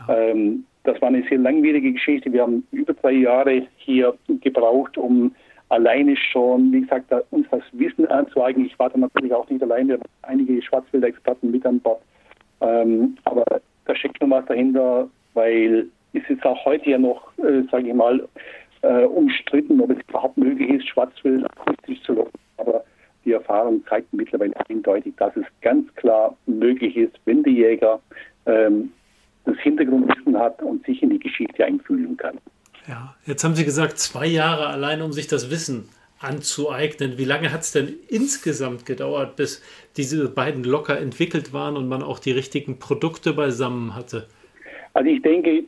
Ja. 0.08 0.18
Ähm, 0.18 0.66
das 0.84 1.02
war 1.02 1.10
eine 1.10 1.24
sehr 1.28 1.40
langwierige 1.40 1.94
Geschichte. 1.94 2.32
Wir 2.32 2.44
haben 2.44 2.66
über 2.72 2.94
drei 2.94 3.14
Jahre 3.14 3.68
hier 3.78 4.14
gebraucht, 4.42 4.98
um 4.98 5.34
alleine 5.70 6.16
schon, 6.16 6.72
wie 6.72 6.82
gesagt, 6.82 7.12
uns 7.32 7.48
das 7.50 7.64
Wissen 7.72 8.06
anzueignen. 8.08 8.68
Ich 8.68 8.78
war 8.78 8.90
da 8.90 9.00
natürlich 9.00 9.34
auch 9.34 9.50
nicht 9.50 9.64
alleine, 9.64 9.88
wir 9.88 9.96
haben 9.96 10.04
einige 10.22 10.62
Schwarzwälder-Experten 10.62 11.50
mit 11.50 11.66
an 11.66 11.80
Bord. 11.80 12.02
Ähm, 12.62 13.18
aber 13.24 13.44
da 13.86 13.96
steckt 13.96 14.22
noch 14.22 14.30
was 14.30 14.46
dahinter, 14.46 15.10
weil 15.34 15.88
es 16.16 16.30
ist 16.30 16.46
auch 16.46 16.64
heute 16.66 16.90
ja 16.90 16.98
noch, 16.98 17.32
äh, 17.38 17.64
sage 17.72 17.90
ich 17.90 17.94
mal, 17.94 18.28
äh, 18.82 19.04
umstritten, 19.06 19.82
ob 19.82 19.92
es 19.92 19.98
überhaupt 20.08 20.38
möglich 20.38 20.70
ist, 20.70 20.88
Schwarzwild 20.88 21.46
akustisch 21.46 22.02
zu 22.04 22.14
locken. 22.14 22.40
Aber 22.58 22.84
die 23.26 23.34
Erfahrung 23.34 23.84
zeigt 23.90 24.14
mittlerweile 24.14 24.54
eindeutig, 24.70 25.14
dass 25.18 25.36
es 25.36 25.46
ganz 25.62 25.94
klar 25.96 26.36
möglich 26.46 26.96
ist, 26.96 27.16
wenn 27.26 27.44
die 27.44 27.58
Jäger 27.58 28.00
ähm, 28.46 28.92
das 29.46 29.58
Hintergrundwissen 29.60 30.38
hat 30.38 30.62
und 30.62 30.86
sich 30.86 31.02
in 31.02 31.10
die 31.10 31.20
Geschichte 31.20 31.66
einfühlen 31.66 32.18
kann. 32.18 32.38
Ja, 32.88 33.16
jetzt 33.26 33.44
haben 33.44 33.56
Sie 33.56 33.66
gesagt, 33.66 33.98
zwei 33.98 34.28
Jahre 34.28 34.68
allein, 34.68 35.02
um 35.02 35.12
sich 35.12 35.28
das 35.28 35.50
Wissen 35.50 35.90
anzueignen. 36.20 37.18
Wie 37.18 37.26
lange 37.26 37.52
hat 37.52 37.62
es 37.62 37.72
denn 37.72 37.94
insgesamt 38.08 38.86
gedauert, 38.86 39.36
bis 39.36 39.62
diese 39.98 40.30
beiden 40.30 40.64
locker 40.64 41.00
entwickelt 41.00 41.54
waren 41.54 41.78
und 41.78 41.88
man 41.88 42.04
auch 42.04 42.20
die 42.20 42.32
richtigen 42.32 42.80
Produkte 42.80 43.34
beisammen 43.34 43.96
hatte? 43.96 44.28
Also 44.94 45.10
ich 45.10 45.22
denke, 45.22 45.66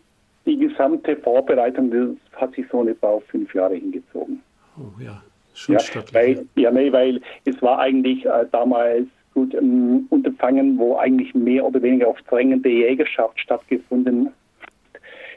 die 0.47 0.57
gesamte 0.57 1.15
Vorbereitung 1.17 1.91
das 1.91 2.41
hat 2.41 2.55
sich 2.55 2.65
so 2.71 2.87
etwa 2.87 3.07
auf 3.09 3.23
fünf 3.25 3.53
Jahre 3.53 3.75
hingezogen. 3.75 4.41
Oh 4.77 4.99
ja, 4.99 5.21
schon 5.53 5.75
ja, 5.75 5.81
weil, 6.13 6.45
ja, 6.55 6.71
nee, 6.71 6.91
weil 6.91 7.21
es 7.45 7.61
war 7.61 7.79
eigentlich 7.79 8.25
äh, 8.25 8.45
damals 8.51 9.07
gut 9.33 9.53
ähm, 9.53 10.07
Unterfangen, 10.09 10.77
wo 10.77 10.95
eigentlich 10.95 11.35
mehr 11.35 11.65
oder 11.65 11.81
weniger 11.81 12.07
auf 12.07 12.21
drängende 12.23 12.69
Jägerschaft 12.69 13.39
stattgefunden 13.39 14.27
hat. 14.27 14.33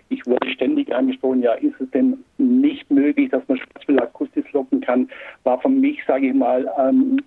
Ich 0.08 0.26
wurde 0.26 0.48
ständig 0.50 0.92
angesprochen, 0.92 1.42
ja, 1.42 1.52
ist 1.54 1.80
es 1.80 1.90
denn 1.90 2.24
nicht 2.38 2.90
möglich, 2.90 3.30
dass 3.30 3.46
man 3.46 3.58
Schwarzwild 3.58 4.02
akustisch 4.02 4.50
locken 4.52 4.80
kann? 4.80 5.08
War 5.44 5.60
für 5.60 5.68
mich, 5.68 6.00
sage 6.06 6.28
ich 6.28 6.34
mal, 6.34 6.68
ähm, 6.78 7.20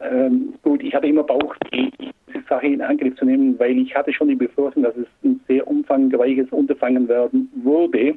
ähm, 0.00 0.54
gut, 0.62 0.82
ich 0.82 0.94
hatte 0.94 1.06
immer 1.06 1.22
Bauchweh, 1.22 1.90
diese 2.28 2.44
Sache 2.48 2.66
in 2.66 2.82
Angriff 2.82 3.16
zu 3.16 3.24
nehmen, 3.24 3.58
weil 3.58 3.78
ich 3.78 3.94
hatte 3.94 4.12
schon 4.12 4.28
die 4.28 4.34
Befürchtung, 4.34 4.82
dass 4.82 4.96
es 4.96 5.06
ein 5.24 5.40
sehr 5.48 5.66
umfangreiches 5.66 6.48
Unterfangen 6.50 7.08
werden 7.08 7.50
würde. 7.54 8.14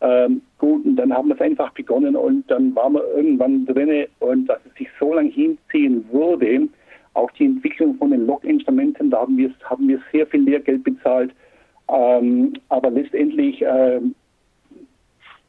Ähm, 0.00 0.42
gut, 0.58 0.84
und 0.84 0.96
dann 0.96 1.14
haben 1.14 1.28
wir 1.28 1.34
es 1.34 1.40
einfach 1.40 1.72
begonnen 1.72 2.16
und 2.16 2.50
dann 2.50 2.74
waren 2.74 2.94
wir 2.94 3.04
irgendwann 3.16 3.64
drinne 3.64 4.08
und 4.18 4.46
dass 4.46 4.58
es 4.66 4.74
sich 4.76 4.88
so 4.98 5.14
lange 5.14 5.30
hinziehen 5.30 6.04
würde, 6.10 6.68
auch 7.14 7.30
die 7.32 7.44
Entwicklung 7.44 7.94
von 7.94 8.10
den 8.10 8.26
Loginstrumenten, 8.26 9.10
da 9.10 9.20
haben 9.20 9.36
wir, 9.36 9.50
haben 9.64 9.88
wir 9.88 10.00
sehr 10.12 10.26
viel 10.26 10.42
Lehrgeld 10.42 10.82
bezahlt. 10.82 11.30
Ähm, 11.88 12.54
aber 12.70 12.90
letztendlich 12.90 13.62
äh, 13.62 14.00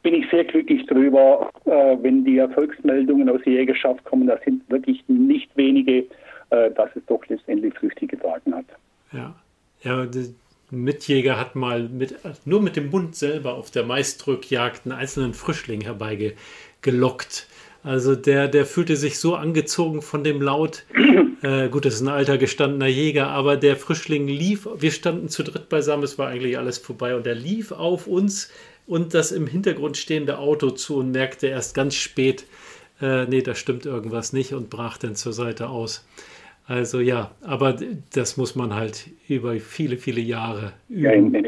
bin 0.06 0.22
ich 0.22 0.30
sehr 0.30 0.44
glücklich 0.44 0.86
darüber, 0.86 1.50
äh, 1.64 1.96
wenn 2.00 2.24
die 2.24 2.38
Erfolgsmeldungen 2.38 3.28
aus 3.28 3.40
der 3.44 3.54
Jägerschaft 3.54 4.04
kommen. 4.04 4.28
Das 4.28 4.40
sind 4.44 4.62
wirklich 4.70 5.02
nicht 5.08 5.50
wenige, 5.56 6.04
äh, 6.50 6.70
dass 6.76 6.90
es 6.94 7.04
doch 7.06 7.26
letztendlich 7.26 7.74
Früchte 7.74 8.06
getragen 8.06 8.54
hat. 8.54 8.66
Ja, 9.12 9.34
ja 9.82 10.06
Mitjäger 10.70 11.40
hat 11.40 11.56
mal 11.56 11.88
mit, 11.88 12.14
nur 12.44 12.62
mit 12.62 12.76
dem 12.76 12.90
Bund 12.90 13.16
selber 13.16 13.54
auf 13.54 13.72
der 13.72 13.82
Maisdrückjagd 13.82 14.82
einen 14.84 14.96
einzelnen 14.96 15.34
Frischling 15.34 15.80
herbeigelockt. 15.80 17.48
Also 17.82 18.14
der, 18.14 18.46
der 18.46 18.64
fühlte 18.64 18.94
sich 18.94 19.18
so 19.18 19.34
angezogen 19.34 20.02
von 20.02 20.22
dem 20.22 20.40
Laut. 20.40 20.84
Äh, 21.42 21.68
gut, 21.68 21.84
das 21.84 21.96
ist 21.96 22.00
ein 22.00 22.08
alter 22.08 22.38
gestandener 22.38 22.86
Jäger, 22.86 23.28
aber 23.28 23.58
der 23.58 23.76
Frischling 23.76 24.26
lief, 24.26 24.66
wir 24.78 24.90
standen 24.90 25.28
zu 25.28 25.42
dritt 25.42 25.68
beisammen, 25.68 26.02
es 26.02 26.18
war 26.18 26.28
eigentlich 26.28 26.56
alles 26.56 26.78
vorbei 26.78 27.14
und 27.14 27.26
er 27.26 27.34
lief 27.34 27.72
auf 27.72 28.06
uns 28.06 28.50
und 28.86 29.14
das 29.14 29.32
im 29.32 29.46
Hintergrund 29.46 29.96
stehende 29.96 30.38
Auto 30.38 30.70
zu 30.70 30.98
und 30.98 31.12
merkte 31.12 31.48
erst 31.48 31.74
ganz 31.74 31.94
spät, 31.94 32.46
äh, 33.00 33.26
nee, 33.26 33.42
da 33.42 33.54
stimmt 33.54 33.86
irgendwas 33.86 34.32
nicht 34.32 34.54
und 34.54 34.70
brach 34.70 34.98
dann 34.98 35.14
zur 35.14 35.32
Seite 35.32 35.68
aus. 35.68 36.06
Also 36.66 37.00
ja, 37.00 37.30
aber 37.42 37.76
das 38.14 38.36
muss 38.36 38.56
man 38.56 38.74
halt 38.74 39.08
über 39.28 39.54
viele, 39.54 39.96
viele 39.96 40.20
Jahre 40.20 40.72
üben. 40.88 41.34
Ja, 41.34 41.42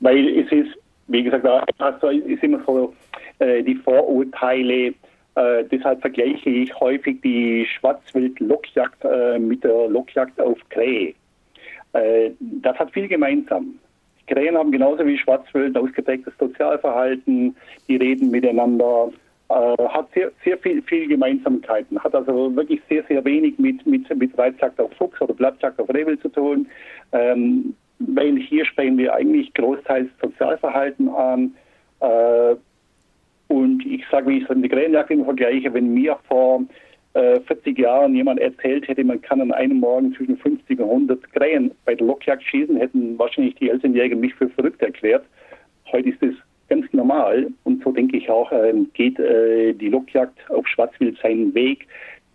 weil 0.00 0.38
es 0.38 0.52
ist 0.52 0.76
wie 1.10 1.24
gesagt, 1.24 1.44
also 1.78 2.08
ist 2.08 2.42
immer 2.42 2.60
so 2.64 2.94
äh, 3.40 3.62
die 3.62 3.74
Vorurteile. 3.74 4.94
Äh, 5.34 5.64
deshalb 5.70 6.00
vergleiche 6.00 6.50
ich 6.50 6.78
häufig 6.78 7.20
die 7.22 7.66
Schwarzwild-Lockjagd 7.66 9.04
äh, 9.04 9.38
mit 9.38 9.64
der 9.64 9.88
Lockjagd 9.88 10.40
auf 10.40 10.58
Krähe. 10.70 11.14
Äh, 11.92 12.30
das 12.40 12.78
hat 12.78 12.92
viel 12.92 13.08
gemeinsam. 13.08 13.74
Krähen 14.30 14.56
haben 14.56 14.72
genauso 14.72 15.04
wie 15.06 15.18
Schwarzwild 15.18 15.76
ausgeprägtes 15.76 16.32
Sozialverhalten, 16.38 17.56
die 17.88 17.96
reden 17.96 18.30
miteinander, 18.30 19.10
äh, 19.48 19.88
hat 19.88 20.08
sehr, 20.14 20.30
sehr 20.44 20.56
viel, 20.58 20.80
viel 20.82 21.08
Gemeinsamkeiten, 21.08 21.98
hat 22.02 22.14
also 22.14 22.54
wirklich 22.54 22.80
sehr, 22.88 23.02
sehr 23.08 23.24
wenig 23.24 23.58
mit, 23.58 23.84
mit, 23.86 24.08
mit 24.16 24.38
Reizjagd 24.38 24.80
auf 24.80 24.92
Fuchs 24.94 25.20
oder 25.20 25.34
Blattjagd 25.34 25.80
auf 25.80 25.88
Rehwild 25.92 26.22
zu 26.22 26.28
tun, 26.28 26.66
ähm, 27.12 27.74
weil 27.98 28.36
hier 28.36 28.64
sprechen 28.64 28.96
wir 28.96 29.14
eigentlich 29.14 29.52
großteils 29.54 30.08
Sozialverhalten 30.22 31.08
an. 31.08 31.54
Äh, 32.00 32.54
und 33.48 33.84
ich 33.84 34.04
sage, 34.10 34.28
wie 34.28 34.38
ich 34.38 34.48
in 34.48 34.62
der 34.62 34.70
Krähenjagd 34.70 35.10
immer 35.10 35.24
vergleiche, 35.24 35.74
wenn 35.74 35.92
mir 35.92 36.16
vor 36.28 36.62
äh, 37.14 37.40
40 37.40 37.78
Jahren 37.78 38.14
jemand 38.14 38.40
erzählt 38.40 38.86
hätte, 38.86 39.04
man 39.04 39.20
kann 39.20 39.40
an 39.40 39.52
einem 39.52 39.80
Morgen 39.80 40.14
zwischen 40.14 40.36
50 40.36 40.78
und 40.78 40.88
100 40.88 41.32
Krähen 41.32 41.72
bei 41.84 41.94
der 41.94 42.06
Lockjagd 42.06 42.42
schießen, 42.42 42.76
hätten 42.76 43.18
wahrscheinlich 43.18 43.56
die 43.56 43.70
Elternjäger 43.70 44.16
mich 44.16 44.34
für 44.34 44.48
verrückt 44.48 44.82
erklärt. 44.82 45.24
Heute 45.90 46.10
ist 46.10 46.22
es 46.22 46.34
ganz 46.68 46.86
normal 46.92 47.48
und 47.64 47.82
so 47.82 47.90
denke 47.90 48.16
ich 48.16 48.30
auch, 48.30 48.50
äh, 48.52 48.72
geht 48.94 49.18
äh, 49.18 49.72
die 49.72 49.88
Lockjagd 49.88 50.38
auf 50.50 50.66
Schwarzwild 50.68 51.18
seinen 51.20 51.52
Weg. 51.54 51.86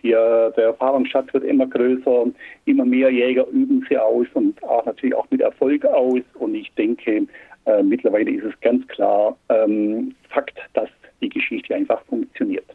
Die, 0.04 0.12
äh, 0.12 0.52
der 0.54 0.66
Erfahrungsschatz 0.66 1.34
wird 1.34 1.46
immer 1.46 1.68
größer, 1.68 2.28
immer 2.66 2.86
mehr 2.86 3.10
Jäger 3.10 3.48
üben 3.48 3.86
sie 3.90 3.98
aus 3.98 4.28
und 4.34 4.62
auch 4.64 4.86
natürlich 4.86 5.16
auch 5.16 5.30
mit 5.32 5.42
Erfolg 5.42 5.86
aus. 5.86 6.22
Und 6.34 6.54
ich 6.54 6.72
denke, 6.74 7.26
äh, 7.66 7.82
mittlerweile 7.82 8.30
ist 8.30 8.44
es 8.44 8.60
ganz 8.62 8.86
klar 8.90 9.38
ähm, 9.50 10.14
Fakt, 10.30 10.60
dass 10.74 10.90
die 11.22 11.30
Geschichte 11.30 11.74
einfach 11.74 12.04
funktioniert. 12.06 12.75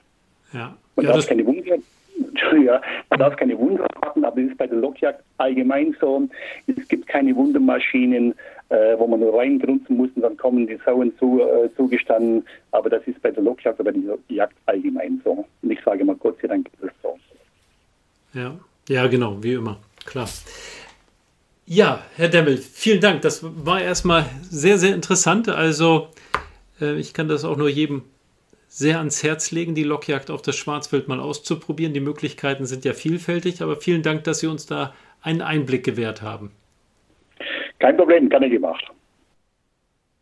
Ja. 0.53 0.77
Man 0.97 1.07
ja, 1.07 1.13
darf 1.13 1.27
keine 1.27 1.47
Wunder, 1.47 1.77
ja, 2.65 2.81
man 3.09 3.19
darf 3.19 3.37
keine 3.37 3.59
Wunder 3.59 3.87
machen, 4.03 4.25
aber 4.25 4.41
es 4.41 4.51
ist 4.51 4.59
bei 4.59 4.67
der 4.67 4.79
Lockjagd 4.79 5.23
allgemein 5.39 5.97
so. 6.01 6.29
Es 6.67 6.89
gibt 6.89 7.07
keine 7.07 7.35
Wundermaschinen, 7.35 8.35
äh, 8.69 8.99
wo 8.99 9.07
man 9.07 9.21
nur 9.21 9.37
reingrunzen 9.39 9.97
muss 9.97 10.11
und 10.15 10.23
dann 10.23 10.37
kommen 10.37 10.67
die 10.67 10.79
Sauen 10.85 11.17
zu, 11.19 11.41
äh, 11.41 11.69
zugestanden. 11.77 12.45
Aber 12.73 12.91
das 12.91 13.03
ist 13.07 13.21
bei 13.23 13.31
der 13.31 13.43
Lockjagd 13.43 13.81
oder 13.81 13.93
bei 13.93 13.99
der 13.99 14.19
Jagd 14.29 14.57
allgemein 14.67 15.21
so. 15.25 15.47
Und 15.63 15.71
ich 15.71 15.81
sage 15.85 16.05
mal, 16.05 16.17
Gott 16.17 16.39
sei 16.43 16.49
Dank 16.49 16.69
ist 16.69 16.85
es 16.85 16.93
so. 17.03 17.19
Ja, 18.33 18.55
ja, 18.89 19.07
genau, 19.07 19.43
wie 19.43 19.55
immer, 19.55 19.79
klar. 20.05 20.29
Ja, 21.67 22.03
Herr 22.17 22.29
Demmel, 22.29 22.57
vielen 22.57 23.01
Dank. 23.01 23.23
Das 23.23 23.43
war 23.43 23.81
erstmal 23.81 24.27
sehr, 24.43 24.79
sehr 24.79 24.95
interessant. 24.95 25.49
Also, 25.49 26.09
äh, 26.81 26.99
ich 26.99 27.15
kann 27.15 27.29
das 27.29 27.45
auch 27.45 27.57
nur 27.57 27.69
jedem 27.69 28.03
sehr 28.73 28.99
ans 28.99 29.25
Herz 29.25 29.51
legen, 29.51 29.75
die 29.75 29.83
Lockjagd 29.83 30.31
auf 30.31 30.43
das 30.43 30.55
Schwarzwild 30.55 31.09
mal 31.09 31.19
auszuprobieren. 31.19 31.93
Die 31.93 31.99
Möglichkeiten 32.01 32.67
sind 32.67 32.85
ja 32.85 32.95
vielfältig, 32.95 33.63
aber 33.63 33.75
vielen 33.75 34.03
Dank, 34.03 34.23
dass 34.25 34.39
Sie 34.39 34.47
uns 34.47 34.65
da 34.65 34.95
einen 35.21 35.43
Einblick 35.43 35.85
gewährt 35.85 36.23
haben. 36.23 36.53
Kein 37.81 37.97
Problem, 37.97 38.29
kann 38.29 38.45
ich 38.45 38.53
gemacht. 38.53 38.85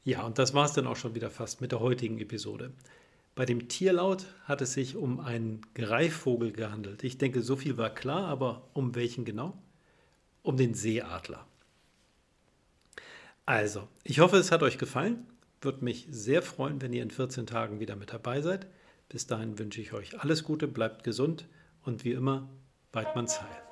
Ja, 0.03 0.22
und 0.22 0.38
das 0.38 0.55
war 0.55 0.64
es 0.64 0.72
dann 0.72 0.86
auch 0.86 0.96
schon 0.96 1.14
wieder 1.14 1.28
fast 1.28 1.61
mit 1.61 1.72
der 1.72 1.80
heutigen 1.80 2.18
Episode. 2.20 2.72
Bei 3.34 3.44
dem 3.44 3.68
Tierlaut 3.68 4.24
hat 4.46 4.62
es 4.62 4.72
sich 4.72 4.96
um 4.96 5.20
einen 5.20 5.61
Greifvogel 5.74 6.51
gehandelt. 6.53 7.05
Ich 7.05 7.18
denke, 7.18 7.42
so 7.42 7.55
viel 7.55 7.76
war 7.76 7.90
klar, 7.90 8.28
aber 8.28 8.62
um 8.72 8.94
welchen 8.94 9.26
genau? 9.26 9.59
Um 10.42 10.57
den 10.57 10.72
Seeadler. 10.72 11.44
Also, 13.44 13.88
ich 14.05 14.20
hoffe, 14.20 14.38
es 14.38 14.51
hat 14.51 14.62
euch 14.62 14.78
gefallen. 14.78 15.26
Würde 15.61 15.84
mich 15.84 16.06
sehr 16.11 16.42
freuen, 16.42 16.80
wenn 16.80 16.92
ihr 16.92 17.02
in 17.02 17.11
14 17.11 17.46
Tagen 17.46 17.80
wieder 17.80 17.96
mit 17.96 18.12
dabei 18.12 18.40
seid. 18.40 18.66
Bis 19.09 19.26
dahin 19.26 19.59
wünsche 19.59 19.80
ich 19.80 19.92
euch 19.92 20.20
alles 20.20 20.44
Gute, 20.44 20.68
bleibt 20.68 21.02
gesund 21.02 21.48
und 21.82 22.04
wie 22.04 22.12
immer, 22.12 22.48
Weidmanns 22.92 23.40
Heil. 23.40 23.68